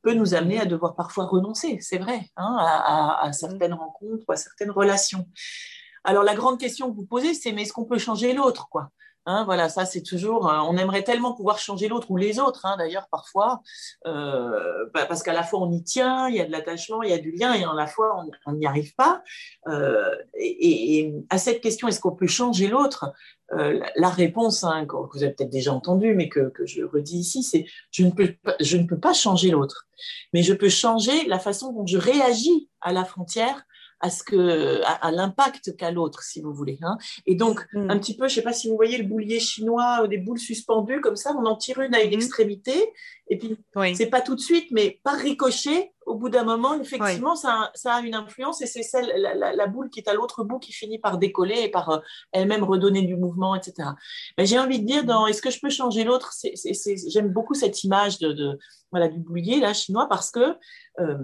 peut 0.00 0.14
nous 0.14 0.32
amener 0.32 0.58
à 0.58 0.64
devoir 0.64 0.96
parfois 0.96 1.26
renoncer, 1.26 1.76
c'est 1.82 1.98
vrai, 1.98 2.22
hein, 2.38 2.56
à, 2.58 3.26
à, 3.26 3.32
certaines 3.34 3.74
rencontres 3.74 4.24
ou 4.26 4.32
à 4.32 4.36
certaines 4.36 4.70
relations. 4.70 5.28
Alors, 6.02 6.22
la 6.22 6.34
grande 6.34 6.58
question 6.58 6.90
que 6.90 6.96
vous 6.96 7.04
posez, 7.04 7.34
c'est 7.34 7.52
mais 7.52 7.62
est-ce 7.62 7.74
qu'on 7.74 7.84
peut 7.84 7.98
changer 7.98 8.32
l'autre 8.32 8.70
quoi? 8.70 8.90
Hein, 9.26 9.44
voilà, 9.44 9.68
ça 9.68 9.84
c'est 9.84 10.02
toujours. 10.02 10.50
Euh, 10.50 10.58
on 10.60 10.76
aimerait 10.76 11.02
tellement 11.02 11.34
pouvoir 11.34 11.58
changer 11.58 11.88
l'autre 11.88 12.10
ou 12.10 12.16
les 12.16 12.40
autres, 12.40 12.64
hein, 12.64 12.76
d'ailleurs 12.78 13.06
parfois, 13.10 13.60
euh, 14.06 14.86
parce 14.92 15.22
qu'à 15.22 15.34
la 15.34 15.42
fois 15.42 15.60
on 15.60 15.70
y 15.70 15.82
tient, 15.82 16.28
il 16.28 16.36
y 16.36 16.40
a 16.40 16.46
de 16.46 16.50
l'attachement, 16.50 17.02
il 17.02 17.10
y 17.10 17.12
a 17.12 17.18
du 17.18 17.30
lien, 17.32 17.52
et 17.52 17.64
à 17.64 17.74
la 17.74 17.86
fois 17.86 18.24
on 18.46 18.52
n'y 18.52 18.66
arrive 18.66 18.94
pas. 18.94 19.22
Euh, 19.68 20.16
et, 20.34 21.12
à 21.28 21.36
cette 21.38 21.60
question, 21.60 21.86
est-ce 21.86 22.00
qu'on 22.00 22.14
peut 22.16 22.26
changer 22.26 22.68
l'autre 22.68 23.12
La 23.96 24.08
réponse, 24.08 24.64
hein, 24.64 24.86
que 24.86 24.96
vous 24.96 25.22
avez 25.22 25.32
peut-être 25.32 25.50
déjà 25.50 25.72
entendu, 25.72 26.14
mais 26.14 26.28
que, 26.28 26.52
je 26.64 26.82
redis 26.82 27.18
ici, 27.18 27.42
c'est 27.42 27.66
je 27.90 28.04
je 28.60 28.76
ne 28.76 28.86
peux 28.86 28.98
pas 28.98 29.12
changer 29.12 29.50
l'autre, 29.50 29.86
mais 30.32 30.42
je 30.42 30.54
peux 30.54 30.68
changer 30.70 31.26
la 31.26 31.38
façon 31.38 31.72
dont 31.72 31.86
je 31.86 31.98
réagis 31.98 32.70
à 32.80 32.92
la 32.92 33.04
frontière 33.04 33.66
à 34.00 34.10
ce 34.10 34.22
que 34.22 34.80
à, 34.84 35.10
l'impact 35.10 35.76
qu'a 35.76 35.90
l'autre, 35.90 36.22
si 36.22 36.40
vous 36.40 36.52
voulez. 36.52 36.78
Hein. 36.82 36.96
Et 37.26 37.34
donc 37.34 37.66
mm. 37.72 37.90
un 37.90 37.98
petit 37.98 38.16
peu, 38.16 38.28
je 38.28 38.34
sais 38.34 38.42
pas 38.42 38.52
si 38.52 38.68
vous 38.68 38.76
voyez 38.76 38.98
le 38.98 39.04
boulier 39.04 39.40
chinois, 39.40 40.00
euh, 40.02 40.06
des 40.06 40.18
boules 40.18 40.38
suspendues 40.38 41.00
comme 41.00 41.16
ça, 41.16 41.34
on 41.38 41.44
en 41.44 41.56
tire 41.56 41.80
une 41.80 41.94
à 41.94 42.02
une 42.02 42.10
mm. 42.10 42.14
extrémité, 42.14 42.92
et 43.28 43.38
puis 43.38 43.56
c'est 43.94 44.10
pas 44.10 44.22
tout 44.22 44.34
de 44.34 44.40
suite, 44.40 44.68
mais 44.70 45.00
par 45.04 45.16
ricochet, 45.16 45.92
au 46.06 46.16
bout 46.16 46.30
d'un 46.30 46.42
moment, 46.42 46.80
effectivement, 46.80 47.36
ça, 47.36 47.70
a 47.84 48.00
une 48.00 48.14
influence 48.14 48.60
et 48.62 48.66
c'est 48.66 48.82
celle, 48.82 49.12
la, 49.14 49.66
boule 49.68 49.90
qui 49.90 50.00
est 50.00 50.08
à 50.08 50.14
l'autre 50.14 50.42
bout 50.42 50.58
qui 50.58 50.72
finit 50.72 50.98
par 50.98 51.18
décoller 51.18 51.60
et 51.62 51.68
par 51.68 51.90
euh, 51.90 51.98
elle-même 52.32 52.64
redonner 52.64 53.02
du 53.02 53.16
mouvement, 53.16 53.54
etc. 53.54 53.90
Mais 54.36 54.46
j'ai 54.46 54.58
envie 54.58 54.80
de 54.80 54.86
dire, 54.86 55.04
dans 55.04 55.26
est-ce 55.28 55.40
que 55.40 55.50
je 55.50 55.60
peux 55.60 55.70
changer 55.70 56.02
l'autre? 56.02 56.32
J'aime 57.06 57.32
beaucoup 57.32 57.54
cette 57.54 57.84
image 57.84 58.18
de, 58.18 58.58
voilà, 58.90 59.08
du 59.08 59.20
boulier 59.20 59.60
là, 59.60 59.72
chinois 59.72 60.08
parce 60.08 60.32
que 60.32 60.56
euh, 60.98 61.18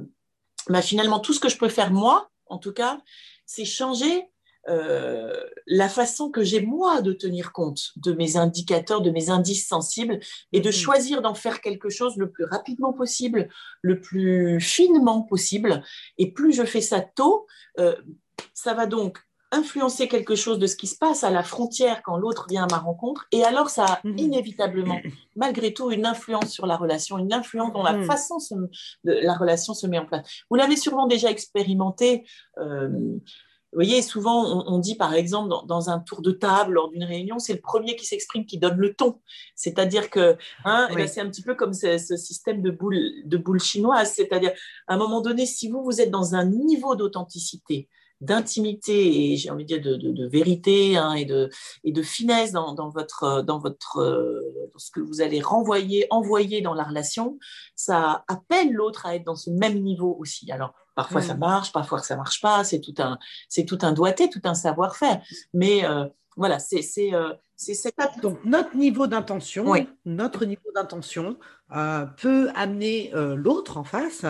bah, 0.69 0.83
finalement, 0.83 1.19
tout 1.19 1.33
ce 1.33 1.41
que 1.41 1.49
je 1.49 1.59
peux 1.59 1.69
faire 1.69 1.93
moi, 1.93 2.31
en 2.47 2.59
tout 2.59 2.73
cas, 2.73 3.01
c'est 3.45 3.65
changer 3.65 4.29
euh, 4.69 5.45
la 5.67 5.89
façon 5.89 6.31
que 6.31 6.43
j'ai 6.43 6.61
moi 6.61 7.01
de 7.01 7.13
tenir 7.13 7.53
compte 7.53 7.93
de 7.97 8.13
mes 8.13 8.37
indicateurs, 8.37 9.01
de 9.01 9.11
mes 9.11 9.31
indices 9.31 9.69
sensibles 9.69 10.19
et 10.53 10.61
de 10.61 10.69
mm. 10.69 10.73
choisir 10.73 11.23
d'en 11.23 11.35
faire 11.35 11.61
quelque 11.61 11.89
chose 11.89 12.17
le 12.17 12.31
plus 12.31 12.45
rapidement 12.45 12.93
possible, 12.93 13.49
le 13.83 14.01
plus 14.01 14.61
finement 14.61 15.23
possible. 15.23 15.85
Et 16.19 16.33
plus 16.33 16.53
je 16.53 16.65
fais 16.65 16.81
ça 16.81 17.01
tôt, 17.01 17.47
euh, 17.79 17.95
ça 18.55 18.75
va 18.75 18.87
donc 18.87 19.19
influencer 19.57 20.09
quelque 20.09 20.35
chose 20.35 20.59
de 20.59 20.67
ce 20.67 20.77
qui 20.77 20.87
se 20.87 20.97
passe 20.97 21.25
à 21.25 21.31
la 21.31 21.43
frontière 21.43 22.03
quand 22.03 22.17
l'autre 22.17 22.47
vient 22.49 22.65
à 22.65 22.67
ma 22.71 22.79
rencontre. 22.79 23.27
Et 23.33 23.45
alors, 23.45 23.71
ça 23.71 23.85
a 23.85 24.01
mm. 24.05 24.19
inévitablement, 24.19 24.99
malgré 25.37 25.73
tout, 25.73 25.91
une 25.91 26.07
influence 26.07 26.51
sur 26.51 26.67
la 26.67 26.77
relation, 26.77 27.19
une 27.19 27.33
influence 27.33 27.73
dans 27.73 27.83
la 27.83 27.95
mm. 27.95 28.05
façon 28.05 28.39
de 29.05 29.13
la 29.13 29.35
relation 29.35 29.75
se 29.75 29.87
met 29.87 29.99
en 29.99 30.07
place. 30.07 30.27
Vous 30.51 30.57
l'avez 30.57 30.77
sûrement 30.77 31.07
déjà 31.07 31.31
expérimenté. 31.31 32.25
Euh, 32.59 32.89
vous 33.73 33.83
voyez, 33.83 34.01
souvent, 34.01 34.65
on, 34.67 34.79
dit 34.79 34.95
par 34.95 35.13
exemple 35.13 35.53
dans, 35.67 35.91
un 35.91 35.99
tour 35.99 36.23
de 36.23 36.31
table 36.31 36.75
lors 36.75 36.89
d'une 36.89 37.05
réunion, 37.05 37.39
c'est 37.39 37.53
le 37.53 37.61
premier 37.61 37.95
qui 37.95 38.07
s'exprime 38.07 38.47
qui 38.47 38.57
donne 38.57 38.79
le 38.79 38.95
ton. 38.95 39.21
C'est-à-dire 39.55 40.09
que 40.09 40.39
hein, 40.65 40.89
eh 40.91 40.95
ben, 40.95 41.07
c'est 41.07 41.21
un 41.21 41.29
petit 41.29 41.43
peu 41.43 41.55
comme 41.55 41.75
ce, 41.75 41.99
système 41.99 42.63
de 42.63 42.71
boule, 42.71 42.99
de 43.27 43.37
boule 43.37 43.61
chinoise. 43.61 44.13
C'est-à-dire, 44.13 44.53
à 44.87 44.95
un 44.95 44.97
moment 44.97 45.21
donné, 45.21 45.45
si 45.45 45.69
vous, 45.69 45.83
vous 45.83 46.01
êtes 46.01 46.11
dans 46.11 46.35
un 46.35 46.47
niveau 46.47 46.97
d'authenticité, 46.97 47.91
d'intimité 48.21 49.33
et 49.33 49.37
j'ai 49.37 49.51
envie 49.51 49.65
de 49.65 49.77
dire 49.77 49.99
de, 49.99 50.27
vérité 50.27 50.97
hein, 50.97 51.13
et, 51.13 51.25
de, 51.25 51.51
et 51.85 51.93
de 51.93 52.03
finesse 52.03 52.53
dans, 52.53 52.89
votre, 52.91 53.43
dans, 53.43 53.59
votre, 53.59 54.03
dans 54.73 54.79
ce 54.79 54.91
que 54.91 55.01
vous 55.01 55.21
allez 55.21 55.41
renvoyer, 55.41 56.07
envoyer 56.11 56.61
dans 56.63 56.75
la 56.75 56.85
relation, 56.85 57.39
ça 57.75 58.25
appelle 58.29 58.73
l'autre 58.73 59.07
à 59.07 59.17
être 59.17 59.25
dans 59.25 59.37
ce 59.37 59.51
même 59.51 59.83
niveau 59.83 60.17
aussi. 60.19 60.51
Alors, 60.51 60.73
Parfois 60.97 61.21
ça 61.21 61.35
marche, 61.35 61.73
parfois 61.73 61.99
ça 61.99 62.17
marche 62.17 62.41
pas. 62.41 62.65
C'est 62.65 62.81
tout 62.81 62.95
un, 62.99 63.19
c'est 63.51 63.67
tout 63.67 63.79
un 63.83 63.93
doigté, 63.93 64.31
tout 64.31 64.41
un 64.45 64.55
savoir-faire. 64.55 65.21
Mais 65.53 65.85
euh, 65.85 66.07
voilà, 66.39 66.59
c'est 66.59 66.81
c'est 66.81 67.13
euh, 67.13 67.35
cette 67.55 67.95
Donc 68.23 68.43
notre 68.47 68.75
niveau 68.75 69.07
d'intention, 69.07 69.75
notre 70.07 70.47
niveau 70.47 70.73
d'intention 70.75 71.37
euh, 71.77 72.07
peut 72.07 72.49
amener 72.55 73.13
l'autre 73.15 73.77
en 73.77 73.85
face 73.85 74.25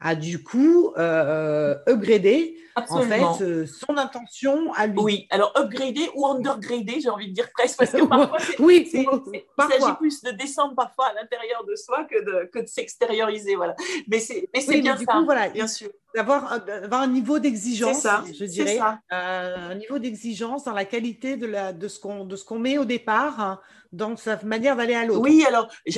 à 0.00 0.14
du 0.14 0.42
coup 0.42 0.92
upgrader 0.96 2.56
en 2.76 3.02
fait 3.02 3.42
euh, 3.42 3.66
son 3.66 3.96
intention 3.96 4.72
à 4.74 4.86
lui. 4.86 4.98
Oui, 4.98 5.26
alors 5.30 5.52
upgrader 5.56 6.10
ou 6.14 6.26
undergrader, 6.26 7.00
j'ai 7.00 7.08
envie 7.08 7.28
de 7.28 7.32
dire 7.32 7.50
presque, 7.52 7.78
parce 7.78 7.92
que 7.92 8.04
parfois, 8.06 8.38
oui, 8.58 8.88
il 8.92 9.02
s'agit 9.02 9.94
plus 9.98 10.22
de 10.22 10.30
descendre 10.32 10.74
parfois 10.74 11.06
à 11.06 11.14
l'intérieur 11.14 11.64
de 11.64 11.74
soi 11.74 12.04
que 12.04 12.22
de, 12.22 12.50
que 12.50 12.58
de 12.60 12.66
s'extérioriser. 12.66 13.56
Voilà. 13.56 13.74
Mais 14.08 14.18
c'est 14.18 14.48
bien 14.80 14.96
ça, 14.96 15.22
voilà, 15.24 15.48
bien 15.48 15.66
sûr. 15.66 15.88
D'avoir 16.16 17.02
un 17.02 17.06
niveau 17.08 17.38
d'exigence, 17.38 18.06
je 18.38 18.44
dirais, 18.46 18.78
euh, 19.12 19.70
un 19.70 19.74
niveau 19.74 19.98
d'exigence 19.98 20.64
dans 20.64 20.72
la 20.72 20.86
qualité 20.86 21.36
de, 21.36 21.46
la, 21.46 21.72
de 21.72 21.88
ce 21.88 21.98
qu'on 21.98 22.58
met 22.58 22.78
au 22.78 22.84
départ, 22.84 23.38
hein, 23.38 23.60
dans 23.92 24.16
sa 24.16 24.42
manière 24.42 24.76
d'aller 24.76 24.94
à 24.94 25.04
l'autre. 25.04 25.20
Oui, 25.20 25.44
alors 25.46 25.68
euh, 25.88 25.92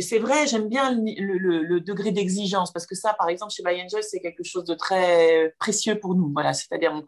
c'est 0.00 0.18
vrai, 0.18 0.46
j'aime 0.46 0.68
bien 0.68 0.92
le, 0.92 1.38
le, 1.38 1.80
degré 1.80 2.12
d'exigence, 2.12 2.72
parce 2.72 2.86
que 2.86 2.94
ça, 2.94 3.14
par 3.14 3.28
exemple, 3.28 3.52
chez 3.52 3.62
By 3.62 3.82
c'est 4.02 4.20
quelque 4.20 4.44
chose 4.44 4.64
de 4.64 4.74
très 4.74 5.54
précieux 5.58 5.98
pour 5.98 6.14
nous 6.14 6.30
voilà, 6.32 6.52
c'est-à-dire 6.52 7.02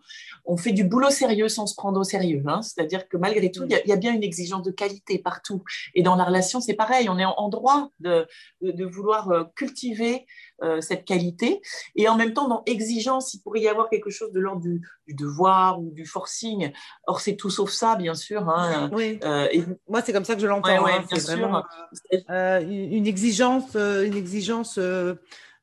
on, 0.44 0.56
fait 0.56 0.72
du 0.72 0.84
boulot 0.84 1.10
sérieux 1.10 1.48
sans 1.48 1.66
se 1.66 1.74
prendre 1.74 2.00
au 2.00 2.04
sérieux. 2.04 2.42
Hein. 2.46 2.62
c'est-à-dire 2.62 3.08
que 3.08 3.16
malgré 3.16 3.50
tout, 3.50 3.64
il 3.64 3.82
y, 3.86 3.92
a 3.92 3.96
bien 3.96 4.12
une 4.12 4.22
exigence 4.22 4.62
de 4.62 4.70
qualité 4.70 5.18
partout. 5.18 5.62
Et 5.94 6.02
dans 6.02 6.16
la 6.16 6.24
relation, 6.24 6.60
c'est 6.60 6.74
pareil. 6.74 7.08
On 7.08 7.18
est 7.18 7.24
en, 7.24 7.48
droit 7.48 7.90
de, 8.00 8.26
vouloir 8.60 9.30
euh, 9.30 9.44
cultiver 9.56 10.26
euh, 10.62 10.80
cette 10.80 11.04
qualité. 11.04 11.60
Et 11.96 12.08
en 12.08 12.16
même 12.16 12.32
temps, 12.32 12.48
dans 12.48 12.62
exigence, 12.66 13.34
il 13.34 13.40
pourrait 13.40 13.60
y 13.60 13.68
avoir 13.68 13.88
quelque 13.88 14.10
chose 14.10 14.32
de 14.32 14.40
l'ordre 14.40 14.62
du, 14.62 14.82
devoir 15.08 15.80
ou 15.80 15.90
du 15.90 16.06
forcing. 16.06 16.72
Or, 17.06 17.20
c'est 17.20 17.36
tout 17.36 17.50
sauf 17.50 17.70
ça, 17.70 17.96
bien 17.96 18.14
sûr. 18.14 18.48
Hein. 18.48 18.90
Oui. 18.92 19.18
Euh, 19.24 19.48
et... 19.52 19.64
Moi, 19.88 20.02
c'est 20.02 20.12
comme 20.12 20.24
ça 20.24 20.34
que 20.34 20.40
je 20.40 20.46
l'entends. 20.46 20.86
Hein. 20.86 21.04
c'est 21.10 21.36
vraiment 21.36 21.64
une 22.10 23.06
exigence, 23.06 23.74
une 23.74 24.16
exigence 24.16 24.78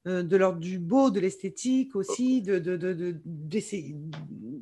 euh, 0.07 0.23
de 0.23 0.35
l'ordre 0.35 0.57
du 0.57 0.79
beau, 0.79 1.11
de 1.11 1.19
l'esthétique 1.19 1.95
aussi, 1.95 2.41
de, 2.41 2.57
de, 2.57 2.75
de, 2.75 3.21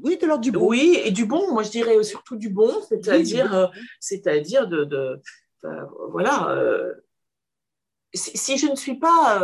oui, 0.04 0.18
de 0.18 0.28
l'ordre 0.28 0.44
du 0.44 0.52
bon. 0.52 0.68
Oui, 0.68 1.00
et 1.02 1.12
du 1.12 1.26
bon, 1.26 1.54
moi 1.54 1.64
je 1.64 1.72
dirais 1.72 2.04
surtout 2.04 2.36
du 2.36 2.50
bon, 2.50 2.70
c'est-à-dire, 2.90 3.56
euh, 3.56 3.68
c'est-à-dire 4.02 4.68
de, 4.68 5.22
voilà, 6.10 6.50
euh, 6.50 6.94
si, 8.14 8.58
je 8.58 8.68
ne 8.68 8.76
suis 8.76 9.00
pas, 9.00 9.42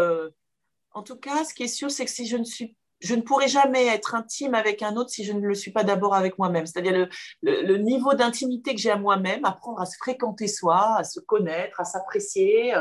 en 0.95 1.03
tout 1.03 1.17
cas, 1.17 1.43
ce 1.43 1.53
qui 1.53 1.63
est 1.63 1.67
sûr, 1.67 1.91
c'est 1.91 2.05
que 2.05 2.11
si 2.11 2.25
je 2.25 2.37
ne 2.37 2.43
suis 2.43 2.75
je 3.01 3.13
ne 3.13 3.21
pourrai 3.21 3.47
jamais 3.49 3.85
être 3.87 4.15
intime 4.15 4.55
avec 4.55 4.81
un 4.81 4.95
autre 4.95 5.09
si 5.09 5.25
je 5.25 5.33
ne 5.33 5.45
le 5.45 5.53
suis 5.53 5.71
pas 5.71 5.83
d'abord 5.83 6.15
avec 6.15 6.39
moi-même. 6.39 6.65
C'est-à-dire 6.65 7.07
le, 7.43 7.77
niveau 7.77 8.13
d'intimité 8.13 8.73
que 8.73 8.79
j'ai 8.79 8.89
à 8.89 8.97
moi-même, 8.97 9.43
apprendre 9.43 9.81
à 9.81 9.85
se 9.85 9.97
fréquenter 9.97 10.47
soi, 10.47 10.95
à 10.97 11.03
se 11.03 11.19
connaître, 11.19 11.79
à 11.81 11.83
s'apprécier, 11.83 12.73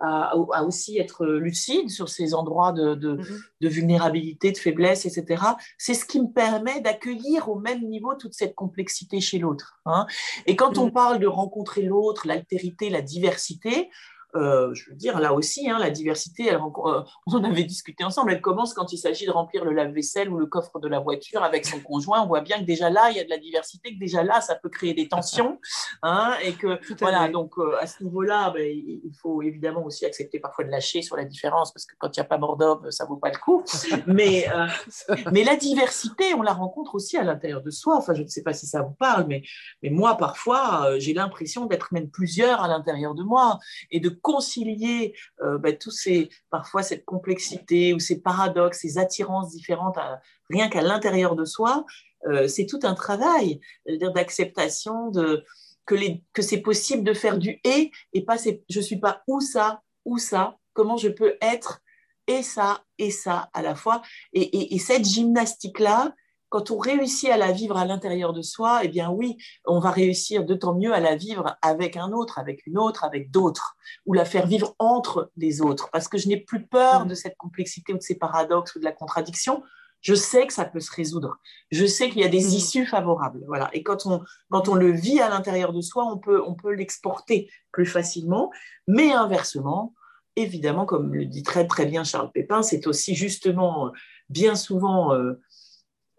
à, 0.00 0.36
aussi 0.64 0.98
être 0.98 1.26
lucide 1.26 1.90
sur 1.90 2.08
ces 2.08 2.34
endroits 2.34 2.72
de, 2.72 2.94
mhm. 2.94 3.40
de, 3.60 3.68
vulnérabilité, 3.68 4.52
de 4.52 4.58
faiblesse, 4.58 5.04
etc. 5.04 5.42
C'est 5.76 5.94
ce 5.94 6.06
qui 6.06 6.20
me 6.20 6.32
permet 6.32 6.80
d'accueillir 6.80 7.48
au 7.48 7.58
même 7.58 7.82
niveau 7.82 8.14
toute 8.14 8.34
cette 8.34 8.54
complexité 8.54 9.20
chez 9.20 9.38
l'autre. 9.38 9.80
Hein. 9.84 10.06
Et 10.46 10.56
quand 10.56 10.78
on 10.78 10.86
mhm. 10.86 10.92
parle 10.92 11.18
de 11.18 11.26
rencontrer 11.26 11.82
l'autre, 11.82 12.26
l'altérité, 12.26 12.90
la 12.90 13.02
diversité, 13.02 13.90
euh, 14.34 14.74
je 14.74 14.90
veux 14.90 14.96
dire, 14.96 15.18
là 15.20 15.32
aussi, 15.32 15.70
hein, 15.70 15.78
la 15.78 15.90
diversité, 15.90 16.52
euh, 16.52 16.58
on 17.26 17.32
en 17.32 17.44
avait 17.44 17.64
discuté 17.64 18.04
ensemble, 18.04 18.32
elle 18.32 18.40
commence 18.40 18.74
quand 18.74 18.92
il 18.92 18.98
s'agit 18.98 19.26
de 19.26 19.30
remplir 19.30 19.64
le 19.64 19.72
lave-vaisselle 19.72 20.28
ou 20.28 20.36
le 20.36 20.46
coffre 20.46 20.78
de 20.80 20.88
la 20.88 21.00
voiture 21.00 21.42
avec 21.42 21.64
son 21.64 21.80
conjoint. 21.80 22.22
On 22.22 22.26
voit 22.26 22.42
bien 22.42 22.58
que 22.58 22.64
déjà 22.64 22.90
là, 22.90 23.10
il 23.10 23.16
y 23.16 23.20
a 23.20 23.24
de 23.24 23.30
la 23.30 23.38
diversité, 23.38 23.94
que 23.94 23.98
déjà 23.98 24.22
là, 24.22 24.40
ça 24.40 24.54
peut 24.54 24.68
créer 24.68 24.94
des 24.94 25.08
tensions. 25.08 25.58
Hein, 26.02 26.34
et 26.44 26.52
que, 26.52 26.78
voilà, 27.00 27.28
donc 27.28 27.58
euh, 27.58 27.76
à 27.80 27.86
ce 27.86 28.04
niveau-là, 28.04 28.50
ben, 28.50 28.64
il 28.64 29.12
faut 29.20 29.42
évidemment 29.42 29.84
aussi 29.84 30.06
accepter 30.06 30.38
parfois 30.38 30.64
de 30.64 30.70
lâcher 30.70 31.02
sur 31.02 31.16
la 31.16 31.24
différence, 31.24 31.72
parce 31.72 31.86
que 31.86 31.94
quand 31.98 32.16
il 32.16 32.20
n'y 32.20 32.24
a 32.24 32.28
pas 32.28 32.38
mort 32.38 32.56
d'homme, 32.56 32.88
ça 32.90 33.04
ne 33.04 33.08
vaut 33.08 33.16
pas 33.16 33.30
le 33.30 33.38
coup. 33.38 33.64
Mais, 34.06 34.46
mais 35.32 35.44
la 35.44 35.56
diversité, 35.56 36.34
on 36.34 36.42
la 36.42 36.52
rencontre 36.52 36.94
aussi 36.94 37.16
à 37.16 37.24
l'intérieur 37.24 37.62
de 37.62 37.70
soi. 37.70 37.96
Enfin, 37.96 38.14
je 38.14 38.22
ne 38.22 38.28
sais 38.28 38.42
pas 38.42 38.52
si 38.52 38.66
ça 38.66 38.82
vous 38.82 38.94
parle, 38.94 39.26
mais, 39.26 39.42
mais 39.82 39.90
moi, 39.90 40.16
parfois, 40.16 40.98
j'ai 40.98 41.14
l'impression 41.14 41.66
d'être 41.66 41.92
même 41.92 42.10
plusieurs 42.10 42.62
à 42.62 42.68
l'intérieur 42.68 43.14
de 43.14 43.22
moi 43.22 43.58
et 43.90 44.00
de 44.00 44.08
concilier 44.20 45.14
euh, 45.42 45.58
bah, 45.58 45.72
tous 45.72 45.90
ces, 45.90 46.28
parfois 46.50 46.82
cette 46.82 47.04
complexité 47.04 47.92
ou 47.94 47.98
ces 47.98 48.20
paradoxes, 48.20 48.80
ces 48.80 48.98
attirances 48.98 49.50
différentes, 49.50 49.98
rien 50.50 50.68
qu'à 50.68 50.82
l'intérieur 50.82 51.36
de 51.36 51.44
soi, 51.44 51.84
euh, 52.26 52.48
c'est 52.48 52.66
tout 52.66 52.80
un 52.82 52.94
travail 52.94 53.60
d'acceptation 53.86 55.10
de 55.10 55.44
que, 55.86 55.94
les, 55.94 56.22
que 56.32 56.42
c'est 56.42 56.60
possible 56.60 57.02
de 57.02 57.14
faire 57.14 57.38
du 57.38 57.60
et 57.64 57.90
et 58.12 58.24
pas 58.24 58.36
je 58.68 58.80
suis 58.80 58.98
pas 58.98 59.22
où 59.26 59.40
ça, 59.40 59.82
où 60.04 60.18
ça, 60.18 60.58
comment 60.74 60.96
je 60.96 61.08
peux 61.08 61.36
être 61.40 61.80
et 62.26 62.42
ça 62.42 62.84
et 62.98 63.10
ça 63.10 63.48
à 63.54 63.62
la 63.62 63.74
fois. 63.74 64.02
Et, 64.34 64.74
et 64.74 64.78
cette 64.78 65.04
gymnastique-là, 65.04 66.14
quand 66.48 66.70
on 66.70 66.78
réussit 66.78 67.28
à 67.30 67.36
la 67.36 67.52
vivre 67.52 67.76
à 67.76 67.84
l'intérieur 67.84 68.32
de 68.32 68.42
soi, 68.42 68.80
eh 68.82 68.88
bien 68.88 69.10
oui, 69.10 69.36
on 69.66 69.80
va 69.80 69.90
réussir 69.90 70.44
d'autant 70.44 70.74
mieux 70.74 70.92
à 70.92 71.00
la 71.00 71.16
vivre 71.16 71.56
avec 71.62 71.96
un 71.96 72.12
autre, 72.12 72.38
avec 72.38 72.66
une 72.66 72.78
autre, 72.78 73.04
avec 73.04 73.30
d'autres, 73.30 73.76
ou 74.06 74.14
la 74.14 74.24
faire 74.24 74.46
vivre 74.46 74.74
entre 74.78 75.30
les 75.36 75.60
autres, 75.60 75.90
parce 75.92 76.08
que 76.08 76.18
je 76.18 76.28
n'ai 76.28 76.38
plus 76.38 76.66
peur 76.66 77.06
de 77.06 77.14
cette 77.14 77.36
complexité 77.36 77.92
ou 77.92 77.98
de 77.98 78.02
ces 78.02 78.16
paradoxes 78.16 78.74
ou 78.76 78.78
de 78.78 78.84
la 78.84 78.92
contradiction. 78.92 79.62
Je 80.00 80.14
sais 80.14 80.46
que 80.46 80.52
ça 80.52 80.64
peut 80.64 80.80
se 80.80 80.94
résoudre. 80.94 81.38
Je 81.72 81.84
sais 81.84 82.08
qu'il 82.08 82.20
y 82.20 82.24
a 82.24 82.28
des 82.28 82.44
mm. 82.44 82.54
issues 82.54 82.86
favorables. 82.86 83.42
Voilà. 83.48 83.68
Et 83.72 83.82
quand 83.82 84.06
on, 84.06 84.22
quand 84.48 84.68
on 84.68 84.74
le 84.74 84.92
vit 84.92 85.20
à 85.20 85.28
l'intérieur 85.28 85.72
de 85.72 85.80
soi, 85.80 86.04
on 86.04 86.18
peut, 86.18 86.40
on 86.46 86.54
peut 86.54 86.72
l'exporter 86.72 87.50
plus 87.72 87.86
facilement. 87.86 88.52
Mais 88.86 89.12
inversement, 89.12 89.94
évidemment, 90.36 90.86
comme 90.86 91.12
le 91.12 91.26
dit 91.26 91.42
très 91.42 91.66
très 91.66 91.84
bien 91.86 92.04
Charles 92.04 92.30
Pépin, 92.30 92.62
c'est 92.62 92.86
aussi 92.86 93.16
justement 93.16 93.90
bien 94.28 94.54
souvent 94.54 95.12
euh, 95.14 95.40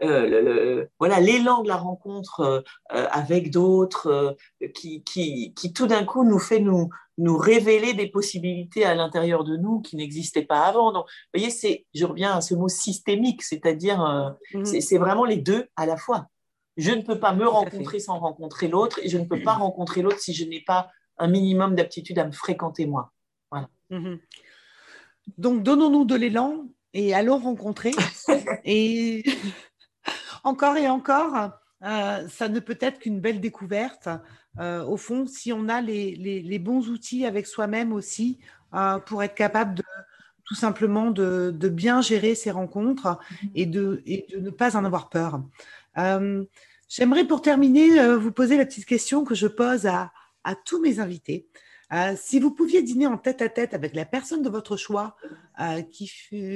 euh, 0.02 0.86
voilà 0.98 1.20
l'élan 1.20 1.62
de 1.62 1.68
la 1.68 1.76
rencontre 1.76 2.40
euh, 2.40 2.62
euh, 2.94 3.08
avec 3.12 3.52
d'autres 3.52 4.38
qui, 4.74 5.04
qui, 5.04 5.54
qui, 5.54 5.74
tout 5.74 5.88
d'un 5.88 6.06
coup 6.06 6.24
nous 6.24 6.40
fait 6.40 6.60
nous, 6.60 6.90
nous 7.18 7.38
révéler 7.38 7.94
des 7.94 8.08
possibilités 8.08 8.86
à 8.86 8.96
l'intérieur 8.96 9.44
de 9.44 9.58
nous 9.58 9.82
qui 9.82 9.98
n'existaient 9.98 10.46
pas 10.46 10.62
avant. 10.62 10.94
Donc, 10.94 11.06
vous 11.06 11.40
voyez, 11.40 11.50
c'est, 11.50 11.86
je 11.94 12.06
reviens 12.06 12.34
à 12.34 12.42
ce 12.42 12.56
mot 12.56 12.70
systémique, 12.70 13.44
c'est-à-dire 13.44 14.36
mhm. 14.54 14.66
c'est 14.66 14.98
vraiment 14.98 15.26
les 15.26 15.38
deux 15.38 15.68
à 15.76 15.86
la 15.86 15.98
fois. 15.98 16.28
Je 16.78 16.92
ne 16.92 17.02
peux 17.02 17.20
pas 17.20 17.34
me 17.34 17.46
rencontrer 17.46 18.00
sans 18.00 18.20
rencontrer 18.20 18.70
l'autre 18.70 19.00
et 19.04 19.10
je 19.10 19.18
ne 19.18 19.26
peux 19.26 19.42
pas 19.42 19.54
rencontrer 19.54 20.02
l'autre 20.02 20.20
si 20.20 20.34
je 20.34 20.46
n'ai 20.46 20.62
pas 20.62 20.90
un 21.18 21.28
minimum 21.28 21.76
d'aptitude 21.76 22.18
à 22.20 22.26
me 22.26 22.32
fréquenter 22.32 22.86
moi. 22.86 23.12
Voilà. 23.52 23.68
Mhm. 23.90 24.20
Donc, 25.38 25.64
donnons-nous 25.64 26.06
de 26.06 26.16
l'élan 26.16 26.66
et 26.94 27.14
allons 27.14 27.38
rencontrer. 27.38 27.92
et 28.66 29.24
encore 30.44 30.78
et 30.78 30.88
encore, 30.88 31.52
euh, 31.84 32.28
ça 32.28 32.50
ne 32.50 32.60
peut 32.60 32.78
être 32.82 33.00
qu'une 33.00 33.20
belle 33.20 33.40
découverte. 33.40 34.10
Euh, 34.60 34.84
au 34.84 34.98
fond, 34.98 35.26
si 35.26 35.54
on 35.54 35.70
a 35.70 35.82
les, 35.82 36.60
bons 36.60 36.90
outils 36.90 37.26
avec 37.26 37.48
soi-même 37.48 37.94
aussi 37.94 38.40
euh, 38.74 39.00
pour 39.00 39.24
être 39.24 39.36
capable 39.36 39.76
de 39.76 39.84
tout 40.46 40.56
simplement 40.56 41.12
de, 41.12 41.52
bien 41.70 42.02
gérer 42.02 42.34
ces 42.34 42.50
rencontres 42.50 43.20
et 43.54 43.68
de, 43.68 44.02
et 44.06 44.26
de, 44.32 44.40
ne 44.40 44.50
pas 44.50 44.76
en 44.76 44.84
avoir 44.84 45.10
peur. 45.10 45.44
J'aimerais 46.88 47.26
pour 47.26 47.44
terminer 47.44 48.16
vous 48.16 48.32
poser 48.32 48.58
la 48.58 48.66
petite 48.66 48.88
question 48.88 49.24
que 49.24 49.36
je 49.36 49.46
pose 49.46 49.86
à, 49.86 50.12
à 50.44 50.56
tous 50.56 50.82
mes 50.82 51.00
invités. 51.00 51.48
Euh, 51.92 52.14
si 52.16 52.40
vous 52.40 52.52
pouviez 52.52 52.84
dîner 52.84 53.08
en 53.08 53.18
tête 53.18 53.42
à 53.42 53.50
tête 53.50 53.74
avec 53.74 53.96
la 53.96 54.06
personne 54.06 54.44
de 54.44 54.50
votre 54.50 54.78
choix 54.78 55.16
euh, 55.60 55.82
qui 55.82 56.08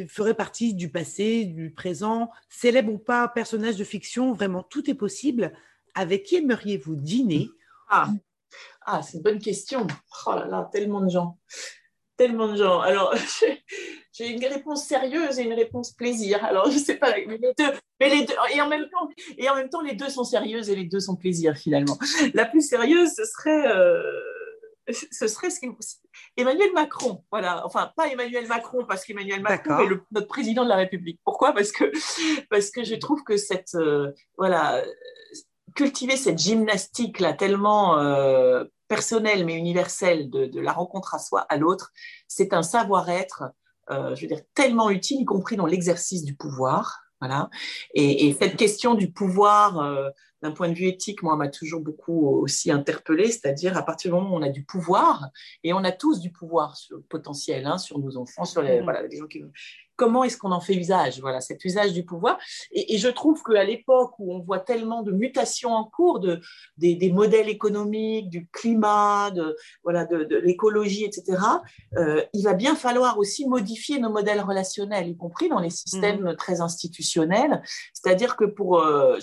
ferait 0.07 0.35
partie 0.35 0.75
du 0.75 0.89
passé, 0.89 1.45
du 1.45 1.71
présent, 1.71 2.29
célèbre 2.49 2.93
ou 2.93 2.99
pas, 2.99 3.27
personnage 3.27 3.77
de 3.77 3.83
fiction, 3.83 4.33
vraiment 4.33 4.61
tout 4.61 4.89
est 4.89 4.95
possible, 4.95 5.53
avec 5.95 6.23
qui 6.23 6.35
aimeriez-vous 6.35 6.95
dîner? 6.95 7.49
Ah, 7.89 8.09
ah 8.85 9.01
c'est 9.01 9.17
une 9.17 9.23
bonne 9.23 9.39
question. 9.39 9.87
Oh 10.27 10.35
là 10.35 10.45
là, 10.45 10.69
tellement 10.71 11.01
de 11.01 11.09
gens. 11.09 11.39
Tellement 12.15 12.49
de 12.49 12.57
gens. 12.57 12.79
Alors, 12.81 13.15
j'ai 14.13 14.29
une 14.29 14.45
réponse 14.45 14.85
sérieuse 14.85 15.39
et 15.39 15.43
une 15.43 15.53
réponse 15.53 15.93
plaisir. 15.93 16.45
Alors, 16.45 16.69
je 16.69 16.77
ne 16.77 16.83
sais 16.83 16.97
pas, 16.97 17.15
mais 17.27 17.39
les 17.39 17.53
deux, 17.57 17.73
mais 17.99 18.09
les 18.09 18.25
deux, 18.25 18.35
et 18.53 18.61
en 18.61 18.69
même 18.69 18.87
temps, 18.89 19.09
et 19.35 19.49
en 19.49 19.55
même 19.55 19.69
temps, 19.69 19.81
les 19.81 19.95
deux 19.95 20.09
sont 20.09 20.23
sérieuses 20.23 20.69
et 20.69 20.75
les 20.75 20.85
deux 20.85 20.99
sont 20.99 21.15
plaisir 21.15 21.57
finalement. 21.57 21.97
La 22.35 22.45
plus 22.45 22.61
sérieuse, 22.61 23.13
ce 23.15 23.25
serait 23.25 23.67
euh, 23.67 24.03
ce 24.89 25.27
serait 25.27 25.49
ce 25.49 25.59
Emmanuel 26.35 26.71
Macron, 26.73 27.23
voilà, 27.31 27.65
enfin 27.65 27.91
pas 27.95 28.07
Emmanuel 28.07 28.47
Macron 28.47 28.85
parce 28.85 29.05
qu'Emmanuel 29.05 29.41
Macron 29.41 29.79
est 29.79 29.89
notre 30.11 30.27
président 30.27 30.63
de 30.63 30.69
la 30.69 30.75
République. 30.75 31.19
Pourquoi? 31.23 31.53
Parce 31.53 31.71
que 31.71 31.85
parce 32.49 32.69
que 32.69 32.83
je 32.83 32.95
trouve 32.95 33.23
que 33.23 33.37
cette 33.37 33.75
euh, 33.75 34.11
voilà 34.37 34.83
cultiver 35.75 36.17
cette 36.17 36.37
gymnastique 36.37 37.19
là 37.19 37.33
tellement 37.33 37.97
euh, 37.99 38.65
personnelle 38.87 39.45
mais 39.45 39.55
universelle 39.55 40.29
de, 40.29 40.59
la 40.59 40.71
rencontre 40.71 41.15
à 41.15 41.19
soi 41.19 41.41
à 41.49 41.57
l'autre, 41.57 41.91
c'est 42.27 42.53
un 42.53 42.61
savoir-être, 42.61 43.45
euh, 43.89 44.13
je 44.15 44.21
veux 44.21 44.27
dire 44.27 44.41
tellement 44.53 44.89
utile, 44.89 45.21
y 45.21 45.25
compris 45.25 45.55
dans 45.55 45.65
l'exercice 45.65 46.23
du 46.23 46.35
pouvoir. 46.35 47.02
Voilà. 47.23 47.49
Et, 47.93 48.33
cette 48.33 48.57
question 48.57 48.95
du 48.95 49.09
pouvoir, 49.09 49.79
euh, 49.79 50.09
d'un 50.41 50.51
point 50.51 50.67
de 50.67 50.73
vue 50.73 50.87
éthique, 50.87 51.23
moi, 51.23 51.37
m'a 51.37 51.47
toujours 51.47 51.79
beaucoup 51.79 52.27
aussi 52.27 52.69
interpellée, 52.69 53.31
c'est-à-dire 53.31 53.77
à 53.77 53.83
partir 53.83 54.11
du 54.11 54.15
moment 54.19 54.35
où 54.35 54.37
on 54.37 54.41
a 54.41 54.49
du 54.49 54.65
pouvoir, 54.65 55.29
et 55.63 55.71
on 55.71 55.85
a 55.85 55.93
tous 55.93 56.19
du 56.19 56.33
pouvoir 56.33 56.75
sur, 56.75 57.01
potentiel 57.07 57.65
hein, 57.65 57.77
sur 57.77 57.97
nos 57.97 58.17
enfants, 58.17 58.43
sur 58.43 58.61
les, 58.61 58.81
mmh. 58.81 58.83
voilà, 58.83 59.03
les 59.03 59.15
gens 59.15 59.27
qui, 59.27 59.41
comment 59.95 60.23
est-ce 60.23 60.37
qu'on 60.37 60.51
en 60.51 60.61
fait 60.61 60.75
usage 60.75 61.19
Voilà, 61.21 61.41
cet 61.41 61.63
usage 61.65 61.93
du 61.93 62.03
pouvoir. 62.05 62.39
Et, 62.71 62.97
je 62.97 63.07
trouve 63.07 63.41
qu'à 63.43 63.63
l'époque 63.63 64.13
où 64.19 64.33
on 64.33 64.39
voit 64.39 64.59
tellement 64.59 65.01
de 65.01 65.11
mutations 65.11 65.71
en 65.71 65.85
cours, 65.85 66.19
de, 66.19 66.39
des, 66.77 67.11
modèles 67.11 67.49
économiques, 67.49 68.29
du 68.29 68.47
climat, 68.51 69.31
de, 69.31 69.55
voilà, 69.83 70.05
de, 70.05 70.37
l'écologie, 70.37 71.05
etc., 71.05 71.37
euh, 71.97 72.23
il 72.33 72.43
va 72.43 72.53
bien 72.53 72.75
falloir 72.75 73.17
aussi 73.17 73.47
modifier 73.47 73.99
nos 73.99 74.09
modèles 74.09 74.41
relationnels, 74.41 75.07
y 75.07 75.17
compris 75.17 75.49
dans 75.49 75.59
les 75.59 75.69
systèmes 75.69 76.31
mmh. 76.31 76.35
très 76.35 76.61
institutionnels. 76.61 77.61
C'est-à-dire 77.93 78.35
que 78.35 78.45
pour 78.45 78.79
euh, 78.79 79.19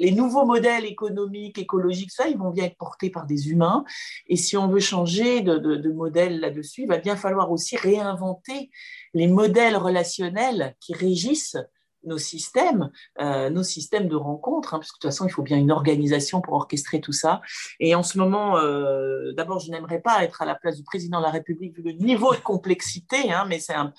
les 0.00 0.12
nouveaux 0.12 0.46
modèles 0.46 0.86
économiques, 0.86 1.58
écologiques, 1.58 2.10
ça, 2.10 2.26
ils 2.26 2.38
vont 2.38 2.50
bien 2.50 2.64
être 2.64 2.76
portés 2.76 3.10
par 3.10 3.26
des 3.26 3.50
humains. 3.50 3.84
Et 4.26 4.36
si 4.36 4.56
on 4.56 4.66
veut 4.66 4.80
changer 4.80 5.42
de, 5.42 5.58
de 5.58 5.92
modèle 5.92 6.40
là-dessus, 6.40 6.82
il 6.82 6.88
va 6.88 6.96
bien 6.96 7.16
falloir 7.16 7.52
aussi 7.52 7.76
réinventer 7.76 8.70
les 9.12 9.28
modèles 9.28 9.76
relationnels 9.76 10.74
qui 10.80 10.94
régissent 10.94 11.58
nos 12.04 12.18
systèmes, 12.18 12.90
euh, 13.20 13.50
nos 13.50 13.62
systèmes 13.62 14.08
de 14.08 14.16
rencontres, 14.16 14.74
hein, 14.74 14.78
parce 14.78 14.92
que 14.92 14.96
de 14.96 15.00
toute 15.00 15.10
façon, 15.10 15.26
il 15.26 15.30
faut 15.30 15.42
bien 15.42 15.58
une 15.58 15.70
organisation 15.70 16.40
pour 16.40 16.54
orchestrer 16.54 17.00
tout 17.00 17.12
ça. 17.12 17.40
Et 17.78 17.94
en 17.94 18.02
ce 18.02 18.18
moment, 18.18 18.58
euh, 18.58 19.32
d'abord, 19.32 19.58
je 19.58 19.70
n'aimerais 19.70 20.00
pas 20.00 20.24
être 20.24 20.42
à 20.42 20.46
la 20.46 20.54
place 20.54 20.76
du 20.76 20.82
président 20.82 21.18
de 21.18 21.24
la 21.24 21.30
République 21.30 21.76
vu 21.76 21.82
le 21.82 21.92
niveau 21.92 22.34
de 22.34 22.40
complexité, 22.40 23.32
hein, 23.32 23.44
mais 23.48 23.58
c'est 23.58 23.74
un, 23.74 23.92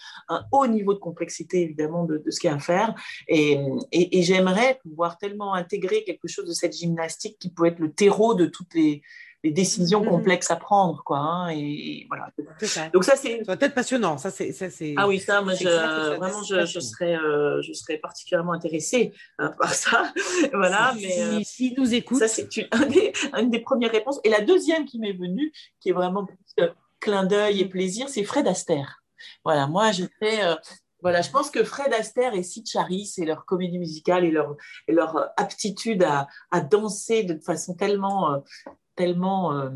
haut 0.52 0.68
niveau 0.68 0.94
de 0.94 1.00
complexité, 1.00 1.62
évidemment, 1.62 2.06
de, 2.06 2.22
ce 2.30 2.40
qu'il 2.40 2.50
y 2.50 2.54
a 2.54 2.56
à 2.56 2.60
faire. 2.60 2.96
Et, 3.28 3.60
et 3.92 4.24
j'aimerais 4.24 4.80
pouvoir 4.84 5.18
tellement 5.18 5.54
intégrer 5.54 6.04
quelque 6.04 6.28
chose 6.28 6.46
de 6.46 6.54
cette 6.54 6.76
gymnastique 6.76 7.38
qui 7.40 7.50
peut 7.50 7.66
être 7.66 7.80
le 7.80 7.92
terreau 7.92 8.34
de 8.34 8.46
toutes 8.46 8.74
les 8.74 9.02
les 9.44 9.52
décisions 9.52 10.04
mm-hmm. 10.04 10.10
complexes 10.10 10.52
à 10.52 10.56
prendre, 10.56 11.04
quoi. 11.04 11.18
Hein, 11.18 11.50
et, 11.50 12.06
voilà. 12.10 12.30
Donc 12.94 13.04
ça, 13.04 13.16
c'est. 13.16 13.44
Ça 13.44 13.58
peut-être 13.58 13.74
passionnant. 13.74 14.18
Ça, 14.18 14.30
c'est. 14.30 14.54
Ah 14.98 15.08
oui, 15.08 15.20
ça, 15.20 15.42
moi, 15.42 15.54
je, 15.56 15.68
vraiment, 16.18 16.44
je, 16.44 16.66
je, 16.66 16.80
serais, 16.80 17.16
euh, 17.16 17.62
je 17.62 17.74
serais 17.74 17.98
particulièrement 17.98 18.54
intéressée 18.54 19.14
hein, 19.40 19.54
par 19.60 19.74
ça. 19.74 20.14
voilà. 20.54 20.94
Si, 20.96 21.02
mais 21.02 21.22
euh, 21.22 21.40
si, 21.44 21.74
nous 21.78 21.94
écoute. 21.94 22.20
Ça, 22.20 22.28
c'est 22.28 22.56
une, 22.58 22.68
une, 23.38 23.50
des 23.50 23.60
premières 23.60 23.92
réponses. 23.92 24.20
Et 24.24 24.30
la 24.30 24.42
deuxième 24.42 24.86
qui 24.86 25.00
m'est 25.00 25.14
venue, 25.14 25.52
qui 25.80 25.90
est 25.90 25.94
vraiment 25.94 26.28
euh, 26.60 26.70
clin 27.00 27.24
d'œil 27.24 27.62
et 27.62 27.66
plaisir, 27.66 28.10
c'est 28.10 28.24
Fred 28.24 28.48
Astaire. 28.48 29.02
Voilà, 29.44 29.68
moi, 29.68 29.92
j'étais. 29.92 30.42
Voilà, 31.04 31.24
je 31.24 31.32
pense 31.32 31.50
que 31.50 31.64
Fred 31.64 31.92
Astaire 31.94 32.36
et 32.36 32.44
Sid 32.44 32.68
Charis 32.68 33.12
et 33.18 33.26
leur 33.26 33.46
comédie 33.46 33.80
musicale 33.80 34.24
et 34.24 34.30
leur, 34.30 34.56
et 34.88 34.92
leur 34.92 35.32
aptitude 35.36 36.04
à, 36.04 36.28
à 36.52 36.62
danser 36.62 37.24
de 37.24 37.40
façon 37.40 37.74
tellement, 37.74 38.44
tellement, 39.02 39.52
euh, 39.54 39.70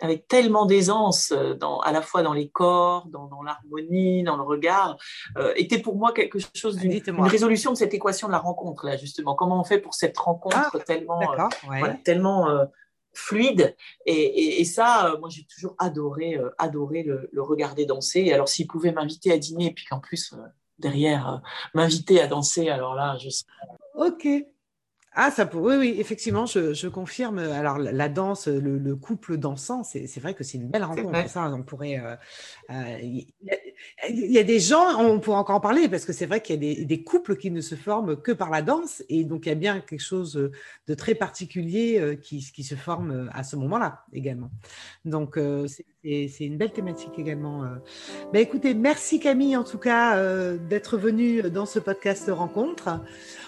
avec 0.00 0.26
tellement 0.26 0.64
d'aisance, 0.64 1.32
euh, 1.32 1.54
à 1.82 1.92
la 1.92 2.00
fois 2.00 2.22
dans 2.22 2.32
les 2.32 2.48
corps, 2.48 3.06
dans, 3.08 3.42
l'harmonie, 3.42 4.22
dans 4.22 4.38
le 4.38 4.42
regard, 4.42 4.96
euh, 5.36 5.52
était 5.56 5.78
pour 5.78 5.96
moi 5.96 6.14
quelque 6.14 6.38
chose 6.54 6.78
d'une 6.78 6.98
résolution 7.20 7.72
de 7.72 7.76
cette 7.76 7.92
équation 7.92 8.26
de 8.26 8.32
la 8.32 8.38
rencontre, 8.38 8.86
là, 8.86 8.96
justement. 8.96 9.34
Comment 9.34 9.60
on 9.60 9.64
fait 9.64 9.78
pour 9.78 9.92
cette 9.92 10.16
rencontre 10.16 10.70
ah, 10.72 10.78
tellement, 10.86 11.20
tellement 12.04 12.48
fluide? 13.12 13.76
Et, 14.06 14.64
ça, 14.64 15.14
moi, 15.20 15.28
j'ai 15.30 15.44
toujours 15.44 15.74
adoré, 15.78 16.40
adoré 16.56 17.02
le, 17.02 17.28
le, 17.30 17.42
regarder 17.42 17.84
danser. 17.84 18.32
alors, 18.32 18.48
s'il 18.48 18.66
pouvait 18.66 18.92
m'inviter 18.92 19.30
à 19.30 19.36
dîner, 19.36 19.66
et 19.66 19.74
puis 19.74 19.84
qu'en 19.84 20.00
plus, 20.00 20.34
derrière, 20.78 21.42
m'inviter 21.74 22.18
à 22.22 22.28
danser, 22.28 22.70
alors 22.70 22.94
là, 22.94 23.18
je 23.18 23.28
serais... 23.28 23.52
Ok, 23.94 24.26
ah, 25.16 25.30
ça 25.30 25.46
peut, 25.46 25.58
oui, 25.58 25.76
oui, 25.76 25.96
effectivement, 25.98 26.44
je, 26.46 26.88
confirme. 26.88 27.38
Alors, 27.38 27.78
la, 27.78 28.08
danse, 28.08 28.48
le, 28.48 28.96
couple 28.96 29.36
dansant, 29.36 29.84
c'est 29.84 30.18
vrai 30.18 30.34
que 30.34 30.42
c'est 30.42 30.58
une 30.58 30.68
belle 30.68 30.84
rencontre. 30.84 31.28
Ça, 31.28 31.48
on 31.50 31.62
pourrait. 31.62 32.00
Euh, 32.00 32.16
euh, 32.70 33.20
il 34.08 34.30
y, 34.30 34.38
a 34.38 34.42
des 34.42 34.60
gens, 34.60 34.98
on 34.98 35.20
pourrait 35.20 35.38
encore 35.38 35.56
en 35.56 35.60
parler, 35.60 35.88
parce 35.88 36.04
que 36.04 36.12
c'est 36.12 36.26
vrai 36.26 36.40
qu'il 36.40 36.62
y 36.62 36.82
a 36.82 36.84
des, 36.84 37.02
couples 37.02 37.36
qui 37.36 37.50
ne 37.50 37.60
se 37.60 37.74
forment 37.74 38.16
que 38.16 38.32
par 38.32 38.50
la 38.50 38.62
danse, 38.62 39.02
et 39.08 39.24
donc 39.24 39.46
il 39.46 39.50
y 39.50 39.52
a 39.52 39.56
bien 39.56 39.80
quelque 39.80 40.02
chose 40.02 40.50
de 40.86 40.94
très 40.94 41.14
particulier 41.14 41.98
euh, 41.98 42.16
qui, 42.16 42.40
se 42.40 42.74
forme 42.74 43.30
à 43.32 43.44
ce 43.44 43.56
moment-là 43.56 44.04
également. 44.12 44.50
Donc, 45.04 45.38
c'est 45.66 45.84
c'est 46.06 46.44
une 46.44 46.58
belle 46.58 46.72
thématique 46.72 47.18
également. 47.18 47.64
Ben 48.30 48.40
écoutez, 48.40 48.74
merci 48.74 49.20
Camille 49.20 49.56
en 49.56 49.64
tout 49.64 49.78
cas 49.78 50.18
d'être 50.56 50.98
venue 50.98 51.40
dans 51.50 51.64
ce 51.64 51.78
podcast 51.78 52.30
rencontre. 52.30 53.00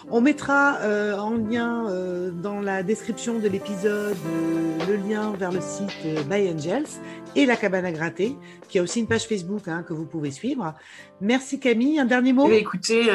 On 0.08 0.20
mettra 0.20 0.78
euh, 0.82 1.16
en 1.18 1.30
lien 1.30 1.88
euh, 1.88 2.30
dans 2.30 2.60
la 2.60 2.84
description 2.84 3.40
de 3.40 3.48
l'épisode 3.48 4.16
euh, 4.26 4.78
le 4.86 4.96
lien 4.96 5.32
vers 5.32 5.50
le 5.50 5.60
site 5.60 5.90
By 6.28 6.48
Angels 6.48 6.86
et 7.34 7.44
la 7.44 7.56
cabane 7.56 7.84
à 7.84 7.92
gratter, 7.92 8.36
qui 8.68 8.78
a 8.78 8.82
aussi 8.82 9.00
une 9.00 9.08
page 9.08 9.26
Facebook 9.26 9.66
hein, 9.66 9.84
que 9.86 9.92
vous 9.92 10.06
pouvez 10.06 10.25
suivre. 10.30 10.74
Merci 11.20 11.60
Camille, 11.60 11.98
un 11.98 12.04
dernier 12.04 12.32
mot? 12.32 12.48
Eh 12.50 12.56
Écoutez, 12.56 13.06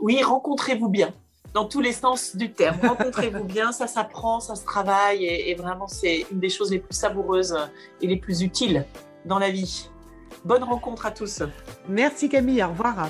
oui, 0.00 0.22
rencontrez-vous 0.22 0.88
bien 0.88 1.12
dans 1.54 1.64
tous 1.64 1.80
les 1.80 1.92
sens 1.92 2.36
du 2.36 2.52
terme. 2.52 2.78
Rencontrez-vous 2.82 3.44
bien, 3.56 3.72
ça 3.72 3.86
s'apprend, 3.86 4.40
ça 4.40 4.54
se 4.54 4.64
travaille 4.64 5.24
et, 5.24 5.50
et 5.50 5.54
vraiment 5.54 5.86
c'est 5.86 6.26
une 6.30 6.40
des 6.40 6.50
choses 6.50 6.70
les 6.70 6.78
plus 6.78 6.94
savoureuses 6.94 7.56
et 8.00 8.06
les 8.06 8.16
plus 8.16 8.42
utiles 8.42 8.84
dans 9.24 9.38
la 9.38 9.50
vie. 9.50 9.88
Bonne 10.44 10.64
rencontre 10.64 11.06
à 11.06 11.10
tous. 11.10 11.42
Merci 11.88 12.28
Camille, 12.28 12.62
au 12.62 12.68
revoir. 12.68 13.08